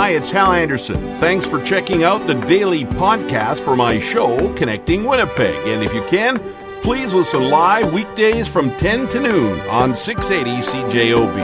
Hi, 0.00 0.12
it's 0.12 0.30
Hal 0.30 0.52
Anderson. 0.52 1.18
Thanks 1.20 1.44
for 1.44 1.62
checking 1.62 2.04
out 2.04 2.26
the 2.26 2.32
daily 2.32 2.86
podcast 2.86 3.62
for 3.62 3.76
my 3.76 3.98
show, 4.00 4.50
Connecting 4.54 5.04
Winnipeg. 5.04 5.66
And 5.66 5.84
if 5.84 5.92
you 5.92 6.02
can, 6.04 6.38
please 6.80 7.12
listen 7.12 7.50
live 7.50 7.92
weekdays 7.92 8.48
from 8.48 8.74
10 8.78 9.08
to 9.10 9.20
noon 9.20 9.60
on 9.68 9.94
680 9.94 10.62
CJOB. 10.62 11.36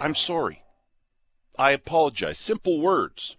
I'm 0.00 0.16
sorry. 0.16 0.64
I 1.56 1.70
apologize. 1.70 2.40
Simple 2.40 2.80
words. 2.80 3.36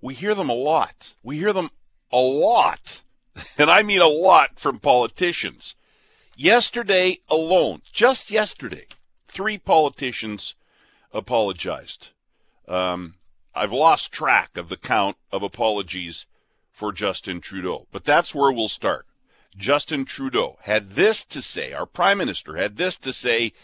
We 0.00 0.14
hear 0.14 0.34
them 0.34 0.50
a 0.50 0.54
lot. 0.54 1.14
We 1.22 1.38
hear 1.38 1.52
them 1.52 1.70
a 2.10 2.18
lot. 2.18 3.02
And 3.56 3.70
I 3.70 3.84
mean 3.84 4.00
a 4.00 4.08
lot 4.08 4.58
from 4.58 4.80
politicians. 4.80 5.76
Yesterday 6.38 7.20
alone, 7.30 7.80
just 7.94 8.30
yesterday, 8.30 8.86
three 9.26 9.56
politicians 9.56 10.54
apologized. 11.10 12.08
Um, 12.68 13.14
I've 13.54 13.72
lost 13.72 14.12
track 14.12 14.58
of 14.58 14.68
the 14.68 14.76
count 14.76 15.16
of 15.32 15.42
apologies 15.42 16.26
for 16.70 16.92
Justin 16.92 17.40
Trudeau, 17.40 17.86
but 17.90 18.04
that's 18.04 18.34
where 18.34 18.52
we'll 18.52 18.68
start. 18.68 19.06
Justin 19.56 20.04
Trudeau 20.04 20.58
had 20.64 20.90
this 20.90 21.24
to 21.24 21.40
say, 21.40 21.72
our 21.72 21.86
prime 21.86 22.18
minister 22.18 22.56
had 22.56 22.76
this 22.76 22.98
to 22.98 23.14
say 23.14 23.54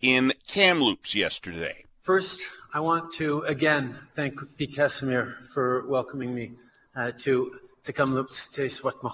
in 0.00 0.32
Kamloops 0.48 1.14
yesterday. 1.14 1.84
First, 2.00 2.40
I 2.72 2.80
want 2.80 3.12
to 3.14 3.40
again 3.42 3.98
thank 4.16 4.40
Pete 4.56 4.74
Casimir 4.74 5.36
for 5.52 5.86
welcoming 5.86 6.34
me 6.34 6.52
uh, 6.96 7.12
to 7.18 7.58
to 7.84 7.92
Kamloops 7.92 8.50
to 8.52 8.62
Swatmach. 8.62 9.12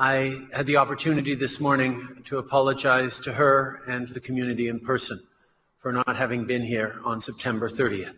I 0.00 0.46
had 0.52 0.66
the 0.66 0.76
opportunity 0.76 1.34
this 1.34 1.60
morning 1.60 2.22
to 2.26 2.38
apologize 2.38 3.18
to 3.20 3.32
her 3.32 3.80
and 3.88 4.08
the 4.08 4.20
community 4.20 4.68
in 4.68 4.78
person 4.78 5.18
for 5.78 5.92
not 5.92 6.14
having 6.14 6.44
been 6.44 6.62
here 6.62 7.00
on 7.04 7.20
September 7.20 7.68
30th. 7.68 8.14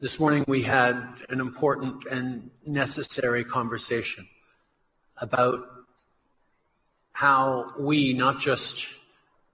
This 0.00 0.20
morning 0.20 0.44
we 0.46 0.60
had 0.60 1.02
an 1.30 1.40
important 1.40 2.04
and 2.04 2.50
necessary 2.66 3.44
conversation 3.44 4.28
about 5.16 5.64
how 7.12 7.72
we, 7.78 8.12
not 8.12 8.38
just 8.38 8.86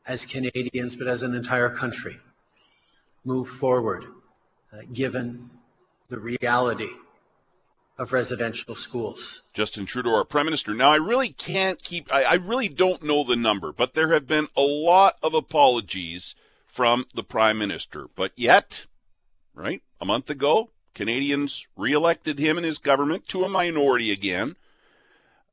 as 0.04 0.26
Canadians, 0.26 0.96
but 0.96 1.06
as 1.06 1.22
an 1.22 1.36
entire 1.36 1.70
country, 1.70 2.16
move 3.24 3.46
forward 3.46 4.04
uh, 4.72 4.78
given 4.92 5.48
the 6.08 6.18
reality 6.18 6.90
of 8.00 8.14
residential 8.14 8.74
schools. 8.74 9.42
Justin 9.52 9.84
Trudeau, 9.84 10.14
our 10.14 10.24
Prime 10.24 10.46
Minister. 10.46 10.72
Now, 10.72 10.90
I 10.90 10.96
really 10.96 11.28
can't 11.28 11.82
keep, 11.82 12.12
I, 12.12 12.22
I 12.22 12.34
really 12.34 12.68
don't 12.68 13.02
know 13.02 13.22
the 13.22 13.36
number, 13.36 13.72
but 13.72 13.92
there 13.92 14.14
have 14.14 14.26
been 14.26 14.48
a 14.56 14.62
lot 14.62 15.16
of 15.22 15.34
apologies 15.34 16.34
from 16.66 17.04
the 17.14 17.22
Prime 17.22 17.58
Minister. 17.58 18.06
But 18.16 18.32
yet, 18.36 18.86
right, 19.54 19.82
a 20.00 20.06
month 20.06 20.30
ago, 20.30 20.70
Canadians 20.94 21.66
reelected 21.76 22.38
him 22.38 22.56
and 22.56 22.64
his 22.64 22.78
government 22.78 23.28
to 23.28 23.44
a 23.44 23.50
minority 23.50 24.10
again. 24.10 24.56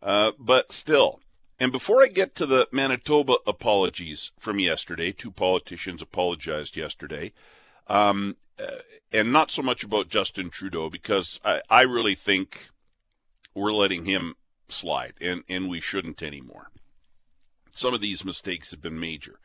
Uh, 0.01 0.31
but 0.39 0.71
still, 0.71 1.19
and 1.59 1.73
before 1.73 2.01
I 2.01 2.07
get 2.07 2.33
to 2.35 2.45
the 2.45 2.69
Manitoba 2.71 3.35
apologies 3.45 4.31
from 4.39 4.59
yesterday, 4.59 5.11
two 5.11 5.31
politicians 5.31 6.01
apologized 6.01 6.77
yesterday, 6.77 7.33
um, 7.87 8.37
and 9.11 9.31
not 9.31 9.51
so 9.51 9.61
much 9.61 9.83
about 9.83 10.09
Justin 10.09 10.49
Trudeau, 10.49 10.89
because 10.89 11.39
I, 11.43 11.61
I 11.69 11.81
really 11.81 12.15
think 12.15 12.69
we're 13.53 13.73
letting 13.73 14.05
him 14.05 14.35
slide, 14.69 15.13
and, 15.21 15.43
and 15.47 15.69
we 15.69 15.79
shouldn't 15.79 16.21
anymore. 16.21 16.69
Some 17.71 17.93
of 17.93 18.01
these 18.01 18.25
mistakes 18.25 18.71
have 18.71 18.81
been 18.81 18.99
major. 18.99 19.39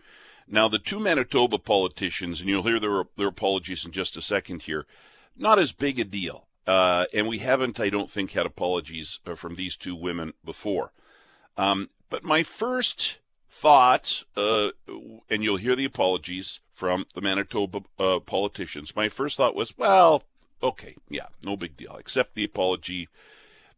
Now, 0.48 0.68
the 0.68 0.78
two 0.78 0.98
Manitoba 0.98 1.58
politicians, 1.58 2.40
and 2.40 2.48
you'll 2.48 2.64
hear 2.64 2.80
their, 2.80 3.04
their 3.16 3.28
apologies 3.28 3.84
in 3.84 3.92
just 3.92 4.16
a 4.16 4.22
second 4.22 4.62
here, 4.62 4.86
not 5.36 5.58
as 5.58 5.72
big 5.72 6.00
a 6.00 6.04
deal. 6.04 6.46
Uh, 6.66 7.06
and 7.12 7.26
we 7.26 7.38
haven't, 7.38 7.80
I 7.80 7.90
don't 7.90 8.10
think, 8.10 8.32
had 8.32 8.46
apologies 8.46 9.20
uh, 9.26 9.34
from 9.34 9.54
these 9.54 9.76
two 9.76 9.96
women 9.96 10.32
before. 10.44 10.92
Um, 11.56 11.90
but 12.08 12.24
my 12.24 12.42
first 12.42 13.18
thought, 13.48 14.24
uh, 14.36 14.68
and 15.28 15.42
you'll 15.42 15.56
hear 15.56 15.76
the 15.76 15.84
apologies 15.84 16.60
from 16.82 17.06
the 17.14 17.20
Manitoba 17.20 17.82
uh, 18.00 18.18
politicians, 18.18 18.96
my 18.96 19.08
first 19.08 19.36
thought 19.36 19.54
was, 19.54 19.78
well, 19.78 20.24
okay, 20.60 20.96
yeah, 21.08 21.26
no 21.40 21.56
big 21.56 21.76
deal. 21.76 21.94
Accept 21.94 22.34
the 22.34 22.42
apology. 22.42 23.08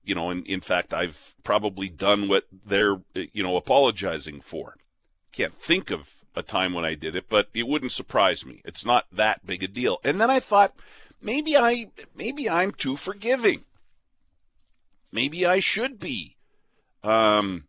You 0.04 0.14
know, 0.14 0.30
and 0.30 0.46
in 0.46 0.62
fact, 0.62 0.94
I've 0.94 1.34
probably 1.42 1.90
done 1.90 2.28
what 2.28 2.46
they're, 2.64 3.02
you 3.14 3.42
know, 3.42 3.58
apologizing 3.58 4.40
for. 4.40 4.76
Can't 5.32 5.52
think 5.52 5.90
of 5.90 6.08
a 6.34 6.42
time 6.42 6.72
when 6.72 6.86
I 6.86 6.94
did 6.94 7.14
it, 7.14 7.26
but 7.28 7.48
it 7.52 7.68
wouldn't 7.68 7.92
surprise 7.92 8.42
me. 8.46 8.62
It's 8.64 8.86
not 8.86 9.04
that 9.12 9.44
big 9.44 9.62
a 9.62 9.68
deal. 9.68 10.00
And 10.02 10.18
then 10.18 10.30
I 10.30 10.40
thought, 10.40 10.74
maybe 11.20 11.58
I, 11.58 11.90
maybe 12.16 12.48
I'm 12.48 12.72
too 12.72 12.96
forgiving. 12.96 13.66
Maybe 15.12 15.44
I 15.44 15.60
should 15.60 16.00
be. 16.00 16.36
Um, 17.02 17.64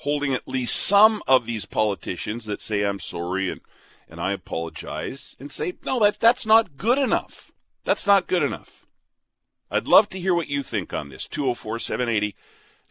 holding 0.00 0.34
at 0.34 0.46
least 0.46 0.76
some 0.76 1.22
of 1.26 1.46
these 1.46 1.64
politicians 1.64 2.44
that 2.44 2.60
say 2.60 2.82
I'm 2.82 3.00
sorry 3.00 3.50
and 3.50 3.62
and 4.10 4.20
I 4.20 4.32
apologize 4.32 5.36
and 5.38 5.50
say 5.50 5.72
no 5.84 6.00
that 6.00 6.20
that's 6.20 6.44
not 6.44 6.76
good 6.76 6.98
enough. 6.98 7.52
That's 7.84 8.06
not 8.06 8.26
good 8.26 8.42
enough. 8.42 8.84
I'd 9.70 9.86
love 9.86 10.08
to 10.10 10.18
hear 10.18 10.34
what 10.34 10.48
you 10.48 10.62
think 10.62 10.92
on 10.92 11.08
this. 11.08 11.28
204 11.28 11.78
780 11.78 12.36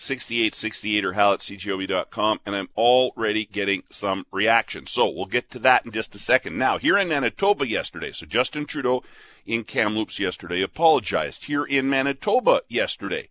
6868 0.02 1.04
or 1.04 1.12
hal 1.12 1.34
at 1.34 1.40
cjob.com, 1.42 2.40
and 2.46 2.56
I'm 2.56 2.70
already 2.78 3.44
getting 3.44 3.84
some 3.92 4.26
reaction. 4.32 4.88
So 4.88 5.10
we'll 5.10 5.26
get 5.26 5.52
to 5.52 5.60
that 5.60 5.86
in 5.86 5.92
just 5.92 6.16
a 6.16 6.20
second. 6.20 6.58
Now, 6.58 6.78
here 6.78 6.98
in 6.98 7.10
Manitoba 7.10 7.68
yesterday, 7.68 8.14
so 8.14 8.26
Justin 8.26 8.66
Trudeau 8.66 9.04
in 9.46 9.66
Kamloops 9.66 10.18
yesterday 10.18 10.62
apologized. 10.62 11.46
Here 11.46 11.66
in 11.66 11.90
Manitoba 11.90 12.62
yesterday, 12.70 13.28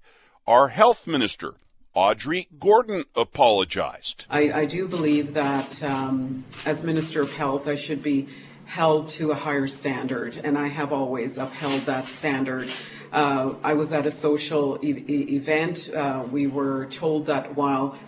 our 0.47 0.69
health 0.69 1.07
minister 1.07 1.55
Audrey 1.99 2.47
Gordon 2.61 3.07
apologized. 3.17 4.25
I, 4.31 4.53
I 4.53 4.65
do 4.67 4.87
believe 4.87 5.35
that 5.35 5.83
um, 5.83 6.45
as 6.65 6.85
Minister 6.85 7.23
of 7.23 7.33
Health, 7.33 7.67
I 7.67 7.75
should 7.75 8.05
be 8.05 8.29
held 8.67 9.09
to 9.09 9.33
a 9.33 9.35
higher 9.35 9.67
standard, 9.67 10.41
and 10.45 10.57
I 10.57 10.69
have 10.69 10.93
always 10.93 11.39
upheld 11.39 11.81
that 11.87 12.07
standard. 12.07 12.71
Uh, 13.13 13.55
I 13.65 13.73
was 13.73 13.93
at 13.93 14.07
a 14.07 14.13
social 14.13 14.79
e- 14.81 15.35
event. 15.35 15.91
Uh, 15.93 16.25
we 16.31 16.47
were 16.47 16.87
told 16.87 17.27
that 17.27 17.57
while 17.57 17.99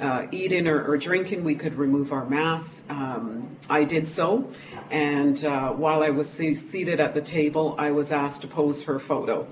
uh, 0.00 0.26
eating 0.30 0.66
or, 0.66 0.84
or, 0.84 0.96
drinking, 0.96 1.44
we 1.44 1.54
could 1.54 1.76
remove 1.76 2.12
our 2.12 2.26
masks. 2.26 2.82
Um, 2.88 3.56
I 3.70 3.84
did 3.84 4.06
so, 4.06 4.50
and 4.90 5.44
uh, 5.44 5.70
while 5.70 6.02
I 6.02 6.10
was 6.10 6.28
se- 6.28 6.56
seated 6.56 7.00
at 7.00 7.14
the 7.14 7.20
table, 7.20 7.76
I 7.78 7.90
was 7.92 8.10
asked 8.10 8.42
to 8.42 8.48
pose 8.48 8.82
for 8.82 8.96
a 8.96 9.00
photo 9.00 9.46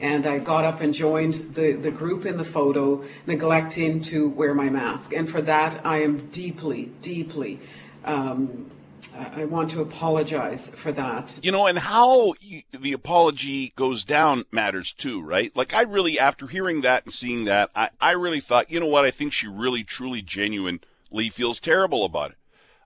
and 0.00 0.26
I 0.26 0.38
got 0.38 0.64
up 0.64 0.80
and 0.80 0.94
joined 0.94 1.54
the, 1.54 1.72
the 1.72 1.90
group 1.90 2.24
in 2.24 2.36
the 2.36 2.44
photo, 2.44 3.04
neglecting 3.26 4.00
to 4.02 4.28
wear 4.28 4.54
my 4.54 4.70
mask. 4.70 5.12
And 5.12 5.28
for 5.28 5.42
that, 5.42 5.84
I 5.84 6.02
am 6.02 6.28
deeply, 6.28 6.92
deeply. 7.02 7.58
Um, 8.04 8.70
I 9.18 9.44
want 9.44 9.70
to 9.70 9.80
apologize 9.80 10.68
for 10.68 10.92
that. 10.92 11.38
You 11.42 11.52
know, 11.52 11.66
and 11.66 11.78
how 11.78 12.34
the 12.72 12.92
apology 12.92 13.72
goes 13.76 14.04
down 14.04 14.44
matters 14.52 14.92
too, 14.92 15.20
right? 15.20 15.54
Like, 15.56 15.74
I 15.74 15.82
really, 15.82 16.18
after 16.18 16.46
hearing 16.46 16.82
that 16.82 17.04
and 17.04 17.12
seeing 17.12 17.44
that, 17.44 17.70
I, 17.74 17.90
I 18.00 18.12
really 18.12 18.40
thought, 18.40 18.70
you 18.70 18.80
know 18.80 18.86
what? 18.86 19.04
I 19.04 19.10
think 19.10 19.32
she 19.32 19.48
really, 19.48 19.84
truly, 19.84 20.22
genuinely 20.22 21.30
feels 21.30 21.60
terrible 21.60 22.04
about 22.04 22.32
it. 22.32 22.36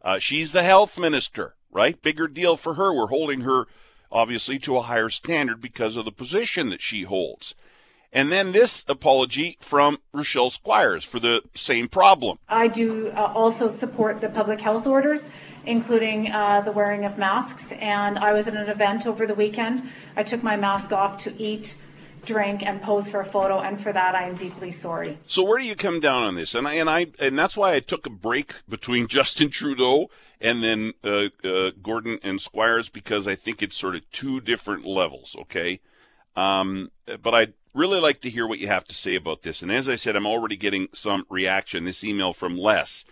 Uh, 0.02 0.18
she's 0.18 0.52
the 0.52 0.62
health 0.62 0.98
minister, 0.98 1.54
right? 1.70 2.00
Bigger 2.02 2.26
deal 2.26 2.56
for 2.56 2.74
her. 2.74 2.92
We're 2.92 3.06
holding 3.06 3.42
her 3.42 3.66
obviously 4.10 4.58
to 4.60 4.76
a 4.76 4.82
higher 4.82 5.08
standard 5.08 5.60
because 5.60 5.96
of 5.96 6.04
the 6.04 6.12
position 6.12 6.70
that 6.70 6.82
she 6.82 7.02
holds. 7.02 7.54
And 8.12 8.30
then 8.30 8.52
this 8.52 8.84
apology 8.88 9.56
from 9.60 9.98
Rochelle 10.12 10.50
Squires 10.50 11.02
for 11.02 11.18
the 11.18 11.40
same 11.54 11.88
problem. 11.88 12.38
I 12.46 12.68
do 12.68 13.10
uh, 13.16 13.32
also 13.34 13.68
support 13.68 14.20
the 14.20 14.28
public 14.28 14.60
health 14.60 14.86
orders, 14.86 15.28
including 15.64 16.30
uh, 16.30 16.60
the 16.60 16.72
wearing 16.72 17.04
of 17.04 17.18
masks. 17.18 17.72
And 17.72 18.18
I 18.18 18.32
was 18.32 18.48
at 18.48 18.54
an 18.54 18.68
event 18.68 19.06
over 19.06 19.26
the 19.26 19.34
weekend. 19.34 19.82
I 20.16 20.22
took 20.22 20.42
my 20.42 20.56
mask 20.56 20.92
off 20.92 21.22
to 21.24 21.42
eat 21.42 21.76
drink 22.24 22.64
and 22.64 22.80
pose 22.80 23.08
for 23.08 23.20
a 23.20 23.24
photo 23.24 23.60
and 23.60 23.80
for 23.80 23.92
that 23.92 24.14
I 24.14 24.24
am 24.24 24.36
deeply 24.36 24.70
sorry. 24.70 25.18
So 25.26 25.42
where 25.42 25.58
do 25.58 25.64
you 25.64 25.74
come 25.74 26.00
down 26.00 26.22
on 26.22 26.34
this? 26.36 26.54
And 26.54 26.66
I 26.66 26.74
and 26.74 26.88
I 26.88 27.08
and 27.18 27.38
that's 27.38 27.56
why 27.56 27.74
I 27.74 27.80
took 27.80 28.06
a 28.06 28.10
break 28.10 28.54
between 28.68 29.06
Justin 29.08 29.50
Trudeau 29.50 30.10
and 30.40 30.62
then 30.62 30.94
uh, 31.04 31.28
uh, 31.44 31.70
Gordon 31.82 32.18
and 32.22 32.40
Squires 32.40 32.88
because 32.88 33.26
I 33.26 33.34
think 33.34 33.62
it's 33.62 33.76
sort 33.76 33.96
of 33.96 34.08
two 34.10 34.40
different 34.40 34.84
levels. 34.84 35.36
Okay, 35.40 35.80
um, 36.36 36.90
but 37.22 37.34
I'd 37.34 37.54
really 37.74 38.00
like 38.00 38.20
to 38.20 38.30
hear 38.30 38.46
what 38.46 38.58
you 38.58 38.68
have 38.68 38.84
to 38.84 38.94
say 38.94 39.14
about 39.14 39.42
this. 39.42 39.62
And 39.62 39.72
as 39.72 39.88
I 39.88 39.96
said, 39.96 40.14
I'm 40.14 40.26
already 40.26 40.56
getting 40.56 40.88
some 40.92 41.26
reaction. 41.28 41.84
This 41.84 42.04
email 42.04 42.32
from 42.32 42.56
Les, 42.56 43.04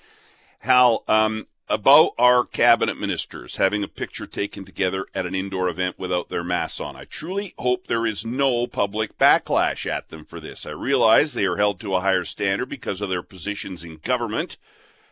Hal. 0.61 1.05
Um, 1.09 1.47
about 1.71 2.11
our 2.19 2.45
cabinet 2.45 2.99
ministers 2.99 3.57
having 3.57 3.85
a 3.85 3.89
picture 3.89 4.27
taken 4.27 4.65
together 4.65 5.07
at 5.15 5.25
an 5.25 5.37
indoor 5.37 5.69
event 5.69 5.97
without 6.01 6.29
their 6.29 6.43
masks 6.43 6.81
on. 6.81 6.97
I 6.97 7.05
truly 7.05 7.55
hope 7.59 7.87
there 7.87 8.05
is 8.05 8.27
no 8.27 8.67
public 8.67 9.17
backlash 9.17 9.87
at 9.87 10.09
them 10.09 10.25
for 10.25 10.41
this. 10.41 10.67
I 10.67 10.71
realize 10.71 11.33
they 11.33 11.47
are 11.47 11.59
held 11.59 11.79
to 11.81 11.95
a 11.95 12.01
higher 12.01 12.25
standard 12.25 12.69
because 12.69 13.01
of 13.01 13.09
their 13.09 13.23
positions 13.23 13.85
in 13.85 13.99
government, 13.99 14.57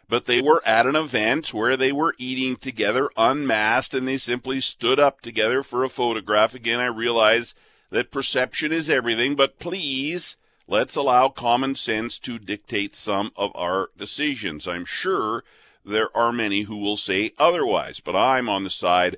but 0.09 0.25
they 0.25 0.43
were 0.43 0.61
at 0.67 0.85
an 0.85 0.97
event 0.97 1.55
where 1.55 1.77
they 1.77 1.93
were 1.93 2.17
eating 2.19 2.57
together 2.57 3.09
unmasked 3.17 3.95
and 3.95 4.09
they 4.09 4.17
simply 4.17 4.61
stood 4.61 4.99
up 4.99 5.21
together 5.21 5.63
for 5.63 5.85
a 5.85 5.89
photograph. 5.89 6.55
Again, 6.55 6.81
I 6.81 6.87
realize 6.87 7.55
that 7.91 8.11
perception 8.11 8.73
is 8.73 8.91
everything, 8.91 9.37
but 9.37 9.61
please 9.61 10.37
let's 10.67 10.97
allow 10.97 11.29
common 11.29 11.77
sense 11.77 12.19
to 12.19 12.37
dictate 12.37 12.97
some 12.97 13.31
of 13.37 13.53
our 13.55 13.91
decisions. 13.97 14.67
I'm 14.67 14.85
sure 14.85 15.45
there 15.89 16.17
are 16.17 16.33
many 16.33 16.63
who 16.63 16.77
will 16.77 16.97
say 16.97 17.33
otherwise, 17.39 18.01
but 18.01 18.15
I'm 18.15 18.49
on 18.49 18.65
the 18.65 18.71
side 18.71 19.17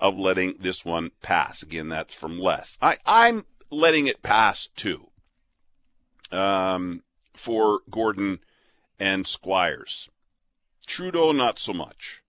of 0.00 0.18
letting 0.18 0.56
this 0.60 0.84
one 0.84 1.10
pass. 1.22 1.62
Again, 1.62 1.88
that's 1.88 2.14
from 2.14 2.38
Les. 2.38 2.78
I, 2.80 2.98
I'm 3.06 3.44
letting 3.70 4.06
it 4.06 4.22
pass 4.22 4.68
too. 4.76 5.08
Um, 6.30 7.02
for 7.34 7.80
Gordon 7.90 8.40
and 8.98 9.26
Squires. 9.26 10.08
Trudeau, 10.86 11.32
not 11.32 11.58
so 11.58 11.72
much. 11.72 12.22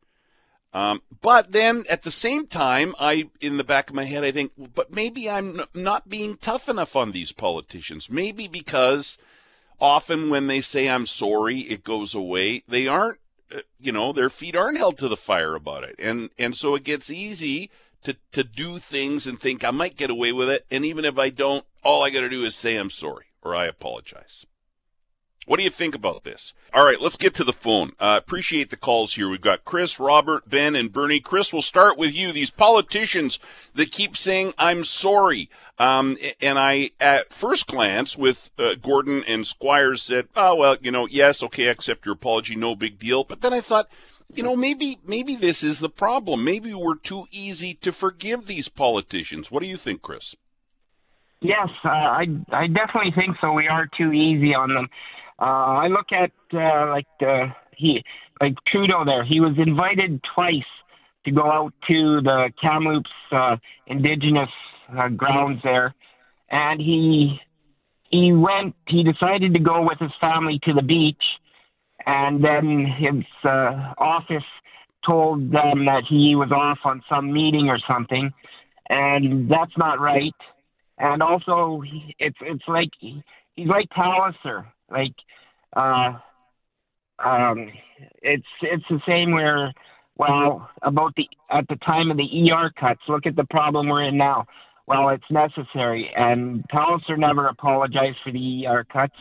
Um, 0.71 1.01
but 1.21 1.51
then 1.51 1.83
at 1.89 2.03
the 2.03 2.11
same 2.11 2.45
time, 2.45 2.93
I, 2.99 3.29
in 3.41 3.57
the 3.57 3.63
back 3.63 3.89
of 3.89 3.95
my 3.95 4.05
head, 4.05 4.23
I 4.23 4.31
think, 4.31 4.51
but 4.57 4.93
maybe 4.93 5.29
I'm 5.29 5.61
n- 5.61 5.65
not 5.73 6.09
being 6.09 6.37
tough 6.37 6.69
enough 6.69 6.95
on 6.95 7.11
these 7.11 7.31
politicians. 7.31 8.09
Maybe 8.09 8.47
because 8.47 9.17
often 9.81 10.29
when 10.29 10.45
they 10.45 10.61
say 10.61 10.87
I'm 10.87 11.07
sorry, 11.07 11.61
it 11.61 11.83
goes 11.83 12.13
away. 12.13 12.63
They 12.67 12.87
aren't 12.87 13.19
you 13.79 13.91
know, 13.91 14.13
their 14.13 14.29
feet 14.29 14.55
aren't 14.55 14.77
held 14.77 14.97
to 14.99 15.07
the 15.07 15.17
fire 15.17 15.55
about 15.55 15.83
it. 15.83 15.95
And 15.99 16.29
and 16.37 16.55
so 16.55 16.75
it 16.75 16.83
gets 16.83 17.09
easy 17.09 17.69
to 18.03 18.15
to 18.31 18.43
do 18.43 18.79
things 18.79 19.27
and 19.27 19.39
think 19.39 19.63
I 19.63 19.71
might 19.71 19.97
get 19.97 20.09
away 20.09 20.31
with 20.31 20.49
it. 20.49 20.65
And 20.71 20.85
even 20.85 21.05
if 21.05 21.17
I 21.17 21.29
don't, 21.29 21.65
all 21.83 22.03
I 22.03 22.09
got 22.09 22.21
to 22.21 22.29
do 22.29 22.45
is 22.45 22.55
say 22.55 22.75
I'm 22.75 22.89
sorry 22.89 23.25
or 23.41 23.55
I 23.55 23.67
apologize. 23.67 24.45
What 25.49 25.57
do 25.57 25.63
you 25.63 25.71
think 25.71 25.95
about 25.95 26.25
this? 26.25 26.53
All 26.75 26.85
right, 26.85 27.01
let's 27.01 27.15
get 27.15 27.33
to 27.33 27.43
the 27.43 27.51
phone. 27.51 27.93
Uh, 27.99 28.19
appreciate 28.21 28.69
the 28.69 28.77
calls 28.77 29.15
here. 29.15 29.27
We've 29.27 29.41
got 29.41 29.65
Chris, 29.65 29.99
Robert, 29.99 30.47
Ben, 30.47 30.75
and 30.75 30.93
Bernie. 30.93 31.19
Chris, 31.19 31.51
we'll 31.51 31.63
start 31.63 31.97
with 31.97 32.13
you. 32.13 32.31
These 32.31 32.51
politicians 32.51 33.39
that 33.73 33.91
keep 33.91 34.15
saying, 34.15 34.53
I'm 34.59 34.83
sorry. 34.83 35.49
Um, 35.79 36.19
and 36.39 36.59
I, 36.59 36.91
at 36.99 37.33
first 37.33 37.65
glance, 37.65 38.15
with 38.15 38.51
uh, 38.59 38.75
Gordon 38.75 39.23
and 39.23 39.47
Squires, 39.47 40.03
said, 40.03 40.27
oh, 40.35 40.53
well, 40.53 40.77
you 40.81 40.91
know, 40.91 41.07
yes, 41.07 41.41
okay, 41.41 41.67
I 41.67 41.71
accept 41.71 42.05
your 42.05 42.13
apology, 42.13 42.55
no 42.55 42.75
big 42.75 42.99
deal. 42.99 43.23
But 43.23 43.41
then 43.41 43.51
I 43.51 43.61
thought, 43.61 43.89
you 44.31 44.43
know, 44.43 44.55
maybe 44.55 44.99
maybe 45.03 45.35
this 45.35 45.63
is 45.63 45.79
the 45.79 45.89
problem. 45.89 46.43
Maybe 46.43 46.75
we're 46.75 46.93
too 46.93 47.25
easy 47.31 47.73
to 47.73 47.91
forgive 47.91 48.45
these 48.45 48.69
politicians. 48.69 49.49
What 49.49 49.63
do 49.63 49.67
you 49.67 49.77
think, 49.77 50.03
Chris? 50.03 50.35
Yes, 51.41 51.69
uh, 51.83 51.89
I 51.89 52.27
I 52.51 52.67
definitely 52.67 53.13
think 53.15 53.37
so. 53.41 53.53
We 53.53 53.67
are 53.67 53.89
too 53.97 54.13
easy 54.13 54.53
on 54.53 54.75
them. 54.75 54.89
Uh, 55.39 55.45
I 55.83 55.87
look 55.87 56.07
at 56.11 56.31
uh, 56.53 56.89
like 56.89 57.07
the 57.19 57.47
he 57.75 58.03
like 58.41 58.55
Trudeau 58.67 59.05
there. 59.05 59.23
He 59.23 59.39
was 59.39 59.55
invited 59.57 60.21
twice 60.35 60.71
to 61.25 61.31
go 61.31 61.49
out 61.49 61.73
to 61.87 62.21
the 62.21 62.51
Kamloops 62.61 63.09
uh, 63.31 63.55
Indigenous 63.87 64.49
uh, 64.97 65.09
grounds 65.09 65.61
there, 65.63 65.95
and 66.49 66.81
he 66.81 67.39
he 68.09 68.33
went. 68.33 68.75
He 68.87 69.03
decided 69.03 69.53
to 69.53 69.59
go 69.59 69.81
with 69.81 69.99
his 69.99 70.11
family 70.19 70.59
to 70.63 70.73
the 70.73 70.81
beach, 70.81 71.23
and 72.05 72.43
then 72.43 72.85
his 72.99 73.23
uh, 73.45 73.93
office 73.97 74.43
told 75.05 75.51
them 75.51 75.85
that 75.85 76.03
he 76.09 76.35
was 76.35 76.51
off 76.51 76.79
on 76.83 77.01
some 77.09 77.31
meeting 77.31 77.69
or 77.69 77.79
something, 77.87 78.31
and 78.89 79.49
that's 79.49 79.77
not 79.77 80.01
right. 80.01 80.33
And 80.97 81.23
also, 81.23 81.81
it's 82.17 82.37
it's 82.41 82.63
like 82.67 82.89
he's 82.99 83.67
like 83.67 83.87
Pallister. 83.89 84.65
Like, 84.91 85.13
uh, 85.75 86.13
um, 87.23 87.71
it's 88.21 88.45
it's 88.61 88.83
the 88.89 89.01
same 89.07 89.31
where, 89.31 89.73
well, 90.17 90.69
about 90.81 91.15
the 91.15 91.29
at 91.51 91.67
the 91.67 91.75
time 91.77 92.11
of 92.11 92.17
the 92.17 92.51
ER 92.51 92.71
cuts. 92.79 93.01
Look 93.07 93.25
at 93.25 93.35
the 93.35 93.45
problem 93.45 93.87
we're 93.87 94.03
in 94.03 94.17
now. 94.17 94.45
Well, 94.87 95.09
it's 95.09 95.29
necessary, 95.29 96.09
and 96.15 96.63
Pallister 96.69 97.17
never 97.17 97.47
apologized 97.47 98.17
for 98.23 98.31
the 98.31 98.65
ER 98.67 98.83
cuts, 98.85 99.15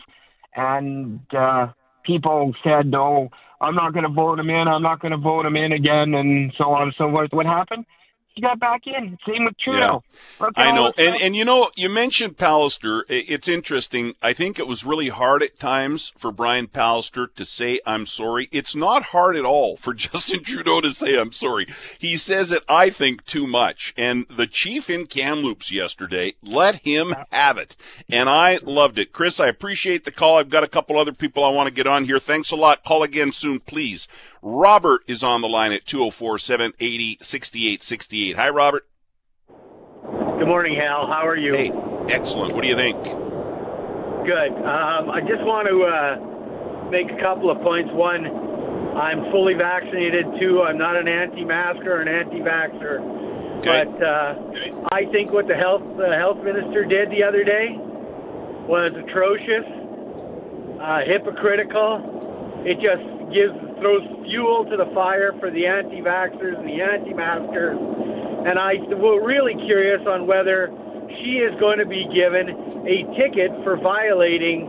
and 0.55 1.19
uh, 1.33 1.67
people 2.03 2.55
said, 2.63 2.93
"Oh, 2.95 3.29
I'm 3.61 3.75
not 3.75 3.93
going 3.93 4.05
to 4.05 4.09
vote 4.09 4.39
him 4.39 4.49
in. 4.49 4.67
I'm 4.67 4.81
not 4.81 4.99
going 4.99 5.11
to 5.11 5.17
vote 5.17 5.45
him 5.45 5.55
in 5.55 5.73
again," 5.73 6.15
and 6.15 6.51
so 6.57 6.71
on 6.71 6.83
and 6.83 6.95
so 6.97 7.11
forth. 7.11 7.31
What 7.31 7.45
happened? 7.45 7.85
He 8.35 8.41
got 8.41 8.59
back 8.59 8.81
in. 8.85 9.17
Same 9.27 9.45
with 9.45 9.57
Trudeau. 9.57 10.03
Yeah. 10.39 10.49
I 10.55 10.71
know, 10.71 10.93
and 10.97 11.21
and 11.21 11.35
you 11.35 11.43
know, 11.43 11.71
you 11.75 11.89
mentioned 11.89 12.37
Pallister. 12.37 13.03
It's 13.09 13.47
interesting. 13.47 14.13
I 14.21 14.33
think 14.33 14.59
it 14.59 14.67
was 14.67 14.85
really 14.85 15.09
hard 15.09 15.43
at 15.43 15.59
times 15.59 16.13
for 16.17 16.31
Brian 16.31 16.67
Pallister 16.67 17.33
to 17.35 17.45
say 17.45 17.79
I'm 17.85 18.05
sorry. 18.05 18.47
It's 18.51 18.75
not 18.75 19.03
hard 19.03 19.35
at 19.35 19.45
all 19.45 19.77
for 19.77 19.93
Justin 19.95 20.43
Trudeau 20.43 20.81
to 20.81 20.91
say 20.91 21.19
I'm 21.19 21.31
sorry. 21.31 21.67
He 21.97 22.17
says 22.17 22.51
it, 22.51 22.63
I 22.69 22.89
think, 22.89 23.25
too 23.25 23.47
much. 23.47 23.93
And 23.97 24.25
the 24.29 24.47
chief 24.47 24.89
in 24.89 25.07
Kamloops 25.07 25.71
yesterday 25.71 26.35
let 26.41 26.77
him 26.77 27.15
have 27.31 27.57
it, 27.57 27.75
and 28.09 28.29
I 28.29 28.59
loved 28.63 28.99
it. 28.99 29.11
Chris, 29.11 29.39
I 29.39 29.47
appreciate 29.47 30.05
the 30.05 30.11
call. 30.11 30.37
I've 30.37 30.49
got 30.49 30.63
a 30.63 30.67
couple 30.67 30.97
other 30.97 31.13
people 31.13 31.43
I 31.43 31.49
want 31.49 31.67
to 31.67 31.73
get 31.73 31.87
on 31.87 32.05
here. 32.05 32.19
Thanks 32.19 32.51
a 32.51 32.55
lot. 32.55 32.85
Call 32.85 33.03
again 33.03 33.31
soon, 33.31 33.59
please. 33.59 34.07
Robert 34.41 35.01
is 35.07 35.23
on 35.23 35.41
the 35.41 35.49
line 35.49 35.71
at 35.71 35.85
204 35.85 36.39
780 36.39 37.17
6868. 37.21 38.35
Hi, 38.37 38.49
Robert. 38.49 38.87
Good 40.37 40.47
morning, 40.47 40.75
Hal. 40.75 41.07
How 41.07 41.27
are 41.27 41.35
you? 41.35 41.53
Hey, 41.53 41.71
excellent. 42.09 42.53
What 42.53 42.61
do 42.61 42.69
you 42.69 42.75
think? 42.75 43.01
Good. 43.03 44.51
Um, 44.63 45.09
I 45.09 45.19
just 45.21 45.43
want 45.43 45.67
to 45.67 45.83
uh, 45.83 46.89
make 46.89 47.11
a 47.11 47.21
couple 47.21 47.49
of 47.51 47.61
points. 47.61 47.91
One, 47.91 48.25
I'm 48.95 49.29
fully 49.31 49.53
vaccinated. 49.55 50.25
Two, 50.39 50.61
I'm 50.61 50.77
not 50.77 50.95
an 50.95 51.07
anti-masker 51.07 51.91
or 51.91 52.01
an 52.01 52.07
anti-vaxxer. 52.07 53.59
Okay. 53.59 53.83
But 53.83 54.03
uh. 54.03 54.35
I 54.91 55.05
think 55.05 55.31
what 55.31 55.47
the 55.47 55.55
health 55.55 55.83
the 55.97 56.15
health 56.15 56.41
minister 56.43 56.85
did 56.85 57.09
the 57.11 57.23
other 57.23 57.43
day 57.43 57.75
was 57.75 58.91
atrocious, 58.95 59.65
uh, 60.79 61.01
hypocritical. 61.05 62.28
It 62.65 62.79
just 62.81 63.03
gives 63.33 63.53
throws 63.79 64.03
fuel 64.25 64.65
to 64.69 64.75
the 64.75 64.89
fire 64.93 65.33
for 65.39 65.49
the 65.51 65.65
anti-vaxxers 65.65 66.59
and 66.59 66.67
the 66.67 66.81
anti-maskers. 66.81 67.77
And 68.45 68.59
I 68.59 68.75
we're 68.95 69.25
really 69.25 69.55
curious 69.65 70.01
on 70.07 70.27
whether 70.27 70.69
she 71.21 71.39
is 71.39 71.57
going 71.59 71.79
to 71.79 71.85
be 71.85 72.07
given 72.13 72.49
a 72.87 73.03
ticket 73.17 73.51
for 73.63 73.77
violating 73.77 74.67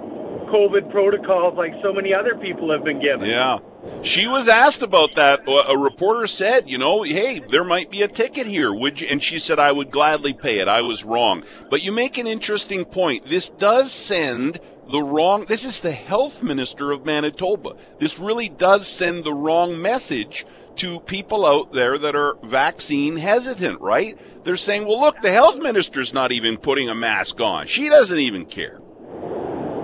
COVID 0.50 0.90
protocols 0.90 1.56
like 1.56 1.72
so 1.82 1.92
many 1.92 2.12
other 2.12 2.36
people 2.36 2.70
have 2.72 2.84
been 2.84 3.00
given. 3.00 3.28
Yeah. 3.28 3.58
She 4.02 4.26
was 4.26 4.46
asked 4.48 4.82
about 4.82 5.14
that. 5.14 5.42
A 5.46 5.78
reporter 5.78 6.26
said, 6.26 6.68
you 6.68 6.76
know, 6.76 7.02
hey, 7.02 7.38
there 7.38 7.64
might 7.64 7.90
be 7.90 8.02
a 8.02 8.08
ticket 8.08 8.46
here. 8.46 8.72
Would 8.74 9.00
you? 9.00 9.08
And 9.08 9.22
she 9.22 9.38
said, 9.38 9.58
I 9.58 9.72
would 9.72 9.90
gladly 9.90 10.34
pay 10.34 10.58
it. 10.58 10.68
I 10.68 10.82
was 10.82 11.02
wrong. 11.04 11.44
But 11.70 11.82
you 11.82 11.92
make 11.92 12.18
an 12.18 12.26
interesting 12.26 12.84
point. 12.84 13.28
This 13.28 13.48
does 13.48 13.90
send 13.90 14.60
the 14.90 15.02
wrong 15.02 15.44
this 15.46 15.64
is 15.64 15.80
the 15.80 15.92
health 15.92 16.42
minister 16.42 16.90
of 16.90 17.06
Manitoba. 17.06 17.74
This 17.98 18.18
really 18.18 18.48
does 18.48 18.86
send 18.86 19.24
the 19.24 19.32
wrong 19.32 19.80
message 19.80 20.46
to 20.76 21.00
people 21.00 21.44
out 21.44 21.72
there 21.72 21.98
that 21.98 22.16
are 22.16 22.36
vaccine 22.42 23.16
hesitant, 23.16 23.80
right? 23.80 24.18
They're 24.44 24.56
saying, 24.56 24.86
"Well, 24.86 25.00
look, 25.00 25.20
the 25.20 25.32
health 25.32 25.58
minister's 25.58 26.14
not 26.14 26.32
even 26.32 26.56
putting 26.56 26.88
a 26.88 26.94
mask 26.94 27.40
on. 27.40 27.66
She 27.66 27.88
doesn't 27.88 28.18
even 28.18 28.46
care." 28.46 28.80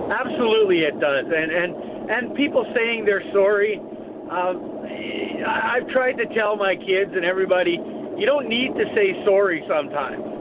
Absolutely, 0.09 0.79
it 0.79 0.99
does, 0.99 1.25
and 1.25 1.51
and 1.51 1.75
and 2.09 2.35
people 2.35 2.65
saying 2.75 3.05
they're 3.05 3.31
sorry. 3.33 3.79
Um, 4.31 4.85
I've 5.45 5.87
tried 5.89 6.13
to 6.13 6.25
tell 6.33 6.57
my 6.57 6.75
kids 6.75 7.11
and 7.15 7.23
everybody, 7.23 7.79
you 8.17 8.25
don't 8.25 8.49
need 8.49 8.73
to 8.75 8.85
say 8.95 9.23
sorry 9.23 9.63
sometimes 9.67 10.36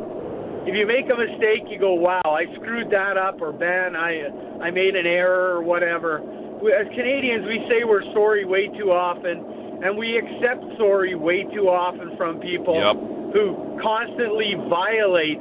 if 0.67 0.75
you 0.75 0.87
make 0.87 1.07
a 1.07 1.17
mistake, 1.17 1.71
you 1.71 1.79
go, 1.79 1.95
"Wow, 1.95 2.21
I 2.25 2.47
screwed 2.57 2.91
that 2.91 3.17
up," 3.17 3.41
or 3.41 3.53
"Ben, 3.53 3.95
I 3.97 4.29
I 4.61 4.71
made 4.71 4.97
an 4.97 5.07
error," 5.07 5.55
or 5.57 5.63
whatever. 5.63 6.21
We, 6.61 6.73
as 6.73 6.87
Canadians, 6.89 7.47
we 7.47 7.65
say 7.69 7.85
we're 7.85 8.05
sorry 8.13 8.45
way 8.45 8.69
too 8.69 8.91
often, 8.91 9.81
and 9.83 9.97
we 9.97 10.17
accept 10.19 10.65
sorry 10.79 11.15
way 11.15 11.45
too 11.55 11.69
often 11.69 12.17
from 12.17 12.41
people 12.41 12.75
yep. 12.75 12.97
who 13.33 13.79
constantly 13.83 14.55
violate 14.69 15.41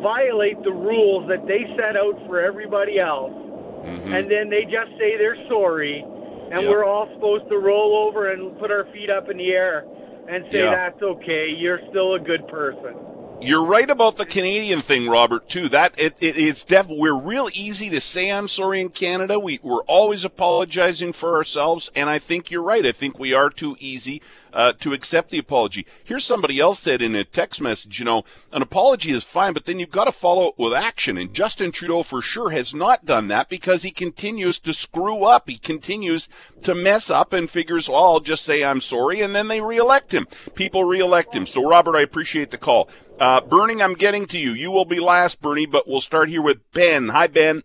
violate 0.00 0.62
the 0.62 0.72
rules 0.72 1.28
that 1.28 1.46
they 1.46 1.66
set 1.76 1.96
out 1.96 2.14
for 2.26 2.40
everybody 2.40 3.00
else, 3.00 3.32
mm-hmm. 3.32 4.12
and 4.12 4.30
then 4.30 4.48
they 4.48 4.62
just 4.62 4.90
say 4.98 5.16
they're 5.18 5.36
sorry, 5.48 6.04
and 6.52 6.62
Yep. 6.62 6.70
we're 6.70 6.84
all 6.84 7.08
supposed 7.14 7.48
to 7.48 7.58
roll 7.58 8.06
over 8.06 8.30
and 8.30 8.56
put 8.58 8.70
our 8.70 8.84
feet 8.92 9.10
up 9.10 9.28
in 9.28 9.36
the 9.36 9.50
air 9.52 9.84
and 10.28 10.44
say 10.52 10.62
Yeah. 10.62 10.70
that's 10.70 11.02
okay. 11.02 11.48
You're 11.48 11.80
still 11.90 12.14
a 12.14 12.20
good 12.20 12.46
person. 12.48 12.94
You're 13.40 13.64
right 13.64 13.88
about 13.88 14.16
the 14.16 14.26
Canadian 14.26 14.80
thing, 14.80 15.08
Robert. 15.08 15.48
Too 15.48 15.68
that 15.68 15.94
it, 15.96 16.16
it 16.18 16.36
it's 16.36 16.64
def. 16.64 16.88
We're 16.88 17.16
real 17.16 17.48
easy 17.52 17.88
to 17.90 18.00
say 18.00 18.32
I'm 18.32 18.48
sorry 18.48 18.80
in 18.80 18.88
Canada. 18.88 19.38
We 19.38 19.60
we're 19.62 19.82
always 19.82 20.24
apologizing 20.24 21.12
for 21.12 21.36
ourselves, 21.36 21.88
and 21.94 22.10
I 22.10 22.18
think 22.18 22.50
you're 22.50 22.62
right. 22.62 22.84
I 22.84 22.90
think 22.90 23.16
we 23.16 23.32
are 23.32 23.48
too 23.48 23.76
easy 23.78 24.22
uh, 24.52 24.72
to 24.80 24.92
accept 24.92 25.30
the 25.30 25.38
apology. 25.38 25.86
Here's 26.04 26.24
somebody 26.24 26.60
else 26.60 26.78
said 26.78 27.02
in 27.02 27.14
a 27.14 27.24
text 27.24 27.60
message. 27.60 27.98
You 27.98 28.04
know, 28.04 28.24
an 28.52 28.62
apology 28.62 29.10
is 29.10 29.24
fine, 29.24 29.52
but 29.52 29.64
then 29.64 29.78
you've 29.78 29.90
got 29.90 30.04
to 30.04 30.12
follow 30.12 30.48
it 30.48 30.54
with 30.58 30.72
action. 30.72 31.16
And 31.16 31.34
Justin 31.34 31.72
Trudeau 31.72 32.02
for 32.02 32.22
sure 32.22 32.50
has 32.50 32.74
not 32.74 33.04
done 33.04 33.28
that 33.28 33.48
because 33.48 33.82
he 33.82 33.90
continues 33.90 34.58
to 34.60 34.72
screw 34.72 35.24
up. 35.24 35.48
He 35.48 35.58
continues 35.58 36.28
to 36.64 36.74
mess 36.74 37.10
up 37.10 37.32
and 37.32 37.50
figures, 37.50 37.88
well, 37.88 38.04
I'll 38.04 38.20
just 38.20 38.44
say 38.44 38.64
I'm 38.64 38.80
sorry, 38.80 39.20
and 39.20 39.34
then 39.34 39.48
they 39.48 39.60
reelect 39.60 40.12
him. 40.12 40.26
People 40.54 40.84
reelect 40.84 41.34
him. 41.34 41.46
So 41.46 41.68
Robert, 41.68 41.96
I 41.96 42.02
appreciate 42.02 42.50
the 42.50 42.58
call. 42.58 42.88
Uh, 43.18 43.40
Bernie, 43.40 43.82
I'm 43.82 43.94
getting 43.94 44.26
to 44.26 44.38
you. 44.38 44.52
You 44.52 44.70
will 44.70 44.84
be 44.84 45.00
last, 45.00 45.40
Bernie, 45.40 45.66
but 45.66 45.88
we'll 45.88 46.00
start 46.00 46.28
here 46.28 46.42
with 46.42 46.58
Ben. 46.72 47.08
Hi, 47.08 47.26
Ben. 47.26 47.64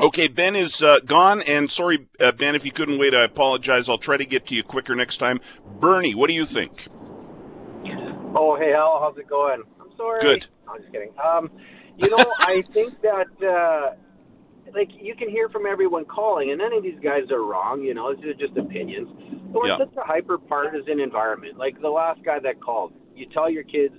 Okay, 0.00 0.28
Ben 0.28 0.56
is 0.56 0.82
uh, 0.82 1.00
gone, 1.00 1.42
and 1.42 1.70
sorry, 1.70 2.06
uh, 2.18 2.32
Ben, 2.32 2.54
if 2.54 2.64
you 2.64 2.72
couldn't 2.72 2.98
wait, 2.98 3.14
I 3.14 3.24
apologize. 3.24 3.88
I'll 3.90 3.98
try 3.98 4.16
to 4.16 4.24
get 4.24 4.46
to 4.46 4.54
you 4.54 4.62
quicker 4.62 4.94
next 4.94 5.18
time. 5.18 5.40
Bernie, 5.80 6.14
what 6.14 6.28
do 6.28 6.34
you 6.34 6.46
think? 6.46 6.88
Oh, 8.34 8.56
hey, 8.58 8.72
Al, 8.72 9.00
how's 9.00 9.18
it 9.18 9.28
going? 9.28 9.62
I'm 9.80 9.90
sorry. 9.98 10.20
Good. 10.22 10.46
I'm 10.66 10.80
just 10.80 10.92
kidding. 10.92 11.12
Um, 11.22 11.50
you 11.98 12.08
know, 12.08 12.24
I 12.38 12.62
think 12.72 12.94
that 13.02 13.26
uh, 13.46 13.94
like 14.72 14.88
you 14.98 15.14
can 15.14 15.28
hear 15.28 15.50
from 15.50 15.66
everyone 15.66 16.06
calling, 16.06 16.50
and 16.50 16.58
none 16.58 16.72
of 16.72 16.82
these 16.82 16.98
guys 17.02 17.30
are 17.30 17.42
wrong. 17.44 17.82
You 17.82 17.92
know, 17.92 18.14
these 18.14 18.24
are 18.24 18.34
just 18.34 18.56
opinions. 18.56 19.08
But 19.52 19.62
we're 19.62 19.68
Yeah. 19.68 19.78
such 19.78 19.94
a 19.96 20.06
hyper 20.06 20.38
partisan 20.38 21.00
environment. 21.00 21.58
Like 21.58 21.78
the 21.82 21.90
last 21.90 22.22
guy 22.24 22.38
that 22.38 22.62
called, 22.62 22.94
you 23.14 23.26
tell 23.26 23.50
your 23.50 23.64
kids, 23.64 23.94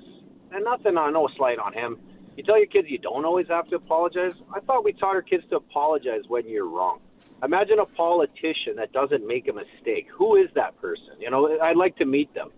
and 0.51 0.63
nothing 0.65 0.97
on 0.97 1.13
no 1.13 1.29
slight 1.37 1.59
on 1.59 1.73
him. 1.73 1.99
You 2.35 2.43
tell 2.43 2.57
your 2.57 2.67
kids 2.67 2.87
you 2.89 2.97
don't 2.97 3.25
always 3.25 3.47
have 3.47 3.67
to 3.69 3.75
apologize. 3.75 4.33
I 4.53 4.59
thought 4.61 4.83
we 4.83 4.93
taught 4.93 5.15
our 5.15 5.21
kids 5.21 5.43
to 5.49 5.57
apologize 5.57 6.23
when 6.27 6.47
you're 6.47 6.67
wrong. 6.67 6.99
Imagine 7.43 7.79
a 7.79 7.85
politician 7.85 8.75
that 8.77 8.91
doesn't 8.93 9.27
make 9.27 9.47
a 9.47 9.53
mistake. 9.53 10.07
Who 10.17 10.35
is 10.35 10.49
that 10.55 10.79
person? 10.81 11.19
You 11.19 11.29
know, 11.29 11.59
I'd 11.61 11.75
like 11.75 11.97
to 11.97 12.05
meet 12.05 12.33
them. 12.33 12.51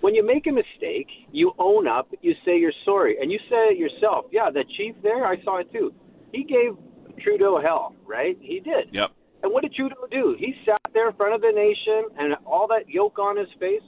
When 0.00 0.14
you 0.14 0.24
make 0.24 0.46
a 0.46 0.52
mistake, 0.52 1.08
you 1.32 1.52
own 1.58 1.88
up, 1.88 2.08
you 2.20 2.34
say 2.44 2.58
you're 2.58 2.72
sorry, 2.84 3.16
and 3.20 3.32
you 3.32 3.38
say 3.48 3.72
it 3.72 3.78
yourself. 3.78 4.26
Yeah, 4.30 4.50
the 4.50 4.64
chief 4.76 4.94
there, 5.02 5.24
I 5.26 5.42
saw 5.42 5.58
it 5.58 5.72
too. 5.72 5.94
He 6.32 6.44
gave 6.44 6.76
Trudeau 7.22 7.60
hell, 7.60 7.94
right? 8.04 8.36
He 8.40 8.60
did. 8.60 8.90
Yep. 8.92 9.10
And 9.42 9.52
what 9.52 9.62
did 9.62 9.74
Trudeau 9.74 10.06
do? 10.10 10.36
He 10.38 10.54
sat 10.66 10.78
there 10.92 11.08
in 11.08 11.16
front 11.16 11.34
of 11.34 11.40
the 11.40 11.52
nation 11.52 12.04
and 12.18 12.34
all 12.44 12.66
that 12.68 12.88
yolk 12.88 13.18
on 13.18 13.38
his 13.38 13.48
face. 13.58 13.82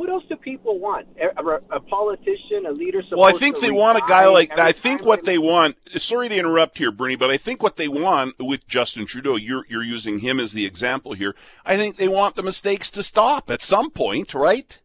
What 0.00 0.08
else 0.08 0.24
do 0.30 0.36
people 0.36 0.78
want? 0.78 1.08
A, 1.20 1.76
a, 1.76 1.78
politician, 1.78 2.64
a 2.66 2.70
leader. 2.70 3.02
Well, 3.12 3.24
I 3.24 3.38
think 3.38 3.60
they 3.60 3.70
want 3.70 3.98
a 3.98 4.00
guy 4.08 4.28
like 4.28 4.50
every 4.52 4.62
I 4.62 4.72
think 4.72 5.04
what 5.04 5.26
they 5.26 5.32
they 5.32 5.38
want. 5.38 5.76
Sorry 5.98 6.30
to 6.30 6.34
interrupt 6.34 6.78
here, 6.78 6.90
Bernie, 6.90 7.16
but 7.16 7.30
I 7.30 7.36
think 7.36 7.62
what 7.62 7.76
they 7.76 7.86
want 7.86 8.36
with 8.38 8.66
Justin 8.66 9.04
Trudeau, 9.04 9.36
you're 9.36 9.66
you're 9.68 9.82
using 9.82 10.20
him 10.20 10.40
as 10.40 10.52
the 10.52 10.64
example 10.64 11.12
here. 11.12 11.34
I 11.66 11.76
think 11.76 11.98
they 11.98 12.08
want 12.08 12.34
the 12.34 12.42
mistakes 12.42 12.90
to 12.92 13.02
stop 13.02 13.50
at 13.50 13.60
some 13.60 13.90
point, 13.90 14.32
right? 14.32 14.78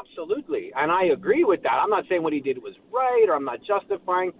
Absolutely. 0.00 0.72
And 0.74 0.90
I 0.90 1.04
agree 1.12 1.44
with 1.44 1.62
that. 1.64 1.74
I'm 1.74 1.90
not 1.90 2.04
saying 2.08 2.22
what 2.22 2.32
he 2.32 2.40
did 2.40 2.62
was 2.62 2.72
right 2.90 3.26
or 3.28 3.34
I'm 3.34 3.44
not 3.44 3.58
justifying. 3.62 4.32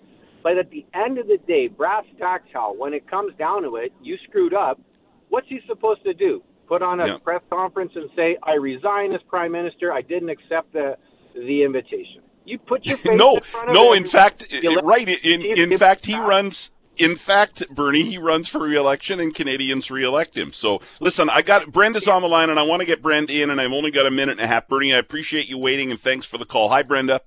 But 0.43 0.57
at 0.57 0.71
the 0.71 0.87
end 0.95 1.19
of 1.19 1.27
the 1.27 1.37
day, 1.47 1.69
brass 1.69 2.07
tacks, 2.19 2.49
Hal, 2.55 2.75
when 2.79 2.95
it 2.95 3.07
comes 3.07 3.35
down 3.37 3.65
to 3.65 3.77
it, 3.77 3.93
you 4.03 4.17
screwed 4.27 4.55
up. 4.55 4.81
What's 5.29 5.49
he 5.49 5.61
supposed 5.67 6.05
to 6.05 6.15
do? 6.15 6.43
Put 6.67 6.83
on 6.83 7.01
a 7.01 7.07
Yeah. 7.07 7.17
press 7.19 7.43
conference 7.51 7.93
and 7.95 8.09
say, 8.17 8.37
I 8.43 8.55
resign 8.55 9.13
as 9.13 9.21
prime 9.29 9.53
minister. 9.53 9.93
I 9.93 10.03
didn't 10.03 10.31
accept 10.31 10.73
the, 10.73 10.97
the 11.35 11.63
invitation. 11.63 12.23
You 12.45 12.59
put 12.59 12.85
your 12.87 12.97
face 12.99 13.17
no, 13.19 13.37
in 13.37 13.43
front 13.43 13.69
of 13.69 13.75
no. 13.75 13.93
In 13.93 14.05
fact, 14.07 14.55
right. 14.83 15.09
In 15.09 15.41
you 15.43 15.55
in 15.55 15.79
fact, 15.79 16.07
he 16.07 16.19
runs. 16.19 16.71
In 16.97 17.17
fact, 17.17 17.69
Bernie, 17.71 18.05
he 18.05 18.19
runs 18.19 18.49
for 18.49 18.61
re-election, 18.61 19.19
and 19.19 19.35
Canadians 19.35 19.91
re-elect 19.91 20.39
him. 20.39 20.53
So, 20.53 20.81
listen, 21.01 21.29
I 21.29 21.43
got 21.43 21.73
Brenda's 21.73 22.07
on 22.07 22.23
the 22.23 22.29
line, 22.29 22.51
and 22.51 22.59
I 22.59 22.63
want 22.63 22.81
to 22.83 22.87
get 22.87 23.03
Brenda 23.03 23.43
in, 23.43 23.51
and 23.51 23.61
I've 23.61 23.73
only 23.73 23.91
got 23.91 24.07
a 24.07 24.13
minute 24.13 24.39
and 24.39 24.41
a 24.41 24.47
half. 24.47 24.69
Bernie, 24.69 24.95
I 24.95 24.99
appreciate 24.99 25.49
you 25.49 25.59
waiting, 25.59 25.91
and 25.91 26.01
thanks 26.01 26.25
for 26.25 26.39
the 26.39 26.45
call. 26.45 26.69
Hi, 26.69 26.85
Brenda. 26.85 27.21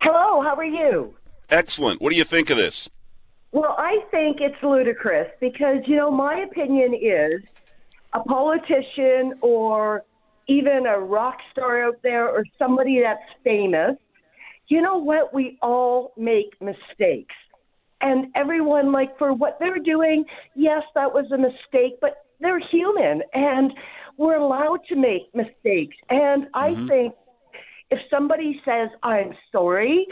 Hello, 0.00 0.42
how 0.42 0.56
are 0.56 0.64
you? 0.64 1.14
Excellent. 1.50 2.00
What 2.02 2.10
do 2.10 2.16
you 2.16 2.24
think 2.24 2.50
of 2.50 2.56
this? 2.56 2.90
Well, 3.52 3.76
I 3.78 4.00
think 4.10 4.38
it's 4.40 4.60
ludicrous 4.60 5.28
because, 5.38 5.78
you 5.86 5.94
know, 5.94 6.10
my 6.10 6.40
opinion 6.40 6.94
is 6.94 7.42
a 8.14 8.20
politician 8.20 9.34
or 9.40 10.04
even 10.48 10.86
a 10.86 10.98
rock 10.98 11.36
star 11.52 11.84
out 11.84 11.96
there 12.02 12.28
or 12.28 12.44
somebody 12.58 13.00
that's 13.02 13.20
famous, 13.42 13.96
you 14.68 14.80
know 14.80 14.98
what? 14.98 15.34
We 15.34 15.58
all 15.62 16.12
make 16.16 16.54
mistakes. 16.60 17.34
And 18.00 18.26
everyone, 18.34 18.92
like, 18.92 19.16
for 19.18 19.32
what 19.32 19.56
they're 19.58 19.78
doing, 19.78 20.24
yes, 20.54 20.82
that 20.94 21.12
was 21.12 21.26
a 21.32 21.38
mistake, 21.38 21.98
but 22.00 22.24
they're 22.40 22.60
human 22.70 23.22
and 23.32 23.72
we're 24.18 24.36
allowed 24.36 24.80
to 24.88 24.96
make 24.96 25.34
mistakes. 25.34 25.96
And 26.10 26.46
I 26.54 26.70
mm-hmm. 26.70 26.88
think 26.88 27.14
if 27.90 27.98
somebody 28.10 28.60
says, 28.64 28.88
I'm 29.02 29.32
sorry, 29.52 30.06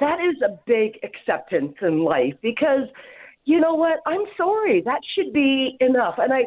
that 0.00 0.18
is 0.20 0.36
a 0.42 0.58
big 0.66 0.98
acceptance 1.02 1.74
in 1.82 2.04
life 2.04 2.34
because 2.42 2.88
you 3.44 3.60
know 3.60 3.74
what? 3.74 4.00
I'm 4.06 4.24
sorry. 4.36 4.82
That 4.84 5.00
should 5.14 5.32
be 5.32 5.76
enough. 5.80 6.14
And 6.18 6.32
I, 6.32 6.46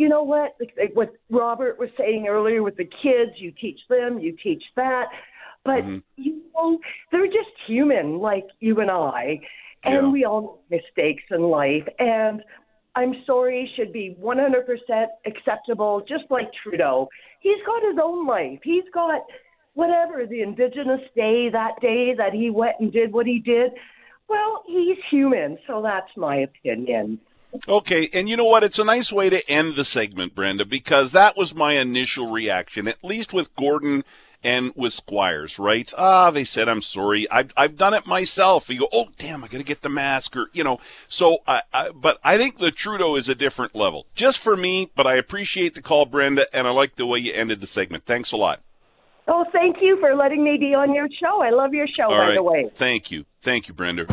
you 0.00 0.08
know 0.08 0.22
what? 0.22 0.56
Like, 0.78 0.92
what 0.94 1.12
Robert 1.28 1.78
was 1.78 1.90
saying 1.98 2.26
earlier 2.26 2.62
with 2.62 2.76
the 2.78 2.88
kids, 3.02 3.32
you 3.36 3.52
teach 3.60 3.78
them, 3.90 4.18
you 4.18 4.34
teach 4.42 4.62
that. 4.74 5.08
But, 5.62 5.84
mm-hmm. 5.84 5.98
you 6.16 6.40
know, 6.54 6.78
they're 7.12 7.26
just 7.26 7.50
human 7.66 8.18
like 8.18 8.46
you 8.60 8.80
and 8.80 8.90
I. 8.90 9.40
And 9.84 10.06
Yeah. 10.06 10.08
we 10.08 10.24
all 10.24 10.62
make 10.70 10.84
mistakes 10.84 11.24
in 11.30 11.42
life. 11.42 11.86
And 11.98 12.42
I'm 12.94 13.22
sorry 13.26 13.70
should 13.76 13.92
be 13.92 14.16
100% 14.18 15.06
acceptable, 15.26 16.00
just 16.08 16.24
like 16.30 16.50
Trudeau. 16.62 17.10
He's 17.40 17.62
got 17.66 17.82
his 17.82 17.98
own 18.02 18.26
life. 18.26 18.60
He's 18.62 18.88
got 18.94 19.20
whatever 19.74 20.24
the 20.24 20.40
Indigenous 20.40 21.02
Day 21.14 21.50
that 21.50 21.78
day 21.82 22.14
that 22.14 22.32
he 22.32 22.48
went 22.48 22.76
and 22.80 22.90
did 22.90 23.12
what 23.12 23.26
he 23.26 23.38
did. 23.38 23.72
Well, 24.30 24.64
he's 24.66 24.96
human, 25.10 25.58
so 25.66 25.82
that's 25.82 26.16
my 26.16 26.36
opinion. 26.36 27.20
Okay, 27.68 28.08
and 28.12 28.28
you 28.28 28.36
know 28.36 28.44
what? 28.44 28.64
It's 28.64 28.78
a 28.78 28.84
nice 28.84 29.12
way 29.12 29.30
to 29.30 29.48
end 29.50 29.76
the 29.76 29.84
segment, 29.84 30.34
Brenda, 30.34 30.64
because 30.64 31.12
that 31.12 31.36
was 31.36 31.54
my 31.54 31.74
initial 31.74 32.30
reaction, 32.30 32.88
at 32.88 33.02
least 33.02 33.32
with 33.32 33.54
Gordon 33.56 34.04
and 34.42 34.72
with 34.74 34.94
Squires, 34.94 35.58
right? 35.58 35.92
Ah, 35.98 36.30
they 36.30 36.44
said, 36.44 36.68
I'm 36.68 36.82
sorry. 36.82 37.30
I've, 37.30 37.52
I've 37.56 37.76
done 37.76 37.92
it 37.94 38.06
myself. 38.06 38.70
You 38.70 38.80
go, 38.80 38.88
oh, 38.92 39.08
damn, 39.18 39.44
I 39.44 39.48
got 39.48 39.58
to 39.58 39.64
get 39.64 39.82
the 39.82 39.88
mask, 39.88 40.36
or, 40.36 40.46
you 40.52 40.64
know. 40.64 40.80
So, 41.08 41.38
I, 41.46 41.62
I, 41.72 41.90
but 41.90 42.18
I 42.24 42.38
think 42.38 42.58
the 42.58 42.70
Trudeau 42.70 43.16
is 43.16 43.28
a 43.28 43.34
different 43.34 43.74
level. 43.74 44.06
Just 44.14 44.38
for 44.38 44.56
me, 44.56 44.90
but 44.96 45.06
I 45.06 45.14
appreciate 45.14 45.74
the 45.74 45.82
call, 45.82 46.06
Brenda, 46.06 46.46
and 46.56 46.66
I 46.66 46.70
like 46.70 46.96
the 46.96 47.06
way 47.06 47.18
you 47.18 47.32
ended 47.32 47.60
the 47.60 47.66
segment. 47.66 48.06
Thanks 48.06 48.32
a 48.32 48.36
lot. 48.36 48.60
Oh, 49.28 49.44
thank 49.52 49.76
you 49.80 49.98
for 50.00 50.14
letting 50.14 50.42
me 50.42 50.56
be 50.56 50.74
on 50.74 50.94
your 50.94 51.08
show. 51.20 51.42
I 51.42 51.50
love 51.50 51.74
your 51.74 51.86
show, 51.86 52.04
All 52.04 52.10
by 52.10 52.28
right. 52.28 52.34
the 52.34 52.42
way. 52.42 52.70
Thank 52.74 53.10
you. 53.10 53.26
Thank 53.42 53.68
you, 53.68 53.74
Brenda. 53.74 54.06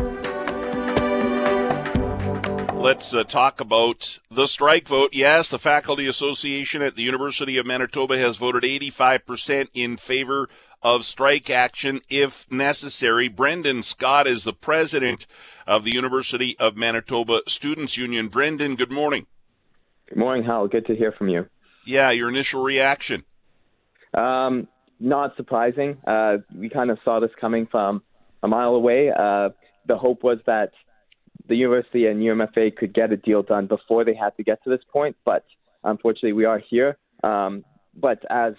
Let's 2.80 3.12
uh, 3.12 3.24
talk 3.24 3.60
about 3.60 4.20
the 4.30 4.46
strike 4.46 4.86
vote. 4.86 5.10
Yes, 5.12 5.48
the 5.48 5.58
Faculty 5.58 6.06
Association 6.06 6.80
at 6.80 6.94
the 6.94 7.02
University 7.02 7.58
of 7.58 7.66
Manitoba 7.66 8.16
has 8.18 8.36
voted 8.36 8.62
85% 8.62 9.68
in 9.74 9.96
favor 9.96 10.48
of 10.80 11.04
strike 11.04 11.50
action 11.50 12.00
if 12.08 12.46
necessary. 12.52 13.26
Brendan 13.28 13.82
Scott 13.82 14.28
is 14.28 14.44
the 14.44 14.52
president 14.52 15.26
of 15.66 15.82
the 15.82 15.90
University 15.90 16.56
of 16.58 16.76
Manitoba 16.76 17.40
Students 17.48 17.96
Union. 17.96 18.28
Brendan, 18.28 18.76
good 18.76 18.92
morning. 18.92 19.26
Good 20.08 20.18
morning, 20.18 20.44
Hal. 20.44 20.68
Good 20.68 20.86
to 20.86 20.94
hear 20.94 21.10
from 21.10 21.28
you. 21.28 21.46
Yeah, 21.84 22.10
your 22.10 22.28
initial 22.28 22.62
reaction. 22.62 23.24
Um, 24.14 24.68
not 25.00 25.36
surprising. 25.36 25.98
Uh, 26.06 26.38
we 26.54 26.68
kind 26.68 26.90
of 26.90 26.98
saw 27.04 27.18
this 27.18 27.30
coming 27.40 27.66
from 27.66 28.02
a 28.42 28.48
mile 28.48 28.74
away. 28.76 29.10
Uh, 29.10 29.50
the 29.86 29.98
hope 29.98 30.22
was 30.22 30.38
that 30.46 30.70
the 31.48 31.56
university 31.56 32.06
and 32.06 32.20
UMFA 32.20 32.76
could 32.76 32.94
get 32.94 33.12
a 33.12 33.16
deal 33.16 33.42
done 33.42 33.66
before 33.66 34.04
they 34.04 34.14
had 34.14 34.36
to 34.36 34.42
get 34.42 34.62
to 34.64 34.70
this 34.70 34.82
point, 34.92 35.16
but 35.24 35.44
unfortunately, 35.84 36.32
we 36.32 36.44
are 36.44 36.60
here. 36.70 36.96
Um, 37.24 37.64
but 37.94 38.22
as 38.30 38.54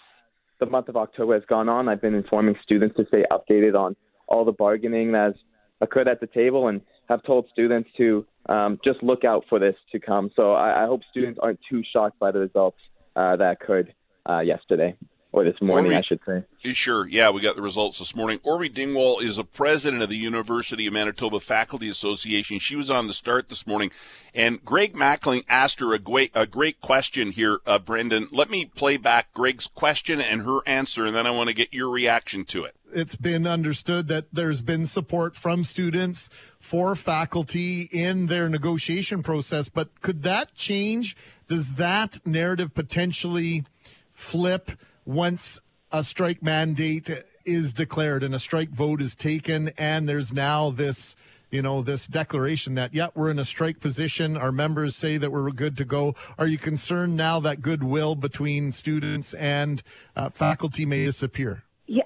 the 0.60 0.66
month 0.66 0.90
of 0.90 0.98
October 0.98 1.36
has 1.36 1.44
gone 1.48 1.70
on, 1.70 1.88
I've 1.88 2.02
been 2.02 2.16
informing 2.16 2.56
students 2.64 2.98
to 2.98 3.06
stay 3.08 3.24
updated 3.32 3.80
on 3.80 3.96
all 4.28 4.44
the 4.44 4.52
bargaining 4.52 5.12
that 5.14 5.26
has 5.28 5.36
occurred 5.82 6.08
at 6.08 6.20
the 6.20 6.28
table 6.28 6.68
and 6.68 6.82
have 7.08 7.24
told 7.24 7.48
students 7.52 7.90
to 7.98 8.26
um, 8.48 8.80
just 8.84 9.02
look 9.02 9.24
out 9.24 9.46
for 9.50 9.60
this 9.60 9.76
to 9.92 10.00
come. 10.00 10.32
So 10.36 10.54
I, 10.54 10.84
I 10.84 10.86
hope 10.88 11.02
students 11.10 11.40
aren't 11.42 11.60
too 11.70 11.84
shocked 11.94 12.20
by 12.20 12.32
the 12.32 12.40
results 12.40 12.78
uh, 13.16 13.36
that 13.38 13.58
occurred 13.62 13.94
uh, 14.30 14.40
yesterday. 14.40 14.96
Or 15.32 15.44
this 15.44 15.62
morning, 15.62 15.92
Orvie- 15.92 15.98
I 15.98 16.02
should 16.02 16.20
say. 16.26 16.74
Sure. 16.74 17.08
Yeah, 17.08 17.30
we 17.30 17.40
got 17.42 17.56
the 17.56 17.62
results 17.62 18.00
this 18.00 18.16
morning. 18.16 18.40
Orvie 18.40 18.74
Dingwall 18.74 19.20
is 19.20 19.36
the 19.36 19.44
president 19.44 20.02
of 20.02 20.10
the 20.10 20.18
University 20.18 20.88
of 20.88 20.94
Manitoba 20.94 21.40
Faculty 21.40 21.88
Association. 21.88 22.58
She 22.58 22.76
was 22.76 22.90
on 22.90 23.06
the 23.06 23.14
start 23.14 23.48
this 23.48 23.68
morning, 23.68 23.92
and 24.34 24.66
Greg 24.66 24.96
Mackling 24.96 25.44
asked 25.48 25.82
her 25.82 25.94
a 25.94 26.00
great, 26.00 26.32
a 26.34 26.48
great 26.48 26.82
question 26.82 27.32
here, 27.32 27.60
uh, 27.68 27.78
Brendan. 27.78 28.28
Let 28.32 28.50
me 28.50 28.66
play 28.66 28.98
back 28.98 29.32
Greg's 29.36 29.68
question 29.68 30.20
and 30.20 30.42
her 30.42 30.62
answer, 30.66 31.06
and 31.06 31.16
then 31.16 31.28
I 31.28 31.32
want 31.32 31.50
to 31.50 31.56
get 31.56 31.72
your 31.72 31.90
reaction 31.92 32.44
to 32.46 32.64
it. 32.64 32.76
it's 32.92 33.16
been 33.16 33.46
understood 33.46 34.08
that 34.08 34.26
there's 34.34 34.62
been 34.64 34.88
support 34.88 35.36
from 35.36 35.64
students 35.64 36.28
for 36.60 36.96
faculty 36.96 37.84
in 37.92 38.26
their 38.26 38.50
negotiation 38.50 39.22
process, 39.22 39.70
but 39.70 40.02
could 40.02 40.24
that 40.24 40.56
change? 40.56 41.16
Does 41.48 41.76
that 41.76 42.20
narrative 42.26 42.74
potentially 42.74 43.64
flip 44.12 44.72
once 45.10 45.60
a 45.92 46.04
strike 46.04 46.44
mandate 46.44 47.10
is 47.44 47.74
declared 47.74 48.22
and 48.22 48.36
a 48.36 48.40
strike 48.40 48.70
vote 48.70 49.02
is 49.02 49.16
taken 49.16 49.72
and 49.76 50.08
there's 50.08 50.32
now 50.32 50.70
this 50.70 51.16
you 51.50 51.64
know 51.64 51.82
this 51.82 52.06
declaration 52.06 52.76
that 52.76 52.94
yeah 52.94 53.08
we're 53.16 53.32
in 53.32 53.40
a 53.40 53.46
strike 53.46 53.80
position 53.80 54.38
our 54.38 54.52
members 54.52 54.96
say 54.96 55.18
that 55.18 55.32
we're 55.32 55.50
good 55.50 55.76
to 55.76 55.84
go 55.84 56.14
are 56.38 56.46
you 56.46 56.60
concerned 56.60 57.18
now 57.18 57.40
that 57.40 57.60
goodwill 57.60 58.14
between 58.14 58.72
students 58.72 59.34
and 59.34 59.82
uh, 60.16 60.30
faculty 60.30 60.86
may 60.86 61.06
disappear 61.06 61.64
Yeah, 61.88 62.04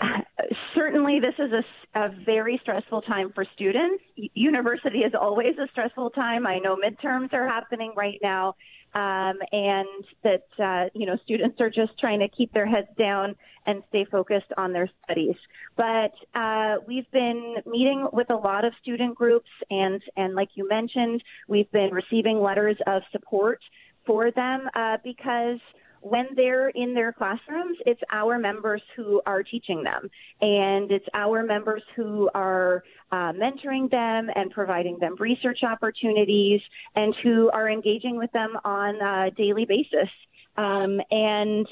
certainly 0.73 1.19
this 1.19 1.35
is 1.39 1.51
a 1.95 2.09
very 2.25 2.59
stressful 2.61 3.01
time 3.03 3.31
for 3.35 3.45
students. 3.53 4.03
University 4.15 4.99
is 4.99 5.13
always 5.13 5.55
a 5.61 5.67
stressful 5.71 6.09
time. 6.11 6.47
I 6.47 6.59
know 6.59 6.75
midterms 6.75 7.33
are 7.33 7.47
happening 7.47 7.93
right 7.95 8.17
now, 8.23 8.55
um, 8.93 9.39
and 9.51 9.87
that 10.23 10.45
uh, 10.59 10.89
you 10.93 11.05
know 11.05 11.17
students 11.23 11.59
are 11.61 11.69
just 11.69 11.97
trying 11.99 12.19
to 12.19 12.27
keep 12.27 12.53
their 12.53 12.65
heads 12.65 12.87
down 12.97 13.35
and 13.65 13.81
stay 13.89 14.05
focused 14.05 14.51
on 14.57 14.73
their 14.73 14.89
studies. 15.03 15.35
But 15.75 16.13
uh, 16.35 16.75
we've 16.87 17.09
been 17.11 17.55
meeting 17.65 18.07
with 18.11 18.29
a 18.29 18.35
lot 18.35 18.65
of 18.65 18.73
student 18.81 19.15
groups, 19.15 19.49
and 19.69 20.01
and 20.15 20.35
like 20.35 20.49
you 20.55 20.67
mentioned, 20.67 21.23
we've 21.47 21.71
been 21.71 21.91
receiving 21.91 22.41
letters 22.41 22.77
of 22.85 23.01
support 23.11 23.59
for 24.05 24.31
them 24.31 24.69
uh, 24.75 24.97
because 25.03 25.59
when 26.03 26.27
they're 26.35 26.69
in 26.69 26.93
their 26.93 27.13
classrooms, 27.13 27.77
it's 27.85 28.01
our 28.11 28.37
members 28.37 28.81
who 28.95 29.21
are 29.25 29.41
teaching 29.41 29.83
them, 29.83 30.09
and 30.41 30.91
it's 30.91 31.05
our 31.13 31.43
members 31.43 31.81
who 31.95 32.29
are 32.33 32.83
uh, 33.11 33.31
mentoring 33.31 33.89
them 33.89 34.29
and 34.35 34.51
providing 34.51 34.97
them 34.99 35.15
research 35.19 35.59
opportunities, 35.63 36.61
and 36.95 37.15
who 37.23 37.49
are 37.51 37.69
engaging 37.69 38.17
with 38.17 38.31
them 38.33 38.57
on 38.65 38.95
a 38.95 39.31
daily 39.31 39.65
basis. 39.65 40.09
Um, 40.55 40.99
and 41.09 41.67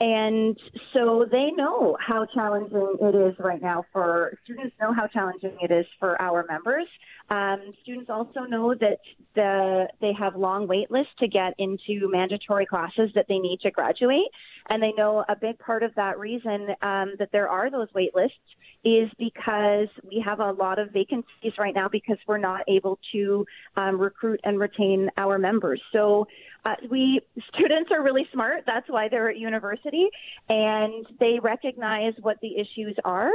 and 0.00 0.58
so 0.92 1.26
they 1.30 1.50
know 1.54 1.96
how 2.00 2.26
challenging 2.34 2.96
it 3.00 3.14
is 3.14 3.34
right 3.38 3.60
now 3.60 3.84
for 3.92 4.36
students. 4.42 4.74
Know 4.80 4.92
how 4.92 5.06
challenging 5.06 5.56
it 5.60 5.70
is 5.70 5.86
for 6.00 6.20
our 6.20 6.44
members. 6.48 6.86
Um, 7.32 7.72
students 7.82 8.10
also 8.10 8.40
know 8.40 8.74
that 8.74 8.98
the 9.34 9.88
they 10.02 10.12
have 10.12 10.36
long 10.36 10.68
wait 10.68 10.90
lists 10.90 11.14
to 11.20 11.28
get 11.28 11.54
into 11.56 12.10
mandatory 12.10 12.66
classes 12.66 13.10
that 13.14 13.24
they 13.26 13.38
need 13.38 13.60
to 13.62 13.70
graduate, 13.70 14.28
and 14.68 14.82
they 14.82 14.92
know 14.92 15.24
a 15.26 15.34
big 15.34 15.58
part 15.58 15.82
of 15.82 15.94
that 15.94 16.18
reason 16.18 16.68
um, 16.82 17.14
that 17.18 17.30
there 17.32 17.48
are 17.48 17.70
those 17.70 17.88
wait 17.94 18.14
lists 18.14 18.36
is 18.84 19.08
because 19.18 19.88
we 20.06 20.22
have 20.22 20.40
a 20.40 20.52
lot 20.52 20.78
of 20.78 20.90
vacancies 20.90 21.52
right 21.58 21.74
now 21.74 21.88
because 21.88 22.18
we're 22.26 22.36
not 22.36 22.62
able 22.68 22.98
to 23.12 23.46
um, 23.76 23.98
recruit 23.98 24.40
and 24.44 24.58
retain 24.58 25.08
our 25.16 25.38
members. 25.38 25.80
So 25.90 26.26
uh, 26.66 26.74
we 26.90 27.20
students 27.54 27.90
are 27.92 28.02
really 28.02 28.28
smart. 28.30 28.64
That's 28.66 28.90
why 28.90 29.08
they're 29.08 29.30
at 29.30 29.38
university, 29.38 30.08
and 30.50 31.06
they 31.18 31.38
recognize 31.40 32.12
what 32.20 32.38
the 32.42 32.58
issues 32.58 32.96
are. 33.06 33.30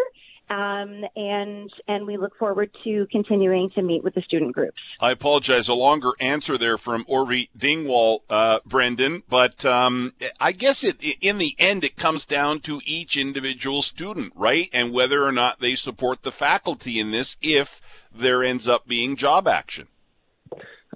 Um, 0.49 1.03
and 1.17 1.69
and 1.89 2.07
we 2.07 2.15
look 2.15 2.37
forward 2.37 2.71
to 2.85 3.05
continuing 3.11 3.69
to 3.71 3.81
meet 3.81 4.01
with 4.03 4.15
the 4.15 4.21
student 4.21 4.53
groups. 4.53 4.77
I 4.99 5.11
apologize. 5.11 5.67
A 5.67 5.73
longer 5.73 6.13
answer 6.21 6.57
there 6.57 6.77
from 6.77 7.03
Orvie 7.03 7.49
Dingwall, 7.57 8.23
uh, 8.29 8.59
Brendan, 8.65 9.23
but 9.29 9.65
um, 9.65 10.13
I 10.39 10.53
guess 10.53 10.85
it 10.85 11.03
in 11.19 11.37
the 11.37 11.53
end 11.59 11.83
it 11.83 11.97
comes 11.97 12.23
down 12.25 12.61
to 12.61 12.79
each 12.85 13.17
individual 13.17 13.81
student, 13.81 14.31
right, 14.35 14.69
and 14.71 14.93
whether 14.93 15.23
or 15.23 15.33
not 15.33 15.59
they 15.59 15.75
support 15.75 16.23
the 16.23 16.31
faculty 16.31 16.97
in 16.97 17.11
this 17.11 17.35
if 17.41 17.81
there 18.15 18.41
ends 18.41 18.69
up 18.69 18.87
being 18.87 19.17
job 19.17 19.49
action. 19.49 19.87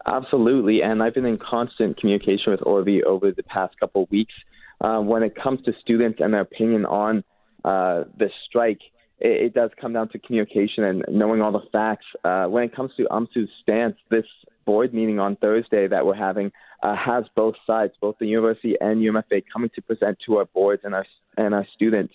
Absolutely, 0.06 0.82
and 0.82 1.04
I've 1.04 1.14
been 1.14 1.26
in 1.26 1.38
constant 1.38 2.00
communication 2.00 2.52
with 2.52 2.62
Orvie 2.62 3.04
over 3.04 3.32
the 3.32 3.44
past 3.44 3.78
couple 3.80 4.04
of 4.04 4.12
weeks. 4.12 4.34
Uh, 4.80 5.00
when 5.00 5.22
it 5.22 5.36
comes 5.36 5.62
to 5.64 5.74
students 5.82 6.20
and 6.22 6.34
their 6.34 6.42
opinion 6.42 6.86
on 6.86 7.24
uh, 7.64 8.06
the 8.18 8.32
strike, 8.48 8.80
it, 9.22 9.46
it 9.46 9.54
does 9.54 9.70
come 9.80 9.94
down 9.94 10.10
to 10.10 10.20
communication 10.20 10.84
and 10.84 11.04
knowing 11.10 11.42
all 11.42 11.52
the 11.52 11.62
facts. 11.72 12.06
Uh, 12.24 12.46
when 12.46 12.64
it 12.64 12.76
comes 12.76 12.92
to 12.98 13.04
UMSU's 13.06 13.50
stance, 13.62 13.96
this 14.10 14.26
board 14.66 14.94
meeting 14.94 15.20
on 15.20 15.36
Thursday 15.38 15.88
that 15.88 16.06
we're 16.06 16.16
having 16.16 16.52
uh, 16.84 16.96
has 16.96 17.24
both 17.36 17.56
sides, 17.66 17.94
both 18.02 18.16
the 18.20 18.28
university 18.28 18.76
and 18.82 19.02
UMFA, 19.02 19.44
coming 19.52 19.70
to 19.76 19.82
present 19.82 20.18
to 20.26 20.38
our 20.38 20.46
boards 20.46 20.82
and 20.84 20.94
our 20.96 21.06
and 21.38 21.54
our 21.54 21.66
students, 21.76 22.14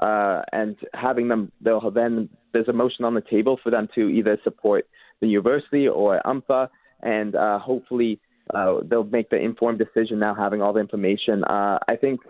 uh, 0.00 0.42
and 0.52 0.76
having 0.94 1.28
them. 1.28 1.50
They'll 1.60 1.90
then 1.90 2.28
there's 2.52 2.68
a 2.68 2.72
motion 2.72 3.04
on 3.04 3.14
the 3.14 3.22
table 3.22 3.58
for 3.62 3.70
them 3.70 3.88
to 3.94 4.08
either 4.08 4.38
support 4.44 4.86
the 5.20 5.28
university 5.28 5.88
or 5.88 6.20
UMFA, 6.24 6.68
and 7.02 7.34
uh, 7.34 7.58
hopefully 7.58 8.20
uh, 8.54 8.80
they'll 8.84 9.04
make 9.04 9.30
the 9.30 9.36
informed 9.36 9.78
decision 9.78 10.18
now, 10.18 10.34
having 10.34 10.60
all 10.60 10.72
the 10.72 10.80
information. 10.80 11.44
Uh, 11.44 11.78
I 11.88 11.96
think 11.96 12.20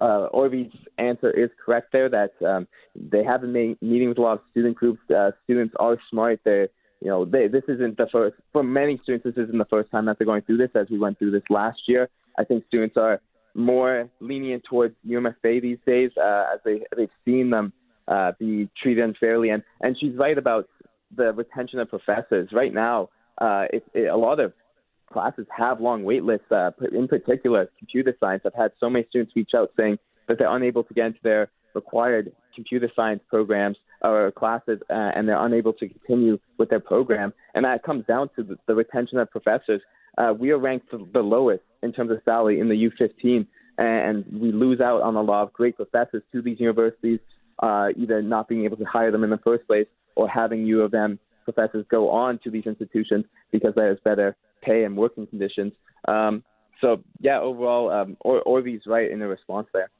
uh, 0.00 0.28
Orvie's 0.32 0.72
answer 0.98 1.30
is 1.30 1.50
correct 1.64 1.92
there 1.92 2.08
that 2.08 2.32
um, 2.46 2.66
they 2.94 3.22
have 3.24 3.42
been 3.42 3.76
meeting 3.80 4.08
with 4.08 4.18
a 4.18 4.22
lot 4.22 4.34
of 4.34 4.40
student 4.50 4.76
groups. 4.76 5.00
Uh, 5.10 5.30
students 5.44 5.74
are 5.78 5.96
smart. 6.10 6.40
They're 6.44 6.68
you 7.04 7.10
know, 7.10 7.26
they, 7.26 7.48
this 7.48 7.64
isn't 7.68 7.98
the 7.98 8.06
first, 8.10 8.34
for 8.50 8.62
many 8.62 8.98
students, 9.02 9.24
this 9.24 9.44
isn't 9.44 9.58
the 9.58 9.66
first 9.66 9.90
time 9.90 10.06
that 10.06 10.16
they're 10.18 10.26
going 10.26 10.40
through 10.40 10.56
this 10.56 10.70
as 10.74 10.86
we 10.90 10.98
went 10.98 11.18
through 11.18 11.32
this 11.32 11.42
last 11.50 11.80
year. 11.86 12.08
I 12.38 12.44
think 12.44 12.64
students 12.66 12.96
are 12.96 13.20
more 13.54 14.08
lenient 14.20 14.64
towards 14.68 14.94
UMFA 15.06 15.60
these 15.60 15.76
days 15.86 16.10
uh, 16.16 16.46
as 16.54 16.60
they, 16.64 16.80
they've 16.96 17.10
seen 17.26 17.50
them 17.50 17.74
uh, 18.08 18.32
be 18.38 18.70
treated 18.82 19.04
unfairly. 19.04 19.50
And, 19.50 19.62
and 19.82 19.96
she's 20.00 20.16
right 20.16 20.36
about 20.36 20.66
the 21.14 21.34
retention 21.34 21.78
of 21.78 21.90
professors. 21.90 22.48
Right 22.52 22.72
now, 22.72 23.10
uh, 23.38 23.64
it, 23.70 23.84
it, 23.92 24.08
a 24.08 24.16
lot 24.16 24.40
of 24.40 24.54
classes 25.12 25.46
have 25.56 25.80
long 25.80 26.04
wait 26.04 26.24
lists. 26.24 26.50
Uh, 26.50 26.70
in 26.92 27.08
particular, 27.08 27.68
computer 27.78 28.14
science. 28.20 28.42
I've 28.46 28.54
had 28.54 28.72
so 28.78 28.90
many 28.90 29.06
students 29.08 29.34
reach 29.36 29.50
out 29.56 29.70
saying 29.76 29.98
that 30.28 30.38
they're 30.38 30.54
unable 30.54 30.84
to 30.84 30.94
get 30.94 31.06
into 31.06 31.20
their 31.22 31.50
required 31.74 32.32
computer 32.54 32.90
science 32.94 33.20
programs 33.28 33.76
or 34.02 34.30
classes, 34.32 34.78
uh, 34.90 35.10
and 35.14 35.28
they're 35.28 35.44
unable 35.44 35.72
to 35.72 35.88
continue 35.88 36.38
with 36.58 36.70
their 36.70 36.80
program. 36.80 37.32
And 37.54 37.64
that 37.64 37.82
comes 37.82 38.04
down 38.06 38.30
to 38.36 38.42
the, 38.42 38.56
the 38.66 38.74
retention 38.74 39.18
of 39.18 39.30
professors. 39.30 39.80
Uh, 40.16 40.32
we 40.38 40.50
are 40.50 40.58
ranked 40.58 40.90
the 40.90 41.20
lowest 41.20 41.64
in 41.82 41.92
terms 41.92 42.10
of 42.10 42.18
salary 42.24 42.60
in 42.60 42.68
the 42.68 42.88
U15, 42.88 43.46
and 43.78 44.24
we 44.40 44.52
lose 44.52 44.80
out 44.80 45.02
on 45.02 45.16
a 45.16 45.22
lot 45.22 45.42
of 45.42 45.52
great 45.52 45.76
professors 45.76 46.22
to 46.32 46.42
these 46.42 46.60
universities, 46.60 47.18
uh, 47.60 47.88
either 47.96 48.22
not 48.22 48.48
being 48.48 48.64
able 48.64 48.76
to 48.76 48.84
hire 48.84 49.10
them 49.10 49.24
in 49.24 49.30
the 49.30 49.38
first 49.38 49.66
place 49.66 49.86
or 50.16 50.28
having 50.28 50.64
U 50.66 50.82
of 50.82 50.94
M 50.94 51.18
professors 51.44 51.84
go 51.90 52.10
on 52.10 52.38
to 52.42 52.50
these 52.50 52.64
institutions 52.66 53.24
because 53.52 53.72
there's 53.76 53.98
better 54.04 54.36
pay 54.64 54.84
and 54.84 54.96
working 54.96 55.26
conditions. 55.26 55.72
Um, 56.06 56.42
so, 56.80 57.02
yeah, 57.20 57.40
overall, 57.40 57.90
um, 57.90 58.16
or- 58.20 58.42
right 58.86 59.10
in 59.10 59.18
the 59.18 59.26
response 59.26 59.68
there. 59.72 59.90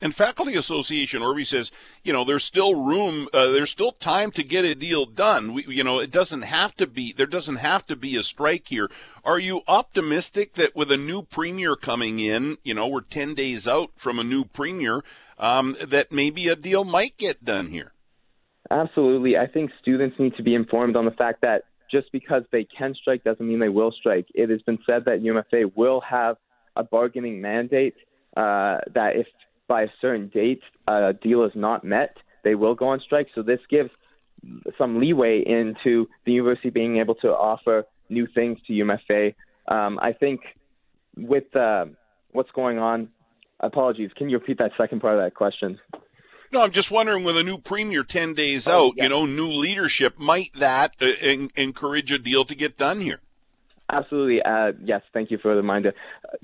And 0.00 0.14
Faculty 0.14 0.54
Association 0.56 1.22
Orvie 1.22 1.46
says, 1.46 1.70
you 2.02 2.12
know, 2.12 2.24
there's 2.24 2.44
still 2.44 2.74
room, 2.74 3.28
uh, 3.32 3.46
there's 3.46 3.70
still 3.70 3.92
time 3.92 4.30
to 4.32 4.42
get 4.42 4.64
a 4.64 4.74
deal 4.74 5.06
done. 5.06 5.54
We, 5.54 5.64
you 5.68 5.84
know, 5.84 5.98
it 5.98 6.10
doesn't 6.10 6.42
have 6.42 6.74
to 6.76 6.86
be, 6.86 7.12
there 7.12 7.26
doesn't 7.26 7.56
have 7.56 7.86
to 7.86 7.96
be 7.96 8.16
a 8.16 8.22
strike 8.22 8.66
here. 8.68 8.90
Are 9.24 9.38
you 9.38 9.62
optimistic 9.66 10.54
that 10.54 10.76
with 10.76 10.90
a 10.90 10.96
new 10.96 11.22
premier 11.22 11.76
coming 11.76 12.18
in, 12.18 12.58
you 12.64 12.74
know, 12.74 12.88
we're 12.88 13.00
10 13.00 13.34
days 13.34 13.66
out 13.66 13.92
from 13.96 14.18
a 14.18 14.24
new 14.24 14.44
premier, 14.44 15.02
um, 15.38 15.76
that 15.82 16.12
maybe 16.12 16.48
a 16.48 16.56
deal 16.56 16.84
might 16.84 17.16
get 17.16 17.44
done 17.44 17.68
here? 17.68 17.92
Absolutely. 18.70 19.36
I 19.38 19.46
think 19.46 19.70
students 19.80 20.18
need 20.18 20.34
to 20.36 20.42
be 20.42 20.54
informed 20.54 20.96
on 20.96 21.04
the 21.04 21.12
fact 21.12 21.40
that 21.42 21.64
just 21.90 22.10
because 22.12 22.42
they 22.50 22.64
can 22.64 22.94
strike 22.94 23.24
doesn't 23.24 23.46
mean 23.46 23.58
they 23.58 23.68
will 23.68 23.92
strike. 23.92 24.26
It 24.34 24.50
has 24.50 24.62
been 24.62 24.78
said 24.86 25.04
that 25.06 25.22
UMFA 25.22 25.72
will 25.74 26.00
have 26.00 26.36
a 26.76 26.84
bargaining 26.84 27.40
mandate 27.40 27.94
uh, 28.36 28.78
that 28.94 29.16
if 29.16 29.26
by 29.68 29.82
a 29.82 29.88
certain 30.00 30.28
date 30.28 30.62
a 30.88 31.12
deal 31.12 31.44
is 31.44 31.52
not 31.54 31.84
met, 31.84 32.16
they 32.42 32.54
will 32.54 32.74
go 32.74 32.88
on 32.88 33.00
strike. 33.00 33.28
So 33.34 33.42
this 33.42 33.60
gives 33.70 33.90
some 34.76 35.00
leeway 35.00 35.42
into 35.44 36.08
the 36.26 36.32
university 36.32 36.70
being 36.70 36.98
able 36.98 37.14
to 37.16 37.28
offer 37.28 37.84
new 38.08 38.26
things 38.26 38.58
to 38.66 38.72
UMFA. 38.72 39.34
Um, 39.68 39.98
I 40.02 40.12
think 40.12 40.40
with 41.16 41.54
uh, 41.56 41.86
what's 42.32 42.50
going 42.50 42.78
on, 42.78 43.08
apologies, 43.60 44.10
can 44.16 44.28
you 44.28 44.38
repeat 44.38 44.58
that 44.58 44.72
second 44.76 45.00
part 45.00 45.14
of 45.16 45.24
that 45.24 45.34
question? 45.34 45.78
No, 46.54 46.60
I'm 46.62 46.70
just 46.70 46.92
wondering 46.92 47.24
with 47.24 47.36
a 47.36 47.42
new 47.42 47.58
premier 47.58 48.04
10 48.04 48.34
days 48.34 48.68
Oh, 48.68 48.86
out, 48.90 48.94
yeah. 48.96 49.02
you 49.02 49.08
know, 49.08 49.26
new 49.26 49.48
leadership, 49.48 50.20
might 50.20 50.52
that 50.60 50.94
uh, 51.02 51.06
en- 51.20 51.50
encourage 51.56 52.12
a 52.12 52.18
deal 52.18 52.44
to 52.44 52.54
get 52.54 52.78
done 52.78 53.00
here? 53.00 53.20
Absolutely. 53.90 54.40
Uh, 54.40 54.70
yes. 54.84 55.02
Thank 55.12 55.32
you 55.32 55.38
for 55.38 55.48
the 55.50 55.56
reminder. 55.56 55.94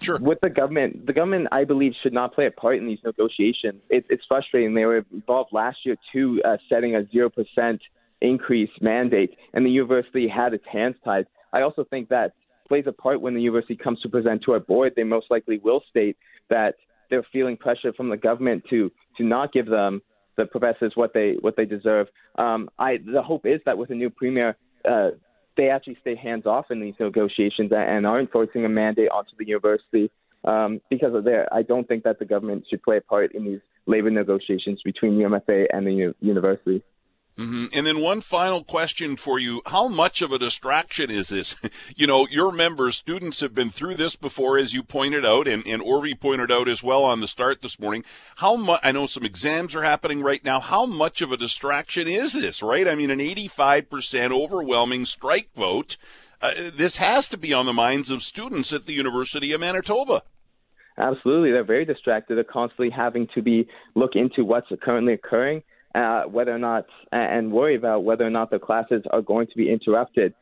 Sure. 0.02 0.18
With 0.18 0.40
the 0.40 0.50
government, 0.50 1.06
the 1.06 1.12
government, 1.12 1.46
I 1.52 1.62
believe, 1.62 1.92
should 2.02 2.12
not 2.12 2.34
play 2.34 2.46
a 2.46 2.50
part 2.50 2.78
in 2.78 2.88
these 2.88 2.98
negotiations. 3.04 3.82
It, 3.88 4.04
it's 4.10 4.24
frustrating. 4.26 4.74
They 4.74 4.84
were 4.84 5.04
involved 5.12 5.52
last 5.52 5.78
year 5.84 5.94
too, 6.12 6.42
uh, 6.44 6.56
setting 6.68 6.96
a 6.96 7.08
zero 7.12 7.30
percent 7.30 7.80
increase 8.20 8.70
mandate, 8.80 9.36
and 9.54 9.64
the 9.64 9.70
university 9.70 10.26
had 10.28 10.54
its 10.54 10.64
hands 10.70 10.96
tied. 11.04 11.26
I 11.52 11.62
also 11.62 11.84
think 11.84 12.08
that 12.08 12.32
plays 12.66 12.84
a 12.88 12.92
part 12.92 13.20
when 13.20 13.34
the 13.34 13.40
university 13.40 13.76
comes 13.76 14.00
to 14.02 14.08
present 14.08 14.42
to 14.42 14.52
our 14.54 14.60
board. 14.60 14.92
They 14.96 15.04
most 15.04 15.26
likely 15.30 15.58
will 15.58 15.82
state 15.88 16.16
that 16.50 16.74
they're 17.10 17.26
feeling 17.32 17.56
pressure 17.56 17.92
from 17.92 18.08
the 18.08 18.16
government 18.16 18.64
to 18.70 18.90
to 19.16 19.24
not 19.24 19.52
give 19.52 19.66
them 19.66 20.00
the 20.36 20.46
professors 20.46 20.92
what 20.94 21.12
they 21.12 21.36
what 21.40 21.56
they 21.56 21.64
deserve. 21.64 22.06
Um, 22.38 22.70
I 22.78 22.98
the 23.04 23.22
hope 23.22 23.46
is 23.46 23.60
that 23.66 23.76
with 23.76 23.90
a 23.90 23.94
new 23.94 24.10
premier. 24.10 24.56
Uh, 24.88 25.10
they 25.56 25.68
actually 25.68 25.98
stay 26.00 26.14
hands 26.14 26.46
off 26.46 26.70
in 26.70 26.80
these 26.80 26.94
negotiations 26.98 27.70
and 27.74 28.06
aren't 28.06 28.32
forcing 28.32 28.64
a 28.64 28.68
mandate 28.68 29.10
onto 29.10 29.32
the 29.38 29.46
university 29.46 30.10
um, 30.44 30.80
because 30.88 31.14
of 31.14 31.24
there. 31.24 31.52
I 31.52 31.62
don't 31.62 31.86
think 31.86 32.04
that 32.04 32.18
the 32.18 32.24
government 32.24 32.64
should 32.70 32.82
play 32.82 32.96
a 32.96 33.00
part 33.00 33.34
in 33.34 33.44
these 33.44 33.60
labor 33.86 34.10
negotiations 34.10 34.80
between 34.84 35.18
UMFA 35.18 35.66
and 35.72 35.86
the 35.86 35.92
u- 35.92 36.14
university. 36.20 36.82
Mm-hmm. 37.40 37.66
And 37.72 37.86
then 37.86 38.00
one 38.00 38.20
final 38.20 38.62
question 38.62 39.16
for 39.16 39.38
you. 39.38 39.62
How 39.64 39.88
much 39.88 40.20
of 40.20 40.30
a 40.30 40.38
distraction 40.38 41.10
is 41.10 41.30
this? 41.30 41.56
you 41.96 42.06
know, 42.06 42.26
your 42.28 42.52
members, 42.52 42.96
students 42.96 43.40
have 43.40 43.54
been 43.54 43.70
through 43.70 43.94
this 43.94 44.14
before, 44.14 44.58
as 44.58 44.74
you 44.74 44.82
pointed 44.82 45.24
out, 45.24 45.48
and, 45.48 45.66
and 45.66 45.80
Orvie 45.80 46.20
pointed 46.20 46.52
out 46.52 46.68
as 46.68 46.82
well 46.82 47.02
on 47.02 47.20
the 47.20 47.26
start 47.26 47.62
this 47.62 47.80
morning. 47.80 48.04
How 48.36 48.56
much, 48.56 48.80
I 48.82 48.92
know 48.92 49.06
some 49.06 49.24
exams 49.24 49.74
are 49.74 49.82
happening 49.82 50.22
right 50.22 50.44
now. 50.44 50.60
How 50.60 50.84
much 50.84 51.22
of 51.22 51.32
a 51.32 51.38
distraction 51.38 52.06
is 52.06 52.34
this, 52.34 52.62
right? 52.62 52.86
I 52.86 52.94
mean, 52.94 53.10
an 53.10 53.20
85% 53.20 54.32
overwhelming 54.32 55.06
strike 55.06 55.48
vote. 55.56 55.96
Uh, 56.42 56.52
this 56.76 56.96
has 56.96 57.26
to 57.28 57.38
be 57.38 57.54
on 57.54 57.64
the 57.64 57.72
minds 57.72 58.10
of 58.10 58.22
students 58.22 58.70
at 58.74 58.84
the 58.84 58.92
University 58.92 59.52
of 59.52 59.60
Manitoba. 59.60 60.24
Absolutely. 60.98 61.52
They're 61.52 61.64
very 61.64 61.86
distracted. 61.86 62.36
They're 62.36 62.44
constantly 62.44 62.90
having 62.90 63.28
to 63.34 63.40
be 63.40 63.66
look 63.94 64.14
into 64.14 64.44
what's 64.44 64.68
currently 64.82 65.14
occurring 65.14 65.62
uh, 65.94 66.22
whether 66.24 66.54
or 66.54 66.58
not 66.58 66.86
and 67.12 67.52
worry 67.52 67.76
about 67.76 68.04
whether 68.04 68.26
or 68.26 68.30
not 68.30 68.50
the 68.50 68.58
classes 68.58 69.02
are 69.10 69.22
going 69.22 69.46
to 69.48 69.56
be 69.56 69.70
interrupted. 69.70 70.34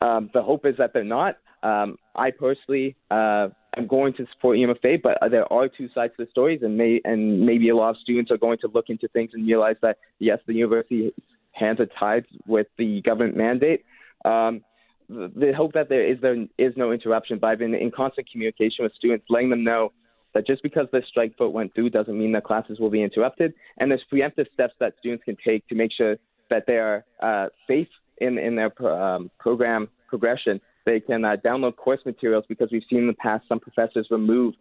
Um, 0.00 0.30
the 0.34 0.42
hope 0.42 0.66
is 0.66 0.76
that 0.78 0.92
they're 0.92 1.04
not. 1.04 1.36
Um, 1.62 1.96
I 2.14 2.30
personally 2.30 2.96
uh, 3.10 3.48
am 3.76 3.86
going 3.88 4.12
to 4.14 4.26
support 4.32 4.58
UMFA, 4.58 5.02
but 5.02 5.18
there 5.30 5.50
are 5.52 5.68
two 5.68 5.88
sides 5.94 6.12
to 6.16 6.24
the 6.24 6.30
stories, 6.30 6.60
and 6.62 6.76
may 6.76 7.00
and 7.04 7.44
maybe 7.44 7.68
a 7.70 7.76
lot 7.76 7.90
of 7.90 7.96
students 8.02 8.30
are 8.30 8.36
going 8.36 8.58
to 8.58 8.68
look 8.72 8.86
into 8.88 9.08
things 9.08 9.30
and 9.32 9.46
realize 9.46 9.76
that 9.82 9.98
yes, 10.18 10.38
the 10.46 10.54
university 10.54 11.12
hands 11.52 11.80
are 11.80 11.88
tied 11.98 12.26
with 12.46 12.66
the 12.78 13.00
government 13.02 13.36
mandate. 13.36 13.84
Um, 14.24 14.62
the, 15.08 15.32
the 15.34 15.52
hope 15.56 15.72
that 15.74 15.88
there 15.88 16.06
is 16.06 16.20
there 16.20 16.36
is 16.58 16.74
no 16.76 16.92
interruption, 16.92 17.38
but 17.38 17.48
I've 17.48 17.58
been 17.58 17.74
in 17.74 17.90
constant 17.90 18.30
communication 18.30 18.84
with 18.84 18.92
students, 18.94 19.26
letting 19.28 19.50
them 19.50 19.64
know 19.64 19.92
that 20.36 20.46
just 20.46 20.62
because 20.62 20.86
the 20.92 21.02
strike 21.08 21.32
vote 21.38 21.54
went 21.54 21.74
through 21.74 21.88
doesn't 21.88 22.18
mean 22.18 22.32
that 22.32 22.44
classes 22.44 22.78
will 22.78 22.90
be 22.90 23.02
interrupted. 23.02 23.54
And 23.78 23.90
there's 23.90 24.04
preemptive 24.12 24.52
steps 24.52 24.74
that 24.80 24.92
students 24.98 25.24
can 25.24 25.34
take 25.42 25.66
to 25.68 25.74
make 25.74 25.90
sure 25.96 26.16
that 26.50 26.64
they 26.66 26.74
are 26.76 27.06
uh, 27.22 27.46
safe 27.66 27.88
in, 28.18 28.36
in 28.36 28.54
their 28.54 28.70
um, 28.86 29.30
program 29.38 29.88
progression. 30.08 30.60
They 30.84 31.00
can 31.00 31.24
uh, 31.24 31.36
download 31.42 31.76
course 31.76 32.00
materials 32.04 32.44
because 32.50 32.68
we've 32.70 32.82
seen 32.90 32.98
in 32.98 33.06
the 33.06 33.14
past 33.14 33.48
some 33.48 33.60
professors 33.60 34.08
remove 34.10 34.52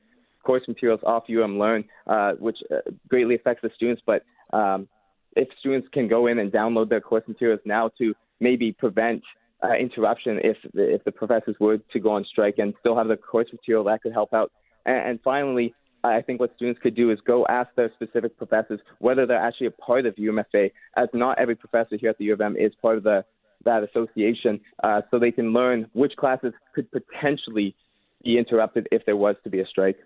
course 0.46 0.64
materials 0.66 1.02
off 1.06 1.24
UM 1.30 1.60
Learn, 1.60 1.84
uh, 2.08 2.34
which 2.40 2.58
uh, 2.72 2.78
greatly 3.10 3.36
affects 3.36 3.62
the 3.62 3.70
students. 3.76 4.02
But 4.06 4.24
um, 4.54 4.88
if 5.36 5.50
students 5.60 5.90
can 5.92 6.08
go 6.08 6.28
in 6.28 6.40
and 6.40 6.54
download 6.54 6.88
their 6.88 7.02
course 7.02 7.24
materials 7.28 7.60
now 7.66 7.92
to 7.98 8.14
maybe 8.40 8.72
prevent 8.72 9.24
uh, 9.62 9.74
interruption 9.74 10.40
if 10.42 10.58
if 10.74 11.04
the 11.04 11.12
professors 11.12 11.56
were 11.60 11.80
to 11.92 12.00
go 12.00 12.12
on 12.12 12.26
strike 12.30 12.60
and 12.60 12.74
still 12.80 12.96
have 12.96 13.08
the 13.08 13.18
course 13.18 13.48
material 13.52 13.84
that 13.84 14.02
could 14.02 14.14
help 14.14 14.34
out 14.34 14.52
and, 14.86 15.10
and 15.10 15.20
finally, 15.24 15.74
I 16.04 16.22
think 16.22 16.40
what 16.40 16.56
students 16.56 16.80
could 16.82 16.96
do 16.96 17.12
is 17.12 17.20
go 17.26 17.46
ask 17.48 17.70
their 17.76 17.92
specific 17.94 18.38
professors 18.38 18.80
whether 19.00 19.26
they're 19.26 19.38
actually 19.38 19.68
a 19.68 19.72
part 19.72 20.06
of 20.06 20.16
UMFA, 20.16 20.72
as 20.96 21.10
not 21.14 21.40
every 21.40 21.56
professor 21.56 21.98
here 21.98 22.10
at 22.10 22.18
the 22.18 22.26
U 22.26 22.34
of 22.34 22.42
M 22.42 22.56
is 22.58 22.74
part 22.82 22.98
of 22.98 23.04
the 23.04 23.26
that 23.64 23.84
association, 23.84 24.60
uh, 24.84 25.02
so 25.10 25.18
they 25.18 25.32
can 25.32 25.52
learn 25.52 25.90
which 25.94 26.16
classes 26.18 26.54
could 26.76 26.88
potentially 26.92 27.76
be 28.24 28.38
interrupted 28.38 28.88
if 28.92 29.04
there 29.06 29.18
was 29.18 29.36
to 29.44 29.50
be 29.50 29.60
a 29.60 29.66
strike. 29.66 29.98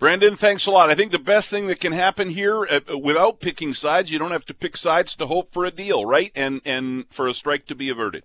Brendan, 0.00 0.36
thanks 0.36 0.66
a 0.66 0.72
lot. 0.72 0.90
I 0.90 0.96
think 0.96 1.12
the 1.12 1.20
best 1.20 1.50
thing 1.50 1.68
that 1.68 1.78
can 1.78 1.92
happen 1.92 2.30
here, 2.30 2.66
uh, 2.66 2.98
without 2.98 3.38
picking 3.38 3.74
sides, 3.74 4.10
you 4.10 4.18
don't 4.18 4.32
have 4.32 4.44
to 4.46 4.54
pick 4.54 4.76
sides 4.76 5.14
to 5.16 5.26
hope 5.26 5.52
for 5.52 5.64
a 5.64 5.70
deal, 5.70 6.04
right? 6.04 6.32
And 6.34 6.60
and 6.64 7.06
for 7.10 7.28
a 7.28 7.34
strike 7.34 7.66
to 7.66 7.76
be 7.76 7.90
averted. 7.90 8.24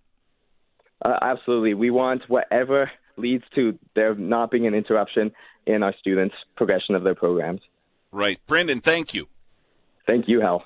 Uh, 1.04 1.18
absolutely, 1.22 1.76
we 1.76 1.92
want 1.92 2.24
whatever 2.28 2.92
leads 3.18 3.44
to 3.54 3.78
there 3.96 4.16
not 4.16 4.50
being 4.50 4.66
an 4.66 4.74
interruption 4.74 5.32
in 5.66 5.84
our 5.84 5.94
students' 6.00 6.36
progression 6.56 6.96
of 6.96 7.04
their 7.04 7.16
programs. 7.16 7.62
Right. 8.12 8.40
Brendan, 8.48 8.82
thank 8.82 9.14
you. 9.14 9.28
Thank 10.06 10.28
you, 10.28 10.42
Hal. 10.42 10.64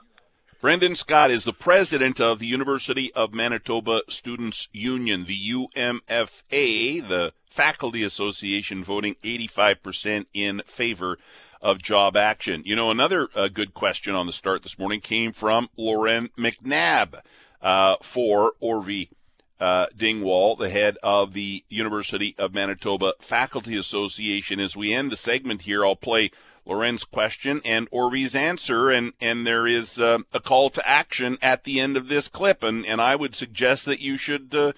Brendan 0.62 0.95
Scott 0.95 1.29
is 1.29 1.43
the 1.43 1.51
president 1.51 2.21
of 2.21 2.39
the 2.39 2.45
University 2.45 3.12
of 3.13 3.34
Manitoba 3.34 4.03
Students 4.08 4.69
Union, 4.71 5.25
the 5.25 5.51
UMFA, 5.51 7.06
the 7.06 7.34
faculty 7.49 8.01
association 8.01 8.82
voting 8.82 9.17
85% 9.21 10.27
in 10.34 10.62
favor 10.65 11.17
of 11.62 11.82
job 11.82 12.15
action. 12.15 12.63
You 12.65 12.77
know, 12.77 12.91
another 12.91 13.27
uh, 13.36 13.49
good 13.49 13.73
question 13.73 14.15
on 14.15 14.25
the 14.25 14.32
start 14.32 14.63
this 14.63 14.79
morning 14.79 15.01
came 15.01 15.34
from 15.34 15.69
Lauren 15.75 16.29
McNabb 16.38 17.19
uh, 17.62 17.97
for 18.01 18.53
Orvie 18.62 19.10
uh, 19.63 19.86
Dingwall, 19.95 20.58
the 20.58 20.69
head 20.69 20.97
of 21.02 21.32
the 21.32 21.63
University 21.69 22.36
of 22.38 22.54
Manitoba 22.54 23.13
Faculty 23.21 23.78
Association. 23.78 24.60
As 24.60 24.76
we 24.76 24.93
end 24.93 25.10
the 25.10 25.15
segment 25.15 25.62
here, 25.62 25.86
I'll 25.86 25.95
play 25.95 26.32
Lauren's 26.65 27.06
question 27.06 27.62
and 27.63 27.88
Orvie's 27.89 28.36
answer, 28.36 28.89
and 28.89 29.13
and 29.21 29.47
there 29.47 29.65
is 29.65 29.97
uh, 29.97 30.19
a 30.34 30.41
call 30.41 30.69
to 30.71 30.86
action 30.86 31.38
at 31.41 31.63
the 31.63 31.80
end 31.80 31.95
of 31.95 32.10
this 32.10 32.28
clip, 32.28 32.62
and 32.62 32.86
and 32.86 32.99
I 32.99 33.15
would 33.15 33.36
suggest 33.36 33.86
that 33.86 34.02
you 34.02 34.17
should 34.17 34.54
uh, 34.54 34.73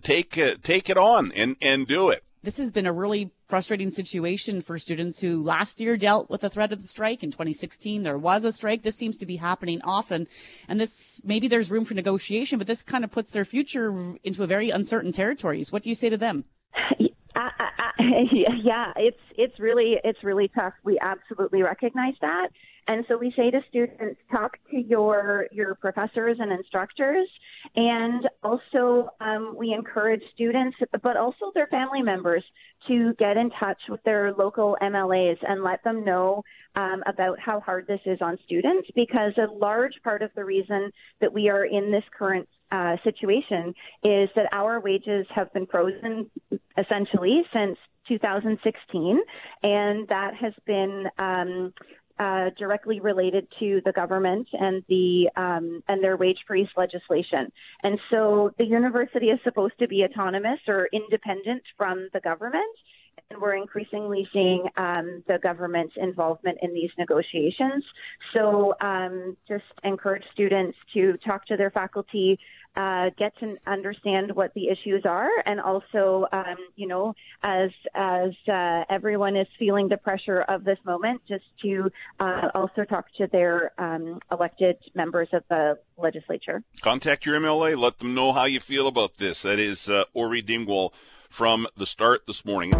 take 0.00 0.38
uh, 0.38 0.54
take 0.62 0.88
it 0.88 0.96
on 0.96 1.32
and 1.32 1.56
and 1.60 1.84
do 1.84 2.08
it 2.08 2.22
this 2.42 2.56
has 2.58 2.70
been 2.70 2.86
a 2.86 2.92
really 2.92 3.30
frustrating 3.46 3.90
situation 3.90 4.60
for 4.60 4.78
students 4.78 5.20
who 5.20 5.42
last 5.42 5.80
year 5.80 5.96
dealt 5.96 6.28
with 6.28 6.40
the 6.40 6.50
threat 6.50 6.72
of 6.72 6.82
the 6.82 6.88
strike. 6.88 7.22
In 7.22 7.30
2016, 7.30 8.02
there 8.02 8.18
was 8.18 8.44
a 8.44 8.52
strike. 8.52 8.82
This 8.82 8.96
seems 8.96 9.18
to 9.18 9.26
be 9.26 9.36
happening 9.36 9.80
often. 9.84 10.26
And 10.68 10.80
this, 10.80 11.20
maybe 11.24 11.48
there's 11.48 11.70
room 11.70 11.84
for 11.84 11.94
negotiation, 11.94 12.58
but 12.58 12.66
this 12.66 12.82
kind 12.82 13.04
of 13.04 13.10
puts 13.10 13.30
their 13.30 13.44
future 13.44 14.16
into 14.24 14.42
a 14.42 14.46
very 14.46 14.70
uncertain 14.70 15.12
territories. 15.12 15.70
What 15.70 15.82
do 15.82 15.88
you 15.88 15.94
say 15.94 16.08
to 16.08 16.16
them? 16.16 16.44
yeah, 18.64 18.92
it's 18.96 19.20
it's 19.36 19.58
really 19.58 19.96
it's 20.02 20.22
really 20.22 20.48
tough. 20.48 20.74
We 20.84 20.98
absolutely 21.00 21.62
recognize 21.62 22.14
that. 22.20 22.48
And 22.88 23.04
so 23.08 23.16
we 23.16 23.32
say 23.36 23.50
to 23.50 23.60
students, 23.68 24.20
talk 24.30 24.58
to 24.70 24.76
your 24.76 25.46
your 25.52 25.74
professors 25.76 26.38
and 26.40 26.52
instructors, 26.52 27.28
and 27.76 28.28
also 28.42 29.10
um, 29.20 29.54
we 29.56 29.72
encourage 29.72 30.22
students, 30.34 30.76
but 31.02 31.16
also 31.16 31.52
their 31.54 31.68
family 31.68 32.02
members, 32.02 32.44
to 32.88 33.14
get 33.18 33.36
in 33.36 33.50
touch 33.60 33.78
with 33.88 34.02
their 34.04 34.32
local 34.32 34.76
MLAs 34.82 35.38
and 35.46 35.62
let 35.62 35.84
them 35.84 36.04
know 36.04 36.42
um, 36.74 37.02
about 37.06 37.38
how 37.38 37.60
hard 37.60 37.86
this 37.86 38.00
is 38.04 38.18
on 38.20 38.36
students. 38.44 38.88
Because 38.94 39.32
a 39.38 39.52
large 39.52 39.94
part 40.02 40.22
of 40.22 40.30
the 40.34 40.44
reason 40.44 40.90
that 41.20 41.32
we 41.32 41.48
are 41.48 41.64
in 41.64 41.92
this 41.92 42.04
current 42.18 42.48
uh, 42.72 42.96
situation 43.04 43.74
is 44.02 44.28
that 44.34 44.48
our 44.50 44.80
wages 44.80 45.26
have 45.34 45.52
been 45.52 45.66
frozen 45.66 46.30
essentially 46.76 47.42
since 47.52 47.76
2016, 48.08 49.20
and 49.62 50.08
that 50.08 50.34
has 50.34 50.52
been 50.66 51.06
um, 51.18 51.72
uh, 52.22 52.50
directly 52.56 53.00
related 53.00 53.44
to 53.58 53.80
the 53.84 53.92
government 53.92 54.46
and 54.52 54.84
the 54.88 55.28
um, 55.36 55.82
and 55.88 56.02
their 56.04 56.16
wage 56.16 56.38
freeze 56.46 56.68
legislation. 56.76 57.50
And 57.82 57.98
so 58.10 58.52
the 58.58 58.64
university 58.64 59.26
is 59.26 59.40
supposed 59.42 59.76
to 59.80 59.88
be 59.88 60.04
autonomous 60.04 60.60
or 60.68 60.88
independent 60.92 61.62
from 61.76 61.96
the 62.12 62.20
government. 62.20 62.76
And 63.30 63.40
we're 63.40 63.54
increasingly 63.54 64.28
seeing 64.32 64.68
um, 64.76 65.22
the 65.26 65.38
government's 65.42 65.94
involvement 65.96 66.58
in 66.62 66.74
these 66.74 66.90
negotiations. 66.98 67.84
So, 68.34 68.74
um, 68.80 69.36
just 69.48 69.64
encourage 69.84 70.24
students 70.34 70.76
to 70.94 71.16
talk 71.24 71.46
to 71.46 71.56
their 71.56 71.70
faculty, 71.70 72.38
uh, 72.76 73.10
get 73.18 73.36
to 73.40 73.56
understand 73.66 74.34
what 74.34 74.52
the 74.54 74.68
issues 74.68 75.04
are, 75.04 75.28
and 75.44 75.60
also, 75.60 76.26
um, 76.32 76.56
you 76.76 76.86
know, 76.86 77.14
as 77.42 77.70
as 77.94 78.30
uh, 78.48 78.84
everyone 78.88 79.36
is 79.36 79.46
feeling 79.58 79.88
the 79.88 79.96
pressure 79.96 80.40
of 80.40 80.64
this 80.64 80.78
moment, 80.84 81.22
just 81.28 81.44
to 81.62 81.90
uh, 82.20 82.48
also 82.54 82.84
talk 82.84 83.06
to 83.18 83.26
their 83.28 83.72
um, 83.78 84.20
elected 84.30 84.76
members 84.94 85.28
of 85.32 85.42
the 85.48 85.78
legislature. 85.98 86.62
Contact 86.80 87.26
your 87.26 87.38
MLA. 87.38 87.76
Let 87.76 87.98
them 87.98 88.14
know 88.14 88.32
how 88.32 88.44
you 88.44 88.60
feel 88.60 88.86
about 88.86 89.18
this. 89.18 89.42
That 89.42 89.58
is 89.58 89.88
uh, 89.88 90.04
Orvie 90.16 90.44
Dingwall 90.44 90.92
from 91.32 91.66
the 91.76 91.86
start 91.86 92.26
this 92.26 92.44
morning. 92.44 92.70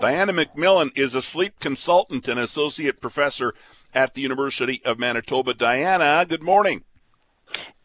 Diana 0.00 0.32
McMillan 0.32 0.96
is 0.96 1.14
a 1.14 1.20
sleep 1.20 1.60
consultant 1.60 2.28
and 2.28 2.40
associate 2.40 2.98
professor 2.98 3.52
at 3.92 4.14
the 4.14 4.22
University 4.22 4.80
of 4.86 4.98
Manitoba. 4.98 5.52
Diana, 5.52 6.24
good 6.26 6.42
morning. 6.42 6.82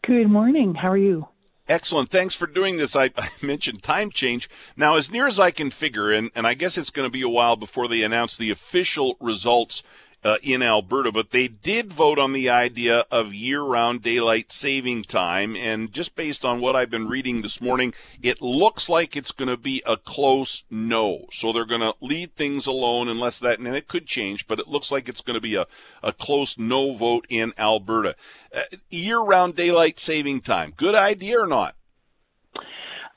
Good 0.06 0.30
morning. 0.30 0.74
How 0.74 0.92
are 0.92 0.96
you? 0.96 1.28
Excellent. 1.68 2.08
Thanks 2.10 2.34
for 2.34 2.46
doing 2.46 2.78
this. 2.78 2.96
I, 2.96 3.10
I, 3.16 3.28
mentioned 3.42 3.82
time 3.82 4.10
change. 4.10 4.48
Now, 4.76 4.96
as 4.96 5.10
near 5.10 5.26
as 5.26 5.38
I 5.38 5.50
can 5.50 5.70
figure, 5.70 6.12
and, 6.12 6.30
and 6.34 6.46
I 6.46 6.54
guess 6.54 6.78
it's 6.78 6.90
going 6.90 7.06
to 7.06 7.12
be 7.12 7.22
a 7.22 7.28
while 7.28 7.56
before 7.56 7.88
they 7.88 8.02
announce 8.02 8.36
the 8.36 8.50
official 8.50 9.16
results 9.20 9.82
uh, 10.24 10.38
in 10.42 10.62
Alberta, 10.62 11.12
but 11.12 11.30
they 11.30 11.48
did 11.48 11.92
vote 11.92 12.18
on 12.18 12.32
the 12.32 12.48
idea 12.48 13.04
of 13.10 13.34
year 13.34 13.62
round 13.62 14.02
daylight 14.02 14.50
saving 14.50 15.02
time. 15.02 15.54
And 15.54 15.92
just 15.92 16.16
based 16.16 16.44
on 16.44 16.60
what 16.60 16.74
I've 16.74 16.90
been 16.90 17.08
reading 17.08 17.42
this 17.42 17.60
morning, 17.60 17.92
it 18.22 18.40
looks 18.40 18.88
like 18.88 19.16
it's 19.16 19.32
going 19.32 19.50
to 19.50 19.56
be 19.56 19.82
a 19.84 19.96
close 19.96 20.64
no. 20.70 21.26
So 21.30 21.52
they're 21.52 21.66
going 21.66 21.82
to 21.82 21.94
leave 22.00 22.30
things 22.32 22.66
alone 22.66 23.08
unless 23.08 23.38
that, 23.40 23.58
and 23.58 23.68
it 23.68 23.86
could 23.86 24.06
change, 24.06 24.46
but 24.48 24.58
it 24.58 24.68
looks 24.68 24.90
like 24.90 25.08
it's 25.08 25.22
going 25.22 25.34
to 25.34 25.40
be 25.40 25.56
a, 25.56 25.66
a 26.02 26.12
close 26.12 26.58
no 26.58 26.94
vote 26.94 27.26
in 27.28 27.52
Alberta. 27.58 28.16
Uh, 28.54 28.62
year 28.88 29.20
round 29.20 29.54
daylight 29.56 30.00
saving 30.00 30.40
time. 30.40 30.72
Good 30.76 30.94
idea 30.94 31.40
or 31.40 31.46
not? 31.46 31.76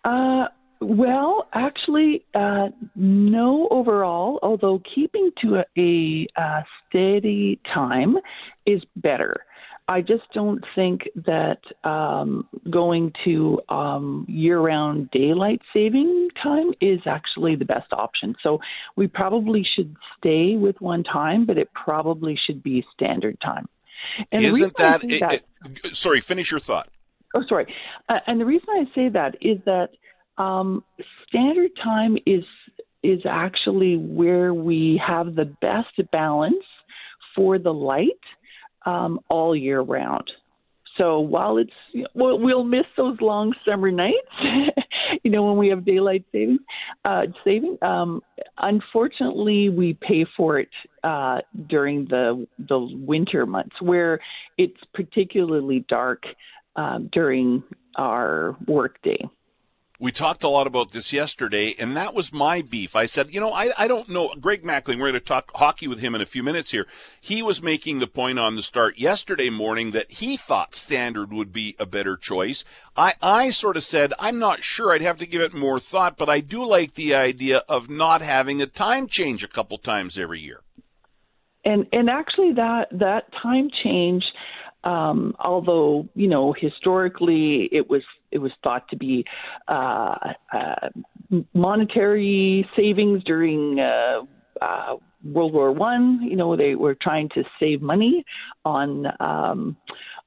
Uh, 0.03 0.47
well, 0.79 1.47
actually, 1.53 2.23
uh, 2.33 2.69
no 2.95 3.67
overall, 3.71 4.39
although 4.43 4.81
keeping 4.93 5.31
to 5.41 5.57
a, 5.57 5.65
a, 5.77 6.27
a 6.35 6.65
steady 6.87 7.59
time 7.73 8.17
is 8.65 8.81
better. 8.95 9.35
I 9.89 10.01
just 10.01 10.23
don't 10.33 10.63
think 10.75 11.07
that 11.15 11.59
um, 11.85 12.47
going 12.69 13.13
to 13.23 13.61
um, 13.69 14.25
year 14.27 14.59
round 14.59 15.09
daylight 15.11 15.61
saving 15.73 16.29
time 16.43 16.73
is 16.81 16.99
actually 17.05 17.55
the 17.55 17.63
best 17.63 17.93
option. 17.93 18.35
So 18.43 18.59
we 18.97 19.07
probably 19.07 19.65
should 19.75 19.95
stay 20.17 20.57
with 20.57 20.81
one 20.81 21.05
time, 21.05 21.45
but 21.45 21.57
it 21.57 21.71
probably 21.73 22.37
should 22.45 22.61
be 22.61 22.85
standard 22.93 23.39
time. 23.39 23.69
And 24.31 24.43
Isn't 24.43 24.75
that, 24.75 25.05
it, 25.05 25.19
that 25.21 25.43
it, 25.85 25.95
sorry, 25.95 26.19
finish 26.19 26.51
your 26.51 26.59
thought. 26.59 26.89
Oh, 27.33 27.43
sorry. 27.47 27.73
Uh, 28.09 28.19
and 28.27 28.41
the 28.41 28.45
reason 28.45 28.67
I 28.69 28.85
say 28.93 29.09
that 29.09 29.35
is 29.41 29.59
that 29.65 29.91
um, 30.37 30.83
standard 31.27 31.71
time 31.83 32.17
is 32.25 32.43
is 33.03 33.21
actually 33.29 33.95
where 33.95 34.53
we 34.53 35.01
have 35.05 35.35
the 35.35 35.45
best 35.61 36.11
balance 36.11 36.55
for 37.35 37.59
the 37.59 37.73
light 37.73 38.09
um, 38.85 39.19
all 39.29 39.55
year 39.55 39.81
round. 39.81 40.29
So 40.97 41.19
while 41.19 41.57
it's 41.57 42.07
well, 42.15 42.39
we'll 42.39 42.63
miss 42.63 42.85
those 42.95 43.17
long 43.21 43.53
summer 43.67 43.91
nights, 43.91 44.15
you 45.23 45.29
know, 45.29 45.43
when 45.43 45.57
we 45.57 45.67
have 45.67 45.85
daylight 45.85 46.25
saving, 46.31 46.57
uh, 47.05 47.23
saving. 47.43 47.77
Um, 47.83 48.21
unfortunately, 48.57 49.69
we 49.69 49.93
pay 49.93 50.25
for 50.35 50.59
it 50.59 50.69
uh, 51.03 51.39
during 51.69 52.05
the 52.05 52.47
the 52.67 52.79
winter 52.79 53.45
months, 53.45 53.75
where 53.79 54.19
it's 54.57 54.79
particularly 54.95 55.85
dark 55.87 56.23
um, 56.75 57.09
during 57.11 57.63
our 57.95 58.57
workday. 58.67 59.23
We 59.99 60.11
talked 60.11 60.43
a 60.43 60.47
lot 60.47 60.67
about 60.67 60.91
this 60.91 61.11
yesterday, 61.11 61.73
and 61.79 61.97
that 61.97 62.13
was 62.13 62.31
my 62.31 62.61
beef. 62.61 62.95
I 62.95 63.07
said, 63.07 63.33
you 63.33 63.39
know, 63.39 63.51
I, 63.51 63.71
I 63.75 63.87
don't 63.87 64.07
know. 64.07 64.31
Greg 64.39 64.61
Mackling, 64.63 64.99
we're 64.99 65.09
going 65.09 65.13
to 65.13 65.19
talk 65.19 65.49
hockey 65.55 65.87
with 65.87 65.97
him 65.97 66.13
in 66.13 66.21
a 66.21 66.27
few 66.27 66.43
minutes 66.43 66.69
here. 66.69 66.85
He 67.19 67.41
was 67.41 67.63
making 67.63 67.97
the 67.97 68.05
point 68.05 68.37
on 68.37 68.55
the 68.55 68.61
start 68.61 68.99
yesterday 68.99 69.49
morning 69.49 69.91
that 69.91 70.11
he 70.11 70.37
thought 70.37 70.75
standard 70.75 71.33
would 71.33 71.51
be 71.51 71.75
a 71.79 71.87
better 71.87 72.15
choice. 72.15 72.63
I, 72.95 73.15
I 73.23 73.49
sort 73.49 73.75
of 73.75 73.83
said, 73.83 74.13
I'm 74.19 74.37
not 74.37 74.61
sure. 74.61 74.91
I'd 74.91 75.01
have 75.01 75.17
to 75.17 75.25
give 75.25 75.41
it 75.41 75.55
more 75.55 75.79
thought, 75.79 76.15
but 76.15 76.29
I 76.29 76.41
do 76.41 76.63
like 76.63 76.93
the 76.93 77.15
idea 77.15 77.63
of 77.67 77.89
not 77.89 78.21
having 78.21 78.61
a 78.61 78.67
time 78.67 79.07
change 79.07 79.43
a 79.43 79.47
couple 79.47 79.79
times 79.79 80.15
every 80.15 80.41
year. 80.41 80.61
And, 81.65 81.87
and 81.91 82.07
actually 82.07 82.53
that, 82.53 82.89
that 82.91 83.33
time 83.41 83.71
change, 83.83 84.23
um, 84.83 85.35
although 85.39 86.07
you 86.13 86.27
know 86.27 86.53
historically 86.57 87.67
it 87.71 87.89
was 87.89 88.03
it 88.31 88.39
was 88.39 88.51
thought 88.63 88.87
to 88.89 88.95
be 88.97 89.25
uh, 89.67 90.15
uh, 90.53 90.89
monetary 91.53 92.67
savings 92.75 93.23
during 93.23 93.79
uh, 93.79 94.21
uh, 94.61 94.95
World 95.23 95.53
War 95.53 95.71
One. 95.71 96.21
You 96.21 96.35
know 96.35 96.55
they 96.55 96.75
were 96.75 96.95
trying 96.95 97.29
to 97.29 97.43
save 97.59 97.81
money 97.81 98.23
on 98.65 99.05
um, 99.19 99.77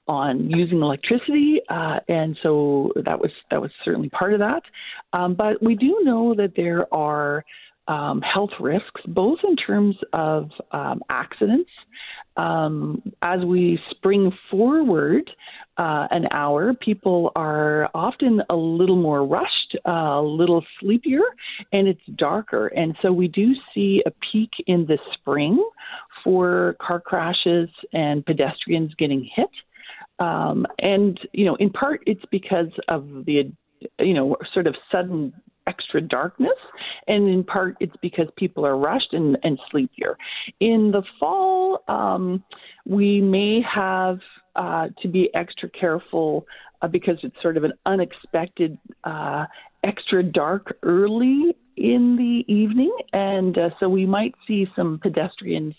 on 0.09 0.51
using 0.51 0.81
electricity, 0.81 1.61
uh, 1.69 2.01
and 2.09 2.37
so 2.43 2.93
that 3.05 3.19
was 3.21 3.31
that 3.51 3.61
was 3.61 3.71
certainly 3.85 4.09
part 4.09 4.33
of 4.33 4.41
that. 4.41 4.63
Um, 5.13 5.35
but 5.35 5.63
we 5.63 5.75
do 5.75 6.01
know 6.03 6.35
that 6.35 6.53
there 6.57 6.93
are 6.93 7.45
um, 7.89 8.21
health 8.23 8.51
risks, 8.61 9.01
both 9.07 9.39
in 9.43 9.57
terms 9.57 9.97
of 10.13 10.51
um, 10.73 11.03
accidents 11.09 11.71
um, 12.37 13.03
as 13.23 13.41
we 13.45 13.79
spring 13.91 14.33
forward 14.51 15.31
uh, 15.77 16.07
an 16.11 16.27
hour, 16.31 16.75
people 16.75 17.33
are 17.37 17.91
often 17.95 18.43
a 18.51 18.57
little 18.57 18.97
more 18.97 19.27
rushed, 19.27 19.77
uh, 19.87 19.91
a 19.91 20.23
little 20.23 20.65
sleepier, 20.79 21.23
and 21.73 21.89
it's 21.89 22.01
darker. 22.17 22.69
And 22.69 22.95
so 23.03 23.13
we 23.13 23.29
do 23.29 23.53
see 23.75 24.03
a 24.07 24.13
peak 24.33 24.51
in 24.67 24.87
the 24.87 24.99
spring 25.15 25.63
for 26.23 26.77
car 26.81 27.01
crashes 27.01 27.69
and 27.93 28.25
pedestrians 28.25 28.95
getting 28.95 29.29
hit. 29.35 29.51
Um, 30.19 30.67
and, 30.79 31.19
you 31.33 31.47
know, 31.47 31.57
in 31.57 31.71
part 31.71 32.03
it's 32.07 32.25
because 32.31 32.71
of 32.89 33.25
the, 33.27 33.51
you 33.99 34.15
know, 34.15 34.37
sort 34.53 34.67
of 34.67 34.77
sudden 34.93 35.33
extra 35.71 36.01
darkness, 36.19 36.61
and 37.07 37.23
in 37.29 37.43
part 37.55 37.73
it's 37.85 37.99
because 38.07 38.29
people 38.43 38.63
are 38.71 38.79
rushed 38.91 39.13
and, 39.19 39.39
and 39.47 39.55
sleepier. 39.71 40.13
In 40.59 40.81
the 40.97 41.05
fall, 41.19 41.61
um, 41.99 42.25
we 42.97 43.11
may 43.21 43.55
have 43.63 44.19
uh, 44.57 44.87
to 45.01 45.07
be 45.09 45.23
extra 45.43 45.69
careful 45.83 46.33
uh, 46.83 46.89
because 46.97 47.19
it's 47.23 47.41
sort 47.43 47.57
of 47.57 47.65
an 47.65 47.75
unexpected 47.87 48.79
uh, 49.05 49.45
extra 49.85 50.23
dark 50.23 50.65
early 50.83 51.55
in 51.77 52.17
the 52.17 52.53
evening, 52.53 52.95
and 53.13 53.57
uh, 53.57 53.71
so 53.79 53.89
we 53.89 54.07
might 54.07 54.35
see 54.47 54.67
some 54.77 54.99
pedestrians, 55.07 55.75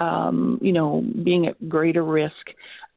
um, 0.00 0.58
you 0.60 0.72
know, 0.72 1.04
being 1.24 1.46
at 1.46 1.56
greater 1.68 2.04
risk 2.04 2.44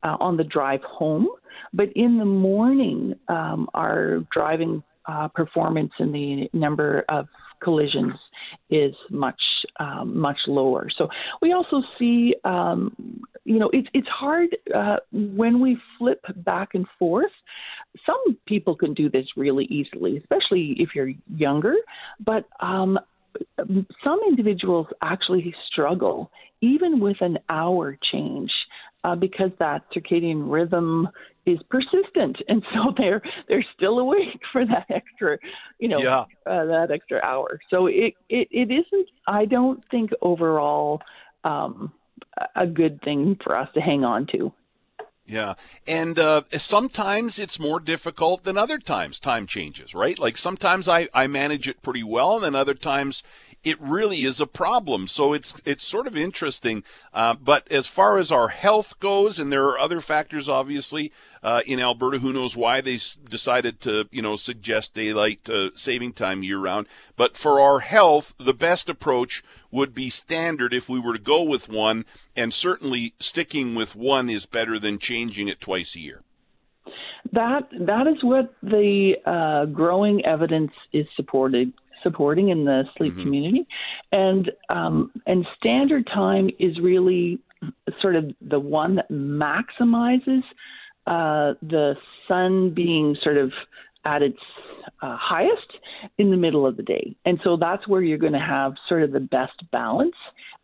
uh, 0.03 0.15
on 0.19 0.37
the 0.37 0.43
drive 0.43 0.83
home. 0.83 1.27
But 1.73 1.89
in 1.95 2.17
the 2.17 2.25
morning, 2.25 3.15
um, 3.27 3.69
our 3.73 4.19
driving 4.31 4.83
uh, 5.09 5.27
performance 5.29 5.91
and 5.99 6.13
the 6.13 6.49
number 6.53 7.03
of 7.09 7.27
collisions 7.63 8.13
is 8.69 8.93
much 9.09 9.41
um, 9.79 10.17
much 10.17 10.37
lower. 10.47 10.87
So 10.97 11.09
we 11.41 11.51
also 11.51 11.81
see, 11.97 12.35
um, 12.43 12.95
you 13.43 13.59
know, 13.59 13.69
it's 13.73 13.87
it's 13.93 14.07
hard 14.07 14.55
uh, 14.73 14.97
when 15.11 15.59
we 15.59 15.77
flip 15.97 16.23
back 16.37 16.69
and 16.75 16.85
forth. 16.99 17.31
Some 18.05 18.37
people 18.45 18.75
can 18.75 18.93
do 18.93 19.09
this 19.09 19.25
really 19.35 19.65
easily, 19.65 20.17
especially 20.17 20.75
if 20.77 20.89
you're 20.95 21.13
younger, 21.35 21.75
but 22.19 22.45
um, 22.59 22.99
some 24.03 24.19
individuals 24.27 24.87
actually 25.01 25.53
struggle 25.71 26.31
even 26.61 26.99
with 26.99 27.17
an 27.21 27.39
hour 27.49 27.97
change 28.11 28.51
uh, 29.03 29.15
because 29.15 29.51
that 29.59 29.81
circadian 29.93 30.51
rhythm 30.51 31.09
is 31.49 31.59
persistent, 31.69 32.37
and 32.47 32.63
so 32.73 32.93
they're 32.97 33.21
they're 33.47 33.65
still 33.75 33.99
awake 33.99 34.41
for 34.51 34.65
that 34.65 34.85
extra, 34.89 35.37
you 35.79 35.87
know, 35.87 35.99
yeah. 35.99 36.25
uh, 36.45 36.65
that 36.65 36.91
extra 36.91 37.19
hour. 37.23 37.59
So 37.69 37.87
it, 37.87 38.13
it 38.29 38.47
it 38.51 38.71
isn't. 38.71 39.09
I 39.27 39.45
don't 39.45 39.83
think 39.91 40.11
overall 40.21 41.01
um, 41.43 41.93
a 42.55 42.67
good 42.67 43.01
thing 43.01 43.37
for 43.43 43.57
us 43.57 43.69
to 43.73 43.81
hang 43.81 44.03
on 44.03 44.27
to. 44.27 44.53
Yeah. 45.29 45.53
And 45.85 46.17
uh, 46.17 46.41
sometimes 46.57 47.37
it's 47.37 47.59
more 47.59 47.79
difficult 47.79 48.43
than 48.43 48.57
other 48.57 48.79
times. 48.79 49.19
Time 49.19 49.45
changes, 49.45 49.93
right? 49.93 50.17
Like 50.17 50.37
sometimes 50.37 50.87
I, 50.87 51.07
I 51.13 51.27
manage 51.27 51.67
it 51.67 51.83
pretty 51.83 52.03
well, 52.03 52.35
and 52.35 52.43
then 52.43 52.55
other 52.55 52.73
times 52.73 53.21
it 53.63 53.79
really 53.81 54.23
is 54.23 54.39
a 54.39 54.47
problem. 54.47 55.07
So 55.07 55.33
it's 55.33 55.61
it's 55.65 55.85
sort 55.85 56.07
of 56.07 56.15
interesting. 56.15 56.83
Uh, 57.13 57.35
but 57.35 57.69
as 57.71 57.87
far 57.87 58.17
as 58.17 58.31
our 58.31 58.49
health 58.49 58.99
goes, 58.99 59.39
and 59.39 59.51
there 59.51 59.65
are 59.65 59.79
other 59.79 60.01
factors, 60.01 60.47
obviously, 60.47 61.11
uh, 61.43 61.61
in 61.65 61.79
Alberta. 61.79 62.19
Who 62.19 62.33
knows 62.33 62.55
why 62.55 62.81
they 62.81 62.95
s- 62.95 63.17
decided 63.29 63.81
to 63.81 64.07
you 64.11 64.21
know 64.21 64.35
suggest 64.35 64.93
daylight 64.93 65.49
uh, 65.49 65.69
saving 65.75 66.13
time 66.13 66.43
year 66.43 66.59
round? 66.59 66.87
But 67.15 67.35
for 67.35 67.59
our 67.59 67.79
health, 67.79 68.33
the 68.39 68.53
best 68.53 68.89
approach 68.89 69.43
would 69.71 69.93
be 69.93 70.09
standard 70.09 70.73
if 70.73 70.89
we 70.89 70.99
were 70.99 71.13
to 71.13 71.19
go 71.19 71.43
with 71.43 71.69
one, 71.69 72.05
and 72.35 72.53
certainly 72.53 73.13
sticking 73.19 73.75
with 73.75 73.95
one 73.95 74.29
is 74.29 74.45
better 74.45 74.79
than 74.79 74.99
changing 74.99 75.47
it 75.47 75.59
twice 75.59 75.95
a 75.95 75.99
year. 75.99 76.23
That 77.33 77.67
that 77.81 78.07
is 78.07 78.23
what 78.23 78.53
the 78.63 79.15
uh, 79.25 79.65
growing 79.65 80.25
evidence 80.25 80.71
is 80.93 81.05
supported 81.15 81.73
supporting 82.03 82.49
in 82.49 82.65
the 82.65 82.83
sleep 82.97 83.13
mm-hmm. 83.13 83.23
community, 83.23 83.67
and 84.11 84.51
um, 84.69 85.11
and 85.25 85.45
standard 85.57 86.07
time 86.07 86.49
is 86.59 86.79
really 86.79 87.39
sort 88.01 88.15
of 88.15 88.25
the 88.41 88.59
one 88.59 88.95
that 88.95 89.09
maximizes 89.11 90.41
uh, 91.07 91.53
the 91.61 91.95
sun 92.27 92.73
being 92.73 93.15
sort 93.23 93.37
of 93.37 93.51
at 94.05 94.21
its 94.21 94.39
uh, 95.01 95.17
highest 95.19 95.77
in 96.17 96.31
the 96.31 96.37
middle 96.37 96.65
of 96.65 96.77
the 96.77 96.83
day, 96.83 97.15
and 97.25 97.39
so 97.43 97.57
that's 97.57 97.87
where 97.87 98.01
you're 98.01 98.17
going 98.17 98.33
to 98.33 98.39
have 98.39 98.73
sort 98.87 99.03
of 99.03 99.11
the 99.11 99.19
best 99.19 99.69
balance 99.71 100.15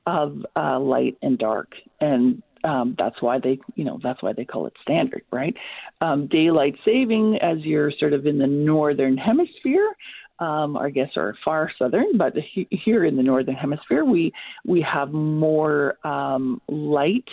of 0.07 0.45
uh, 0.55 0.79
light 0.79 1.17
and 1.21 1.37
dark, 1.37 1.73
and 1.99 2.41
um, 2.65 2.95
that's 2.97 3.21
why 3.21 3.39
they, 3.39 3.59
you 3.75 3.83
know, 3.83 3.99
that's 4.01 4.21
why 4.23 4.33
they 4.33 4.45
call 4.45 4.65
it 4.65 4.73
standard, 4.81 5.23
right? 5.31 5.55
Um, 6.01 6.27
daylight 6.27 6.75
saving, 6.83 7.37
as 7.41 7.59
you're 7.59 7.91
sort 7.99 8.13
of 8.13 8.25
in 8.25 8.39
the 8.39 8.47
northern 8.47 9.17
hemisphere, 9.17 9.95
um, 10.39 10.77
I 10.77 10.89
guess, 10.89 11.09
are 11.15 11.35
far 11.43 11.71
southern, 11.79 12.17
but 12.17 12.33
he, 12.53 12.67
here 12.69 13.05
in 13.05 13.15
the 13.15 13.23
northern 13.23 13.55
hemisphere, 13.55 14.03
we 14.03 14.33
we 14.65 14.81
have 14.81 15.11
more 15.11 15.97
um, 16.05 16.61
light 16.67 17.27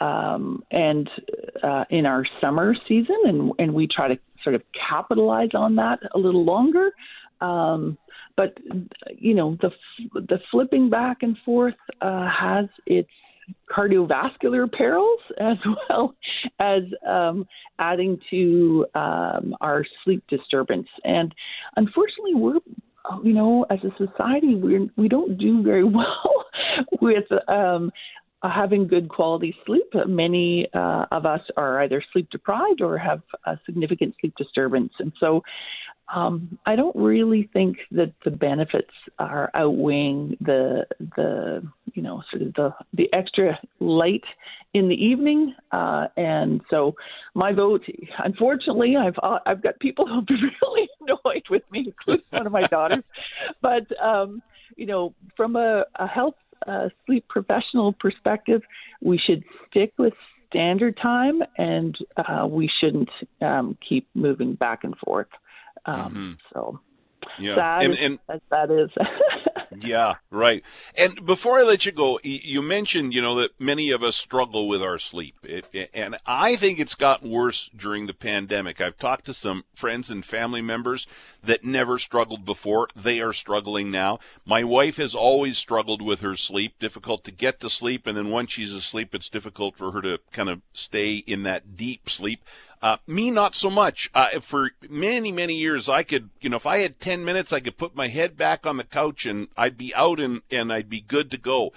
um, 0.00 0.62
and 0.70 1.08
uh, 1.62 1.84
in 1.90 2.06
our 2.06 2.24
summer 2.40 2.74
season, 2.88 3.16
and 3.24 3.52
and 3.58 3.74
we 3.74 3.88
try 3.88 4.08
to 4.08 4.18
sort 4.44 4.54
of 4.54 4.62
capitalize 4.88 5.50
on 5.54 5.76
that 5.76 5.98
a 6.14 6.18
little 6.18 6.44
longer. 6.44 6.90
Um, 7.40 7.98
but 8.36 8.56
you 9.16 9.34
know, 9.34 9.56
the 9.60 9.70
the 10.14 10.38
flipping 10.50 10.90
back 10.90 11.18
and 11.22 11.36
forth 11.44 11.74
uh, 12.00 12.28
has 12.28 12.66
its 12.86 13.10
cardiovascular 13.70 14.70
perils 14.70 15.20
as 15.40 15.56
well 15.88 16.14
as 16.58 16.82
um, 17.06 17.46
adding 17.78 18.18
to 18.30 18.86
um, 18.94 19.54
our 19.60 19.84
sleep 20.04 20.22
disturbance. 20.28 20.88
And 21.04 21.34
unfortunately, 21.76 22.34
we're 22.34 22.58
you 23.22 23.32
know, 23.32 23.64
as 23.70 23.78
a 23.84 23.90
society, 23.96 24.54
we 24.54 24.90
we 24.96 25.08
don't 25.08 25.38
do 25.38 25.62
very 25.62 25.84
well 25.84 26.44
with 27.00 27.24
um, 27.48 27.90
having 28.42 28.86
good 28.86 29.08
quality 29.08 29.54
sleep. 29.64 29.86
Many 30.06 30.68
uh, 30.74 31.06
of 31.10 31.26
us 31.26 31.40
are 31.56 31.82
either 31.82 32.02
sleep 32.12 32.28
deprived 32.30 32.80
or 32.80 32.98
have 32.98 33.22
a 33.46 33.58
significant 33.66 34.14
sleep 34.20 34.34
disturbance, 34.36 34.92
and 34.98 35.12
so 35.18 35.42
um, 36.14 36.58
I 36.66 36.76
don't 36.76 36.94
really 36.94 37.48
think 37.52 37.78
that 37.90 38.12
the 38.24 38.30
benefits 38.30 38.92
are 39.18 39.50
outweighing 39.54 40.36
the 40.40 40.86
the 40.98 41.66
you 41.94 42.02
know 42.02 42.22
sort 42.30 42.42
of 42.42 42.54
the 42.54 42.74
the 42.92 43.12
extra 43.12 43.58
light 43.80 44.24
in 44.72 44.88
the 44.88 44.94
evening, 44.94 45.54
uh, 45.72 46.06
and 46.16 46.60
so 46.70 46.94
my 47.34 47.52
vote. 47.52 47.84
Unfortunately, 48.18 48.96
I've 48.96 49.18
uh, 49.22 49.40
I've 49.46 49.62
got 49.62 49.80
people 49.80 50.06
who've 50.06 50.26
been 50.26 50.50
really 50.62 50.88
annoyed 51.00 51.44
with 51.50 51.62
me, 51.72 51.86
including 51.86 52.26
one 52.30 52.46
of 52.46 52.52
my 52.52 52.62
daughters. 52.62 53.04
But 53.60 53.86
um, 54.00 54.42
you 54.76 54.86
know, 54.86 55.14
from 55.36 55.56
a, 55.56 55.84
a 55.96 56.06
health 56.06 56.34
uh, 56.66 56.88
sleep 57.04 57.26
professional 57.28 57.94
perspective, 57.94 58.62
we 59.00 59.18
should 59.18 59.44
stick 59.70 59.92
with 59.98 60.14
standard 60.48 60.96
time, 61.02 61.42
and 61.58 61.96
uh, 62.16 62.46
we 62.46 62.70
shouldn't 62.80 63.10
um, 63.40 63.76
keep 63.86 64.08
moving 64.14 64.54
back 64.54 64.84
and 64.84 64.96
forth. 64.98 65.28
Um, 65.86 65.96
mm-hmm. 65.96 66.32
So 66.52 66.80
yeah, 67.38 67.54
sad 67.54 67.82
and, 67.84 67.94
and 67.94 68.18
as 68.28 68.40
that 68.50 68.70
is. 68.70 68.90
yeah, 69.80 70.14
right. 70.30 70.62
And 70.96 71.24
before 71.26 71.58
I 71.58 71.62
let 71.62 71.84
you 71.86 71.92
go, 71.92 72.18
you 72.22 72.62
mentioned 72.62 73.12
you 73.12 73.22
know 73.22 73.36
that 73.36 73.58
many 73.58 73.90
of 73.90 74.02
us 74.02 74.16
struggle 74.16 74.68
with 74.68 74.82
our 74.82 74.98
sleep, 74.98 75.34
it, 75.42 75.90
and 75.92 76.16
I 76.26 76.56
think 76.56 76.78
it's 76.78 76.94
gotten 76.94 77.30
worse 77.30 77.70
during 77.76 78.06
the 78.06 78.14
pandemic. 78.14 78.80
I've 78.80 78.98
talked 78.98 79.26
to 79.26 79.34
some 79.34 79.64
friends 79.74 80.10
and 80.10 80.24
family 80.24 80.62
members 80.62 81.06
that 81.42 81.64
never 81.64 81.98
struggled 81.98 82.44
before; 82.44 82.88
they 82.94 83.20
are 83.20 83.32
struggling 83.32 83.90
now. 83.90 84.18
My 84.44 84.64
wife 84.64 84.96
has 84.96 85.14
always 85.14 85.58
struggled 85.58 86.02
with 86.02 86.20
her 86.20 86.36
sleep, 86.36 86.78
difficult 86.78 87.24
to 87.24 87.30
get 87.30 87.60
to 87.60 87.70
sleep, 87.70 88.06
and 88.06 88.16
then 88.16 88.30
once 88.30 88.52
she's 88.52 88.72
asleep, 88.72 89.14
it's 89.14 89.28
difficult 89.28 89.76
for 89.76 89.92
her 89.92 90.02
to 90.02 90.18
kind 90.32 90.48
of 90.48 90.62
stay 90.72 91.16
in 91.16 91.42
that 91.44 91.76
deep 91.76 92.08
sleep. 92.08 92.44
Uh, 92.82 92.98
me, 93.06 93.30
not 93.30 93.54
so 93.54 93.70
much. 93.70 94.10
Uh, 94.14 94.40
for 94.40 94.70
many, 94.88 95.32
many 95.32 95.54
years, 95.54 95.88
I 95.88 96.02
could, 96.02 96.30
you 96.40 96.50
know, 96.50 96.56
if 96.56 96.66
I 96.66 96.78
had 96.78 97.00
10 97.00 97.24
minutes, 97.24 97.52
I 97.52 97.60
could 97.60 97.78
put 97.78 97.96
my 97.96 98.08
head 98.08 98.36
back 98.36 98.66
on 98.66 98.76
the 98.76 98.84
couch 98.84 99.26
and 99.26 99.48
I'd 99.56 99.78
be 99.78 99.94
out 99.94 100.20
and, 100.20 100.42
and 100.50 100.72
I'd 100.72 100.90
be 100.90 101.00
good 101.00 101.30
to 101.30 101.38
go. 101.38 101.72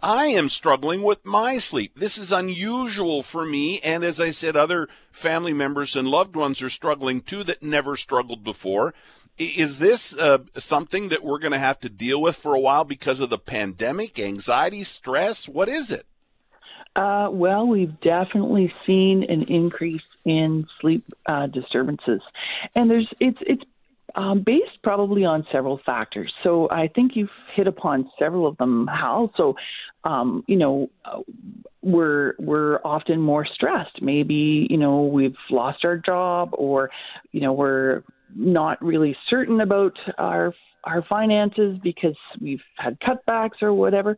I 0.00 0.26
am 0.26 0.48
struggling 0.48 1.02
with 1.02 1.24
my 1.24 1.58
sleep. 1.58 1.92
This 1.96 2.18
is 2.18 2.32
unusual 2.32 3.22
for 3.22 3.44
me. 3.44 3.80
And 3.80 4.04
as 4.04 4.20
I 4.20 4.30
said, 4.30 4.56
other 4.56 4.88
family 5.10 5.52
members 5.52 5.96
and 5.96 6.08
loved 6.08 6.36
ones 6.36 6.62
are 6.62 6.70
struggling 6.70 7.20
too 7.20 7.44
that 7.44 7.62
never 7.62 7.96
struggled 7.96 8.44
before. 8.44 8.94
Is 9.38 9.78
this 9.78 10.16
uh, 10.16 10.38
something 10.58 11.08
that 11.08 11.24
we're 11.24 11.38
going 11.38 11.52
to 11.52 11.58
have 11.58 11.80
to 11.80 11.88
deal 11.88 12.20
with 12.20 12.36
for 12.36 12.54
a 12.54 12.60
while 12.60 12.84
because 12.84 13.20
of 13.20 13.30
the 13.30 13.38
pandemic, 13.38 14.18
anxiety, 14.18 14.84
stress? 14.84 15.48
What 15.48 15.68
is 15.68 15.90
it? 15.90 16.06
Uh, 16.94 17.28
well, 17.32 17.66
we've 17.66 17.98
definitely 18.00 18.72
seen 18.86 19.22
an 19.24 19.44
increase 19.44 20.02
in 20.24 20.66
sleep 20.80 21.04
uh, 21.26 21.46
disturbances, 21.46 22.20
and 22.74 22.90
there's 22.90 23.08
it's 23.20 23.38
it's 23.40 23.64
um, 24.14 24.42
based 24.42 24.82
probably 24.82 25.24
on 25.24 25.46
several 25.50 25.80
factors. 25.84 26.32
So 26.42 26.68
I 26.70 26.88
think 26.88 27.16
you've 27.16 27.30
hit 27.54 27.66
upon 27.66 28.10
several 28.18 28.46
of 28.46 28.56
them, 28.58 28.86
Hal. 28.86 29.32
So, 29.36 29.56
um, 30.04 30.44
you 30.46 30.56
know, 30.56 30.90
we're 31.82 32.34
we're 32.38 32.78
often 32.84 33.20
more 33.20 33.46
stressed. 33.46 34.02
Maybe 34.02 34.66
you 34.68 34.76
know 34.76 35.02
we've 35.02 35.36
lost 35.50 35.84
our 35.84 35.96
job, 35.96 36.50
or 36.52 36.90
you 37.32 37.40
know 37.40 37.52
we're 37.52 38.02
not 38.34 38.82
really 38.82 39.16
certain 39.28 39.60
about 39.60 39.96
our 40.18 40.54
our 40.84 41.02
finances 41.08 41.78
because 41.82 42.16
we've 42.40 42.62
had 42.76 42.98
cutbacks 43.00 43.62
or 43.62 43.72
whatever. 43.72 44.16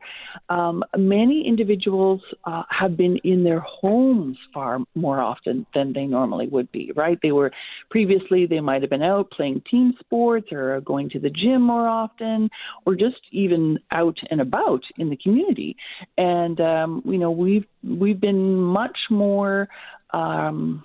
Um, 0.49 0.83
many 0.97 1.47
individuals 1.47 2.23
uh, 2.45 2.63
have 2.71 2.97
been 2.97 3.19
in 3.25 3.45
their 3.45 3.61
homes 3.61 4.37
far 4.53 4.79
more 4.95 5.21
often 5.21 5.67
than 5.75 5.93
they 5.93 6.07
normally 6.07 6.49
would 6.49 6.71
be, 6.73 6.93
right? 6.97 7.19
They 7.23 7.33
were 7.33 7.53
previously, 7.91 8.47
they 8.47 8.61
might 8.61 8.83
have 8.83 8.91
been 8.91 9.03
out 9.03 9.31
playing 9.31 9.63
team 9.71 9.95
sports 10.01 10.49
or 10.53 10.81
going 10.81 11.11
to 11.11 11.19
the 11.19 11.31
gym 11.31 11.63
more 11.63 11.87
often 11.87 12.49
or 12.87 12.95
just 12.95 13.21
even 13.31 13.79
out 13.91 14.17
and 14.31 14.41
about 14.41 14.83
in 14.97 15.11
the 15.11 15.17
community. 15.17 15.77
And, 16.17 16.61
um, 16.61 17.03
you 17.05 17.19
know, 17.19 17.31
we've, 17.31 17.67
we've 17.83 18.21
been 18.21 18.57
much 18.57 18.97
more, 19.11 19.69
um, 20.13 20.85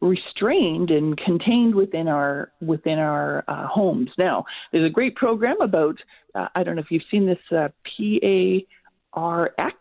restrained 0.00 0.90
and 0.90 1.16
contained 1.18 1.74
within 1.74 2.08
our 2.08 2.50
within 2.60 2.98
our 2.98 3.44
uh, 3.48 3.66
homes. 3.66 4.10
Now, 4.18 4.44
there's 4.72 4.86
a 4.86 4.92
great 4.92 5.14
program 5.14 5.60
about 5.60 5.96
uh, 6.34 6.48
I 6.54 6.62
don't 6.62 6.76
know 6.76 6.82
if 6.82 6.90
you've 6.90 7.02
seen 7.10 7.26
this 7.26 7.38
uh, 7.50 7.68
PA 7.84 8.64
RX. 9.16 9.76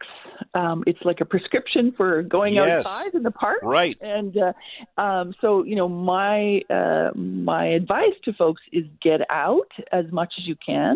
Um, 0.54 0.84
it's 0.88 1.00
like 1.04 1.22
a 1.22 1.26
prescription 1.26 1.94
for 1.96 2.24
going 2.24 2.56
yes. 2.56 2.86
outside 2.86 3.14
in 3.14 3.24
the 3.24 3.32
park. 3.32 3.60
Right. 3.62 3.98
And 4.02 4.36
uh, 4.38 5.02
um, 5.02 5.34
so, 5.42 5.64
you 5.64 5.76
know, 5.76 5.88
my 5.88 6.62
uh, 6.70 7.12
my 7.16 7.68
advice 7.68 8.14
to 8.26 8.34
folks 8.34 8.62
is 8.72 8.86
get 9.02 9.22
out 9.30 9.70
as 9.92 10.06
much 10.12 10.34
as 10.38 10.48
you 10.48 10.56
can, 10.66 10.96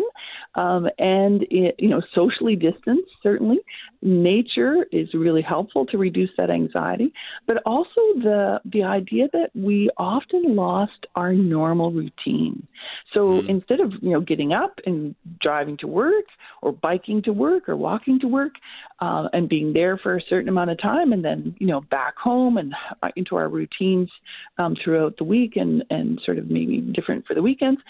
um, 0.54 0.88
and 0.98 1.42
it, 1.50 1.76
you 1.78 1.88
know, 1.88 2.02
socially 2.14 2.56
distance. 2.56 3.06
Certainly, 3.22 3.58
nature 4.02 4.86
is 4.92 5.08
really 5.14 5.42
helpful 5.42 5.86
to 5.86 5.98
reduce 5.98 6.30
that 6.36 6.50
anxiety, 6.50 7.12
but 7.46 7.58
also 7.64 8.00
the 8.16 8.60
the 8.64 8.82
idea 8.82 9.28
that 9.32 9.50
we 9.54 9.90
often 9.96 10.56
lost 10.56 11.06
our 11.14 11.32
normal 11.32 11.92
routine. 11.92 12.66
So 13.12 13.42
mm. 13.42 13.48
instead 13.48 13.80
of 13.80 13.92
you 14.00 14.10
know 14.10 14.20
getting 14.20 14.52
up 14.52 14.78
and 14.86 15.14
driving 15.40 15.76
to 15.78 15.86
work 15.86 16.24
or 16.62 16.72
biking 16.72 17.22
to 17.22 17.32
work 17.32 17.68
or 17.68 17.76
walking 17.76 18.20
to 18.20 18.23
work 18.28 18.52
uh, 19.00 19.28
and 19.32 19.48
being 19.48 19.72
there 19.72 19.98
for 19.98 20.16
a 20.16 20.22
certain 20.28 20.48
amount 20.48 20.70
of 20.70 20.80
time 20.80 21.12
and 21.12 21.24
then 21.24 21.54
you 21.58 21.66
know 21.66 21.80
back 21.90 22.16
home 22.16 22.56
and 22.56 22.74
uh, 23.02 23.08
into 23.16 23.36
our 23.36 23.48
routines 23.48 24.10
um, 24.58 24.74
throughout 24.82 25.16
the 25.18 25.24
week 25.24 25.52
and 25.56 25.84
and 25.90 26.20
sort 26.24 26.38
of 26.38 26.50
maybe 26.50 26.80
different 26.94 27.24
for 27.26 27.34
the 27.34 27.42
weekends 27.42 27.80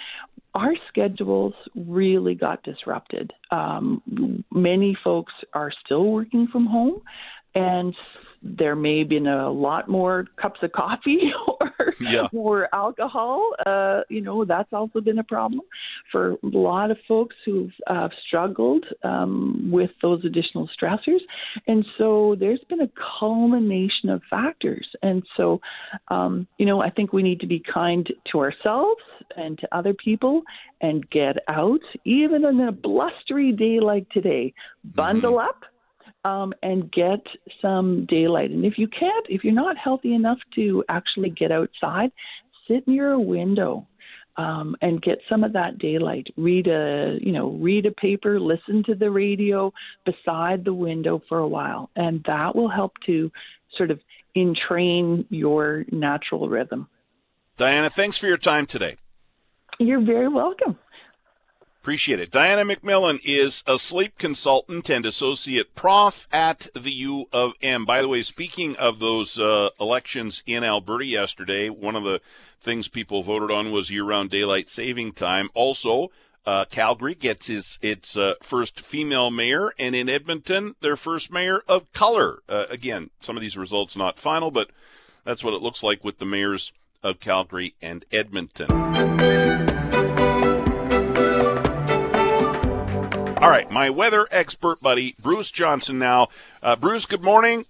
our 0.54 0.74
schedules 0.88 1.52
really 1.74 2.34
got 2.36 2.62
disrupted. 2.62 3.32
Um, 3.50 4.44
many 4.52 4.96
folks 5.02 5.32
are 5.52 5.72
still 5.84 6.04
working 6.04 6.46
from 6.50 6.66
home 6.66 7.02
and 7.54 7.94
there 8.44 8.76
may 8.76 8.98
have 8.98 9.08
been 9.08 9.26
a 9.26 9.50
lot 9.50 9.88
more 9.88 10.26
cups 10.40 10.60
of 10.62 10.70
coffee 10.72 11.32
or 11.60 11.94
yeah. 12.00 12.28
more 12.32 12.68
alcohol. 12.74 13.54
Uh, 13.64 14.02
you 14.10 14.20
know, 14.20 14.44
that's 14.44 14.72
also 14.72 15.00
been 15.00 15.18
a 15.18 15.24
problem 15.24 15.62
for 16.12 16.32
a 16.32 16.38
lot 16.42 16.90
of 16.90 16.98
folks 17.08 17.34
who've 17.46 17.72
uh, 17.86 18.08
struggled 18.26 18.84
um, 19.02 19.70
with 19.72 19.90
those 20.02 20.24
additional 20.24 20.68
stressors. 20.68 21.20
And 21.66 21.86
so 21.96 22.36
there's 22.38 22.62
been 22.68 22.82
a 22.82 22.90
culmination 23.18 24.10
of 24.10 24.22
factors. 24.28 24.86
And 25.02 25.22
so, 25.36 25.60
um, 26.08 26.46
you 26.58 26.66
know, 26.66 26.82
I 26.82 26.90
think 26.90 27.12
we 27.12 27.22
need 27.22 27.40
to 27.40 27.46
be 27.46 27.62
kind 27.72 28.06
to 28.30 28.40
ourselves 28.40 29.00
and 29.36 29.58
to 29.58 29.68
other 29.74 29.94
people 29.94 30.42
and 30.82 31.08
get 31.08 31.36
out, 31.48 31.80
even 32.04 32.44
on 32.44 32.60
a 32.60 32.72
blustery 32.72 33.52
day 33.52 33.80
like 33.80 34.08
today. 34.10 34.52
Bundle 34.84 35.38
mm-hmm. 35.38 35.48
up 35.48 35.62
um, 36.24 36.52
and 36.62 36.90
get 36.90 37.20
some 37.60 38.06
daylight. 38.06 38.50
And 38.50 38.64
if 38.64 38.78
you 38.78 38.88
can't, 38.88 39.26
if 39.28 39.44
you're 39.44 39.52
not 39.52 39.76
healthy 39.76 40.14
enough 40.14 40.38
to 40.56 40.84
actually 40.88 41.30
get 41.30 41.52
outside, 41.52 42.10
sit 42.68 42.88
near 42.88 43.12
a 43.12 43.20
window 43.20 43.86
um, 44.36 44.74
and 44.80 45.00
get 45.00 45.18
some 45.28 45.44
of 45.44 45.52
that 45.52 45.78
daylight. 45.78 46.26
Read 46.36 46.66
a, 46.66 47.18
you 47.20 47.32
know, 47.32 47.50
read 47.50 47.86
a 47.86 47.92
paper, 47.92 48.40
listen 48.40 48.82
to 48.84 48.94
the 48.94 49.10
radio 49.10 49.72
beside 50.04 50.64
the 50.64 50.74
window 50.74 51.22
for 51.28 51.38
a 51.38 51.48
while, 51.48 51.90
and 51.94 52.24
that 52.26 52.56
will 52.56 52.70
help 52.70 52.92
to 53.06 53.30
sort 53.76 53.90
of 53.90 54.00
entrain 54.34 55.24
your 55.30 55.84
natural 55.92 56.48
rhythm. 56.48 56.88
Diana, 57.56 57.90
thanks 57.90 58.18
for 58.18 58.26
your 58.26 58.36
time 58.36 58.66
today. 58.66 58.96
You're 59.78 60.04
very 60.04 60.28
welcome. 60.28 60.78
Appreciate 61.84 62.18
it. 62.18 62.30
Diana 62.30 62.64
McMillan 62.64 63.20
is 63.22 63.62
a 63.66 63.78
sleep 63.78 64.16
consultant 64.16 64.88
and 64.88 65.04
associate 65.04 65.74
prof 65.74 66.26
at 66.32 66.68
the 66.74 66.90
U 66.90 67.26
of 67.30 67.52
M. 67.60 67.84
By 67.84 68.00
the 68.00 68.08
way, 68.08 68.22
speaking 68.22 68.74
of 68.76 69.00
those 69.00 69.38
uh, 69.38 69.68
elections 69.78 70.42
in 70.46 70.64
Alberta 70.64 71.04
yesterday, 71.04 71.68
one 71.68 71.94
of 71.94 72.02
the 72.02 72.22
things 72.58 72.88
people 72.88 73.22
voted 73.22 73.50
on 73.50 73.70
was 73.70 73.90
year-round 73.90 74.30
daylight 74.30 74.70
saving 74.70 75.12
time. 75.12 75.50
Also, 75.52 76.10
uh, 76.46 76.64
Calgary 76.70 77.14
gets 77.14 77.48
his 77.48 77.78
its 77.82 78.16
uh, 78.16 78.32
first 78.42 78.80
female 78.80 79.30
mayor, 79.30 79.74
and 79.78 79.94
in 79.94 80.08
Edmonton, 80.08 80.76
their 80.80 80.96
first 80.96 81.30
mayor 81.30 81.60
of 81.68 81.92
color. 81.92 82.38
Uh, 82.48 82.64
again, 82.70 83.10
some 83.20 83.36
of 83.36 83.42
these 83.42 83.58
results 83.58 83.94
not 83.94 84.18
final, 84.18 84.50
but 84.50 84.70
that's 85.22 85.44
what 85.44 85.52
it 85.52 85.60
looks 85.60 85.82
like 85.82 86.02
with 86.02 86.18
the 86.18 86.24
mayors 86.24 86.72
of 87.02 87.20
Calgary 87.20 87.74
and 87.82 88.06
Edmonton. 88.10 88.70
All 93.44 93.50
right, 93.50 93.70
my 93.70 93.90
weather 93.90 94.26
expert 94.30 94.80
buddy, 94.80 95.14
Bruce 95.20 95.50
Johnson 95.50 95.98
now. 95.98 96.28
Uh, 96.62 96.76
Bruce, 96.76 97.04
good 97.04 97.20
morning. 97.20 97.66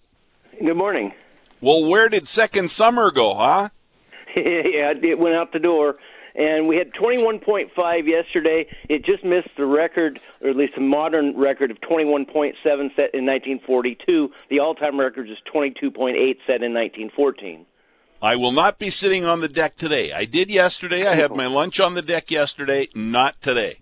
Good 0.56 0.76
morning. 0.76 1.12
Well, 1.60 1.90
where 1.90 2.08
did 2.08 2.28
second 2.28 2.70
summer 2.70 3.10
go, 3.10 3.34
huh? 3.34 3.70
yeah, 4.36 4.92
it 5.02 5.18
went 5.18 5.34
out 5.34 5.52
the 5.52 5.58
door. 5.58 5.96
And 6.36 6.68
we 6.68 6.76
had 6.76 6.92
21.5 6.92 8.06
yesterday. 8.06 8.68
It 8.88 9.04
just 9.04 9.24
missed 9.24 9.48
the 9.56 9.66
record, 9.66 10.20
or 10.40 10.50
at 10.50 10.54
least 10.54 10.76
the 10.76 10.80
modern 10.80 11.36
record 11.36 11.72
of 11.72 11.80
21.7 11.80 12.54
set 12.62 13.12
in 13.12 13.26
1942. 13.26 14.30
The 14.50 14.60
all-time 14.60 15.00
record 15.00 15.28
is 15.28 15.38
22.8 15.52 15.90
set 16.46 16.62
in 16.62 16.72
1914. 16.72 17.66
I 18.22 18.36
will 18.36 18.52
not 18.52 18.78
be 18.78 18.90
sitting 18.90 19.24
on 19.24 19.40
the 19.40 19.48
deck 19.48 19.74
today. 19.74 20.12
I 20.12 20.24
did 20.24 20.52
yesterday. 20.52 21.04
I 21.04 21.16
had 21.16 21.32
my 21.32 21.46
lunch 21.46 21.80
on 21.80 21.94
the 21.94 22.02
deck 22.02 22.30
yesterday. 22.30 22.86
Not 22.94 23.42
today. 23.42 23.78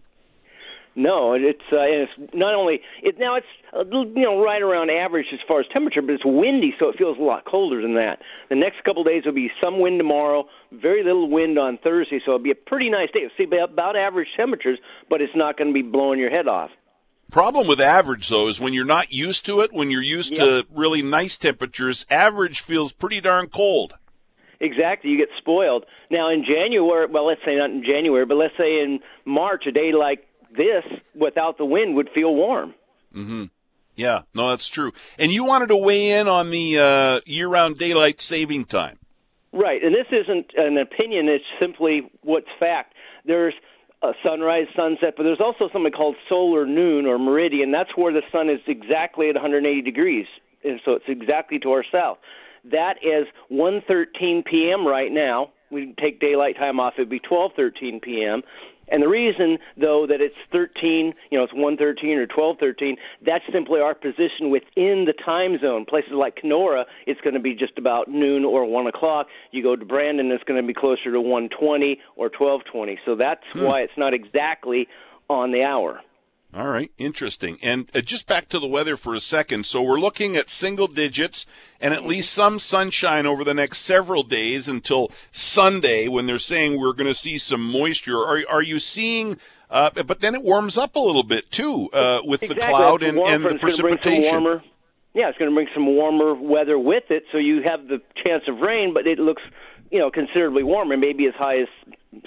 No, 0.94 1.32
it's 1.32 1.62
uh, 1.72 1.80
and 1.80 2.06
it's 2.08 2.34
not 2.34 2.54
only 2.54 2.80
it 3.02 3.18
now 3.18 3.36
it's 3.36 3.46
a 3.72 3.82
you 3.84 4.22
know 4.22 4.42
right 4.42 4.60
around 4.60 4.90
average 4.90 5.26
as 5.32 5.40
far 5.48 5.60
as 5.60 5.66
temperature, 5.72 6.02
but 6.02 6.12
it's 6.12 6.24
windy, 6.24 6.74
so 6.78 6.88
it 6.90 6.98
feels 6.98 7.18
a 7.18 7.22
lot 7.22 7.46
colder 7.46 7.80
than 7.80 7.94
that. 7.94 8.18
The 8.50 8.56
next 8.56 8.84
couple 8.84 9.00
of 9.00 9.08
days 9.08 9.22
will 9.24 9.32
be 9.32 9.50
some 9.62 9.80
wind 9.80 9.98
tomorrow, 9.98 10.44
very 10.70 11.02
little 11.02 11.30
wind 11.30 11.58
on 11.58 11.78
Thursday, 11.78 12.20
so 12.24 12.32
it'll 12.32 12.44
be 12.44 12.50
a 12.50 12.54
pretty 12.54 12.90
nice 12.90 13.10
day. 13.10 13.20
It'll 13.20 13.36
see 13.38 13.44
about 13.62 13.96
average 13.96 14.28
temperatures, 14.36 14.78
but 15.08 15.22
it's 15.22 15.34
not 15.34 15.56
going 15.56 15.68
to 15.68 15.74
be 15.74 15.82
blowing 15.82 16.18
your 16.18 16.30
head 16.30 16.46
off. 16.46 16.70
Problem 17.30 17.66
with 17.66 17.80
average 17.80 18.28
though 18.28 18.48
is 18.48 18.60
when 18.60 18.74
you're 18.74 18.84
not 18.84 19.10
used 19.10 19.46
to 19.46 19.60
it, 19.60 19.72
when 19.72 19.90
you're 19.90 20.02
used 20.02 20.32
Yep. 20.32 20.40
to 20.40 20.66
really 20.74 21.00
nice 21.00 21.38
temperatures, 21.38 22.04
average 22.10 22.60
feels 22.60 22.92
pretty 22.92 23.22
darn 23.22 23.48
cold. 23.48 23.94
Exactly, 24.60 25.10
you 25.10 25.16
get 25.16 25.30
spoiled. 25.38 25.86
Now 26.10 26.30
in 26.30 26.44
January, 26.44 27.06
well, 27.10 27.26
let's 27.26 27.40
say 27.46 27.56
not 27.56 27.70
in 27.70 27.82
January, 27.82 28.26
but 28.26 28.36
let's 28.36 28.56
say 28.58 28.80
in 28.82 29.00
March, 29.24 29.64
a 29.66 29.72
day 29.72 29.92
like 29.92 30.26
this 30.56 30.84
without 31.14 31.58
the 31.58 31.64
wind 31.64 31.96
would 31.96 32.10
feel 32.14 32.34
warm. 32.34 32.74
Mm-hmm. 33.14 33.44
Yeah, 33.94 34.22
no, 34.34 34.50
that's 34.50 34.68
true. 34.68 34.92
And 35.18 35.30
you 35.30 35.44
wanted 35.44 35.68
to 35.68 35.76
weigh 35.76 36.10
in 36.10 36.28
on 36.28 36.50
the 36.50 36.78
uh, 36.78 37.20
year-round 37.26 37.78
daylight 37.78 38.20
saving 38.20 38.64
time. 38.64 38.98
Right, 39.52 39.82
and 39.84 39.94
this 39.94 40.06
isn't 40.10 40.52
an 40.56 40.78
opinion; 40.78 41.28
it's 41.28 41.44
simply 41.60 42.10
what's 42.22 42.48
fact. 42.58 42.94
There's 43.26 43.52
a 44.02 44.12
sunrise, 44.24 44.66
sunset, 44.74 45.14
but 45.16 45.24
there's 45.24 45.40
also 45.40 45.68
something 45.72 45.92
called 45.92 46.16
solar 46.28 46.64
noon 46.64 47.04
or 47.06 47.18
meridian. 47.18 47.70
That's 47.70 47.94
where 47.94 48.12
the 48.12 48.22
sun 48.32 48.48
is 48.48 48.60
exactly 48.66 49.28
at 49.28 49.34
180 49.34 49.82
degrees, 49.82 50.26
and 50.64 50.80
so 50.84 50.92
it's 50.92 51.04
exactly 51.06 51.58
to 51.60 51.72
our 51.72 51.84
south. 51.92 52.16
That 52.64 52.94
is 53.02 53.26
1:13 53.50 54.44
p.m. 54.46 54.86
right 54.86 55.12
now. 55.12 55.50
We 55.70 55.94
take 56.00 56.18
daylight 56.18 56.56
time 56.56 56.80
off; 56.80 56.94
it'd 56.96 57.10
be 57.10 57.20
12:13 57.20 58.00
p.m. 58.00 58.42
And 58.88 59.02
the 59.02 59.08
reason, 59.08 59.58
though, 59.76 60.06
that 60.06 60.20
it's 60.20 60.34
13, 60.50 61.14
you 61.30 61.38
know, 61.38 61.44
it's 61.44 61.52
113 61.52 62.18
or 62.18 62.26
1213, 62.26 62.96
that's 63.24 63.44
simply 63.52 63.80
our 63.80 63.94
position 63.94 64.50
within 64.50 65.06
the 65.06 65.14
time 65.24 65.58
zone. 65.60 65.84
Places 65.84 66.12
like 66.12 66.36
Kenora, 66.36 66.84
it's 67.06 67.20
going 67.20 67.34
to 67.34 67.40
be 67.40 67.54
just 67.54 67.78
about 67.78 68.08
noon 68.08 68.44
or 68.44 68.64
1 68.64 68.86
o'clock. 68.86 69.28
You 69.50 69.62
go 69.62 69.76
to 69.76 69.84
Brandon, 69.84 70.30
it's 70.30 70.44
going 70.44 70.60
to 70.60 70.66
be 70.66 70.74
closer 70.74 71.10
to 71.12 71.20
120 71.20 71.98
or 72.16 72.26
1220. 72.26 72.98
So 73.06 73.14
that's 73.14 73.44
Hmm. 73.52 73.62
why 73.64 73.80
it's 73.80 73.96
not 73.96 74.12
exactly 74.14 74.88
on 75.30 75.52
the 75.52 75.62
hour. 75.62 76.02
All 76.54 76.68
right, 76.68 76.92
interesting. 76.98 77.56
And 77.62 77.90
uh, 77.94 78.02
just 78.02 78.26
back 78.26 78.50
to 78.50 78.58
the 78.58 78.66
weather 78.66 78.98
for 78.98 79.14
a 79.14 79.20
second. 79.20 79.64
So 79.64 79.80
we're 79.80 79.98
looking 79.98 80.36
at 80.36 80.50
single 80.50 80.86
digits 80.86 81.46
and 81.80 81.94
at 81.94 82.04
least 82.04 82.30
some 82.30 82.58
sunshine 82.58 83.24
over 83.24 83.42
the 83.42 83.54
next 83.54 83.78
several 83.78 84.22
days 84.22 84.68
until 84.68 85.10
Sunday 85.30 86.08
when 86.08 86.26
they're 86.26 86.38
saying 86.38 86.78
we're 86.78 86.92
going 86.92 87.06
to 87.06 87.14
see 87.14 87.38
some 87.38 87.62
moisture. 87.62 88.18
Are 88.18 88.42
are 88.50 88.62
you 88.62 88.80
seeing? 88.80 89.38
Uh, 89.70 89.88
but 90.04 90.20
then 90.20 90.34
it 90.34 90.42
warms 90.42 90.76
up 90.76 90.94
a 90.94 91.00
little 91.00 91.22
bit 91.22 91.50
too 91.50 91.88
uh, 91.94 92.20
with 92.22 92.42
exactly. 92.42 92.66
the 92.66 92.70
cloud 92.70 93.02
and, 93.02 93.18
and 93.18 93.42
the 93.42 93.48
front. 93.48 93.64
It's 93.64 93.80
gonna 93.80 93.88
bring 93.88 94.02
some 94.02 94.42
precipitation. 94.44 94.62
yeah, 95.14 95.28
it's 95.30 95.38
going 95.38 95.50
to 95.50 95.54
bring 95.54 95.68
some 95.72 95.86
warmer 95.86 96.34
weather 96.34 96.78
with 96.78 97.04
it, 97.08 97.24
so 97.32 97.38
you 97.38 97.62
have 97.62 97.88
the 97.88 98.02
chance 98.22 98.44
of 98.48 98.58
rain, 98.58 98.92
but 98.92 99.06
it 99.06 99.18
looks, 99.18 99.40
you 99.90 99.98
know, 99.98 100.10
considerably 100.10 100.62
warmer, 100.62 100.98
maybe 100.98 101.26
as 101.26 101.34
high 101.34 101.60
as 101.60 101.68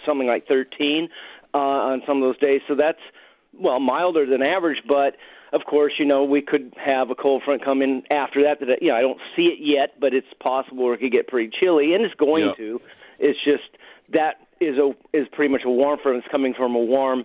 something 0.03 0.27
like 0.27 0.47
13 0.47 1.09
uh, 1.53 1.57
on 1.57 2.01
some 2.07 2.17
of 2.17 2.23
those 2.23 2.39
days. 2.39 2.61
So 2.67 2.73
that's 2.73 2.97
well 3.59 3.79
milder 3.79 4.25
than 4.25 4.41
average, 4.41 4.79
but 4.87 5.15
of 5.53 5.61
course, 5.65 5.93
you 5.99 6.05
know, 6.05 6.23
we 6.23 6.41
could 6.41 6.73
have 6.83 7.09
a 7.09 7.15
cold 7.15 7.43
front 7.43 7.63
come 7.63 7.81
in 7.81 8.03
after 8.11 8.43
that. 8.43 8.59
That 8.59 8.81
you 8.81 8.89
know, 8.89 8.95
I 8.95 9.01
don't 9.01 9.19
see 9.35 9.43
it 9.43 9.59
yet, 9.61 9.99
but 9.99 10.13
it's 10.13 10.27
possible 10.41 10.91
it 10.93 10.99
could 10.99 11.11
get 11.11 11.27
pretty 11.27 11.51
chilly, 11.59 11.93
and 11.93 12.03
it's 12.03 12.15
going 12.15 12.45
Yeah. 12.45 12.53
to. 12.57 12.81
It's 13.19 13.39
just 13.43 13.63
that 14.13 14.35
is 14.59 14.77
a 14.77 14.91
is 15.13 15.27
pretty 15.31 15.51
much 15.51 15.61
a 15.65 15.69
warm 15.69 15.99
front. 16.01 16.17
It's 16.17 16.27
coming 16.29 16.53
from 16.53 16.75
a 16.75 16.79
warm 16.79 17.23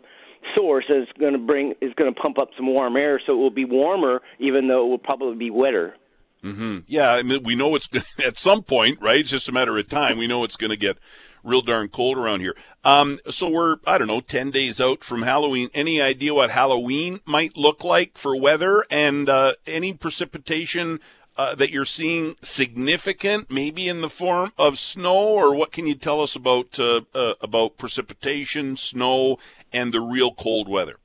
source 0.54 0.86
is 0.88 1.06
going 1.18 1.32
to 1.32 1.38
bring 1.38 1.74
is 1.80 1.92
going 1.94 2.12
to 2.14 2.20
pump 2.20 2.38
up 2.38 2.50
some 2.56 2.66
warm 2.66 2.96
air, 2.96 3.20
so 3.24 3.32
it 3.32 3.36
will 3.36 3.50
be 3.50 3.64
warmer, 3.64 4.22
even 4.38 4.68
though 4.68 4.86
it 4.86 4.88
will 4.88 4.98
probably 4.98 5.36
be 5.36 5.50
wetter. 5.50 5.94
hmm 6.42 6.78
Yeah, 6.86 7.12
I 7.12 7.22
mean, 7.22 7.42
we 7.42 7.54
know 7.56 7.74
it's 7.74 7.88
at 8.24 8.38
some 8.38 8.62
point, 8.62 8.98
right? 9.00 9.20
It's 9.20 9.30
just 9.30 9.48
a 9.48 9.52
matter 9.52 9.76
of 9.76 9.88
time. 9.88 10.18
We 10.18 10.26
know 10.26 10.44
it's 10.44 10.56
going 10.56 10.70
to 10.70 10.76
get 10.76 10.96
real 11.42 11.62
darn 11.62 11.88
cold 11.88 12.18
around 12.18 12.40
here. 12.40 12.56
Um, 12.84 13.20
so 13.28 13.48
we're 13.48 13.76
I 13.86 13.98
don't 13.98 14.08
know, 14.08 14.20
ten 14.20 14.50
days 14.50 14.80
out 14.80 15.04
from 15.04 15.22
Halloween. 15.22 15.70
Any 15.74 16.00
idea 16.00 16.34
what 16.34 16.50
Halloween 16.50 17.20
might 17.24 17.56
look 17.56 17.84
like 17.84 18.18
for 18.18 18.36
weather 18.36 18.84
and 18.90 19.28
uh, 19.28 19.54
any 19.66 19.92
precipitation? 19.92 21.00
Uh, 21.36 21.54
that 21.54 21.70
you're 21.70 21.86
seeing 21.86 22.36
significant, 22.42 23.50
maybe 23.50 23.88
in 23.88 24.02
the 24.02 24.10
form 24.10 24.52
of 24.58 24.78
snow, 24.78 25.16
or 25.16 25.54
what 25.54 25.72
can 25.72 25.86
you 25.86 25.94
tell 25.94 26.20
us 26.20 26.36
about 26.36 26.78
uh, 26.78 27.00
uh, 27.14 27.32
about 27.40 27.78
precipitation, 27.78 28.76
snow, 28.76 29.38
and 29.72 29.94
the 29.94 30.00
real 30.00 30.32
cold 30.34 30.68
weather? 30.68 30.96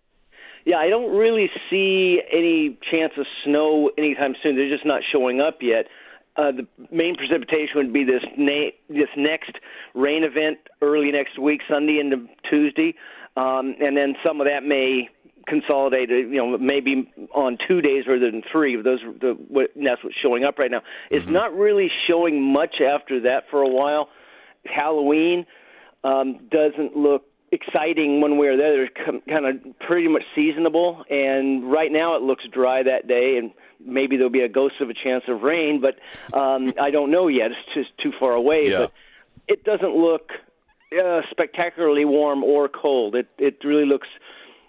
Yeah, 0.65 0.77
I 0.77 0.89
don't 0.89 1.15
really 1.15 1.49
see 1.69 2.19
any 2.33 2.77
chance 2.91 3.13
of 3.17 3.25
snow 3.45 3.91
anytime 3.97 4.35
soon. 4.41 4.57
They're 4.57 4.67
just 4.67 4.85
not 4.85 5.03
showing 5.09 5.39
up 5.39 5.59
yet. 5.61 5.85
Uh, 6.37 6.51
the 6.51 6.67
main 6.91 7.15
precipitation 7.15 7.75
would 7.75 7.93
be 7.93 8.03
this 8.03 8.23
na- 8.37 8.71
this 8.89 9.09
next 9.15 9.51
rain 9.93 10.23
event 10.23 10.57
early 10.81 11.11
next 11.11 11.39
week, 11.39 11.61
Sunday 11.69 11.99
into 11.99 12.27
Tuesday, 12.49 12.93
um, 13.37 13.75
and 13.79 13.95
then 13.95 14.15
some 14.25 14.41
of 14.41 14.47
that 14.47 14.63
may 14.63 15.09
consolidate. 15.47 16.09
uh, 16.09 16.15
You 16.15 16.37
know, 16.37 16.57
maybe 16.57 17.09
on 17.33 17.57
two 17.65 17.79
days 17.81 18.05
rather 18.07 18.29
than 18.29 18.41
three. 18.51 18.75
Those 18.81 18.99
the 19.21 19.37
what, 19.47 19.71
that's 19.75 20.03
what's 20.03 20.17
showing 20.21 20.43
up 20.43 20.59
right 20.59 20.71
now. 20.71 20.81
It's 21.09 21.27
not 21.27 21.55
really 21.55 21.89
showing 22.07 22.41
much 22.41 22.81
after 22.81 23.21
that 23.21 23.43
for 23.49 23.61
a 23.61 23.69
while. 23.69 24.09
Halloween 24.65 25.45
um, 26.03 26.39
doesn't 26.51 26.97
look 26.97 27.23
exciting 27.51 28.19
one 28.21 28.37
way 28.37 28.47
or 28.47 28.57
the 28.57 28.65
other. 28.65 28.83
It's 28.85 29.23
kind 29.29 29.45
of 29.45 29.79
pretty 29.79 30.07
much 30.07 30.23
seasonable, 30.35 31.05
and 31.09 31.71
right 31.71 31.91
now 31.91 32.15
it 32.15 32.23
looks 32.23 32.43
dry 32.51 32.83
that 32.83 33.07
day, 33.07 33.37
and 33.37 33.51
maybe 33.83 34.17
there'll 34.17 34.29
be 34.31 34.41
a 34.41 34.49
ghost 34.49 34.75
of 34.81 34.89
a 34.89 34.93
chance 34.93 35.23
of 35.27 35.41
rain, 35.41 35.81
but 35.81 35.95
um, 36.37 36.73
I 36.81 36.91
don't 36.91 37.11
know 37.11 37.27
yet. 37.27 37.51
It's 37.51 37.73
just 37.73 37.97
too 38.01 38.11
far 38.19 38.31
away. 38.33 38.69
Yeah. 38.69 38.77
But 38.79 38.91
it 39.47 39.63
doesn't 39.63 39.95
look 39.95 40.29
uh, 40.99 41.21
spectacularly 41.31 42.05
warm 42.05 42.43
or 42.43 42.67
cold. 42.69 43.15
It 43.15 43.27
it 43.37 43.57
really 43.63 43.85
looks, 43.85 44.07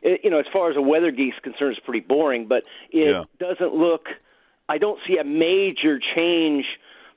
it, 0.02 0.20
you 0.24 0.30
know, 0.30 0.38
as 0.38 0.46
far 0.52 0.70
as 0.70 0.76
a 0.76 0.82
weather 0.82 1.10
geese 1.10 1.34
concerned, 1.42 1.76
it's 1.76 1.84
pretty 1.84 2.00
boring. 2.06 2.46
But 2.48 2.64
it 2.90 3.08
Yeah. 3.08 3.24
doesn't 3.38 3.74
look. 3.74 4.06
I 4.68 4.78
don't 4.78 4.98
see 5.06 5.16
a 5.18 5.24
major 5.24 6.00
change 6.16 6.64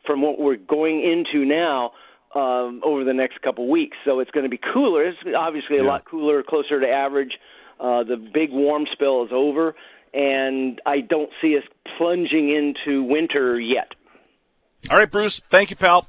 from 0.06 0.22
what 0.22 0.40
we're 0.40 0.56
going 0.56 1.02
into 1.02 1.46
now 1.46 1.92
um, 2.36 2.82
over 2.84 3.04
the 3.04 3.14
next 3.14 3.42
couple 3.42 3.68
weeks. 3.70 3.98
So 4.06 4.20
it's 4.20 4.30
going 4.32 4.44
to 4.44 4.50
be 4.50 4.60
cooler. 4.74 5.06
It's 5.06 5.18
obviously 5.36 5.78
a 5.78 5.82
Yeah. 5.84 5.88
lot 5.90 6.06
cooler, 6.06 6.44
closer 6.44 6.80
to 6.80 6.88
average. 6.88 7.34
Uh, 7.80 8.04
the 8.04 8.18
big 8.18 8.52
warm 8.52 8.86
spell 8.92 9.24
is 9.24 9.32
over, 9.34 9.74
and 10.14 10.82
I 10.86 11.02
don't 11.02 11.30
see 11.42 11.58
us 11.58 11.64
plunging 11.98 12.50
into 12.50 13.04
winter 13.04 13.60
yet. 13.60 13.94
All 14.90 14.98
right, 14.98 15.10
Bruce. 15.10 15.42
Thank 15.50 15.70
you, 15.70 15.76
pal. 15.76 16.08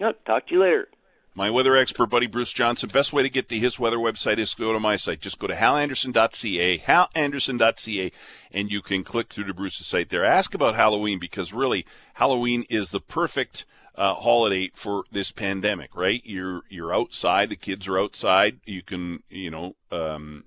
No, 0.00 0.12
talk 0.26 0.46
to 0.48 0.54
you 0.54 0.60
later. 0.60 0.88
My 1.34 1.50
weather 1.50 1.76
expert, 1.76 2.06
buddy 2.06 2.26
Bruce 2.26 2.52
Johnson. 2.52 2.88
Best 2.92 3.12
way 3.12 3.22
to 3.22 3.30
get 3.30 3.48
to 3.48 3.58
his 3.58 3.78
weather 3.78 3.98
website 3.98 4.38
is 4.38 4.54
to 4.54 4.62
go 4.62 4.72
to 4.72 4.80
my 4.80 4.96
site. 4.96 5.20
Just 5.20 5.38
go 5.38 5.46
to 5.46 5.54
halanderson.ca, 5.54 6.78
halanderson.ca, 6.78 8.12
and 8.50 8.72
you 8.72 8.82
can 8.82 9.04
click 9.04 9.32
through 9.32 9.44
to 9.44 9.54
Bruce's 9.54 9.86
site 9.86 10.08
there. 10.08 10.24
Ask 10.24 10.52
about 10.52 10.74
Halloween 10.74 11.20
because 11.20 11.52
really, 11.52 11.86
Halloween 12.14 12.64
is 12.68 12.90
the 12.90 13.00
perfect 13.00 13.66
uh, 13.94 14.14
holiday 14.14 14.72
for 14.74 15.04
this 15.12 15.30
pandemic, 15.30 15.94
right? 15.94 16.22
You're 16.24 16.62
you're 16.68 16.92
outside, 16.92 17.50
the 17.50 17.56
kids 17.56 17.86
are 17.86 18.00
outside. 18.00 18.58
You 18.64 18.82
can, 18.82 19.22
you 19.28 19.50
know, 19.52 19.76
um, 19.92 20.42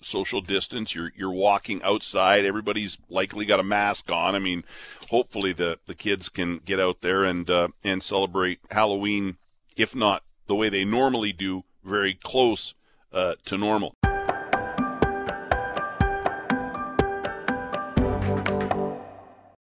social 0.00 0.40
distance. 0.40 0.94
You're 0.94 1.12
you're 1.16 1.30
walking 1.30 1.82
outside. 1.82 2.44
Everybody's 2.44 2.98
likely 3.08 3.44
got 3.44 3.60
a 3.60 3.64
mask 3.64 4.10
on. 4.10 4.34
I 4.34 4.38
mean, 4.38 4.64
hopefully 5.10 5.52
the 5.52 5.78
the 5.86 5.94
kids 5.94 6.28
can 6.28 6.58
get 6.58 6.80
out 6.80 7.00
there 7.00 7.24
and 7.24 7.48
uh, 7.48 7.68
and 7.84 8.02
celebrate 8.02 8.60
Halloween, 8.70 9.36
if 9.76 9.94
not 9.94 10.22
the 10.46 10.54
way 10.54 10.68
they 10.68 10.84
normally 10.84 11.32
do, 11.32 11.64
very 11.84 12.14
close 12.14 12.74
uh, 13.12 13.34
to 13.44 13.56
normal. 13.56 13.94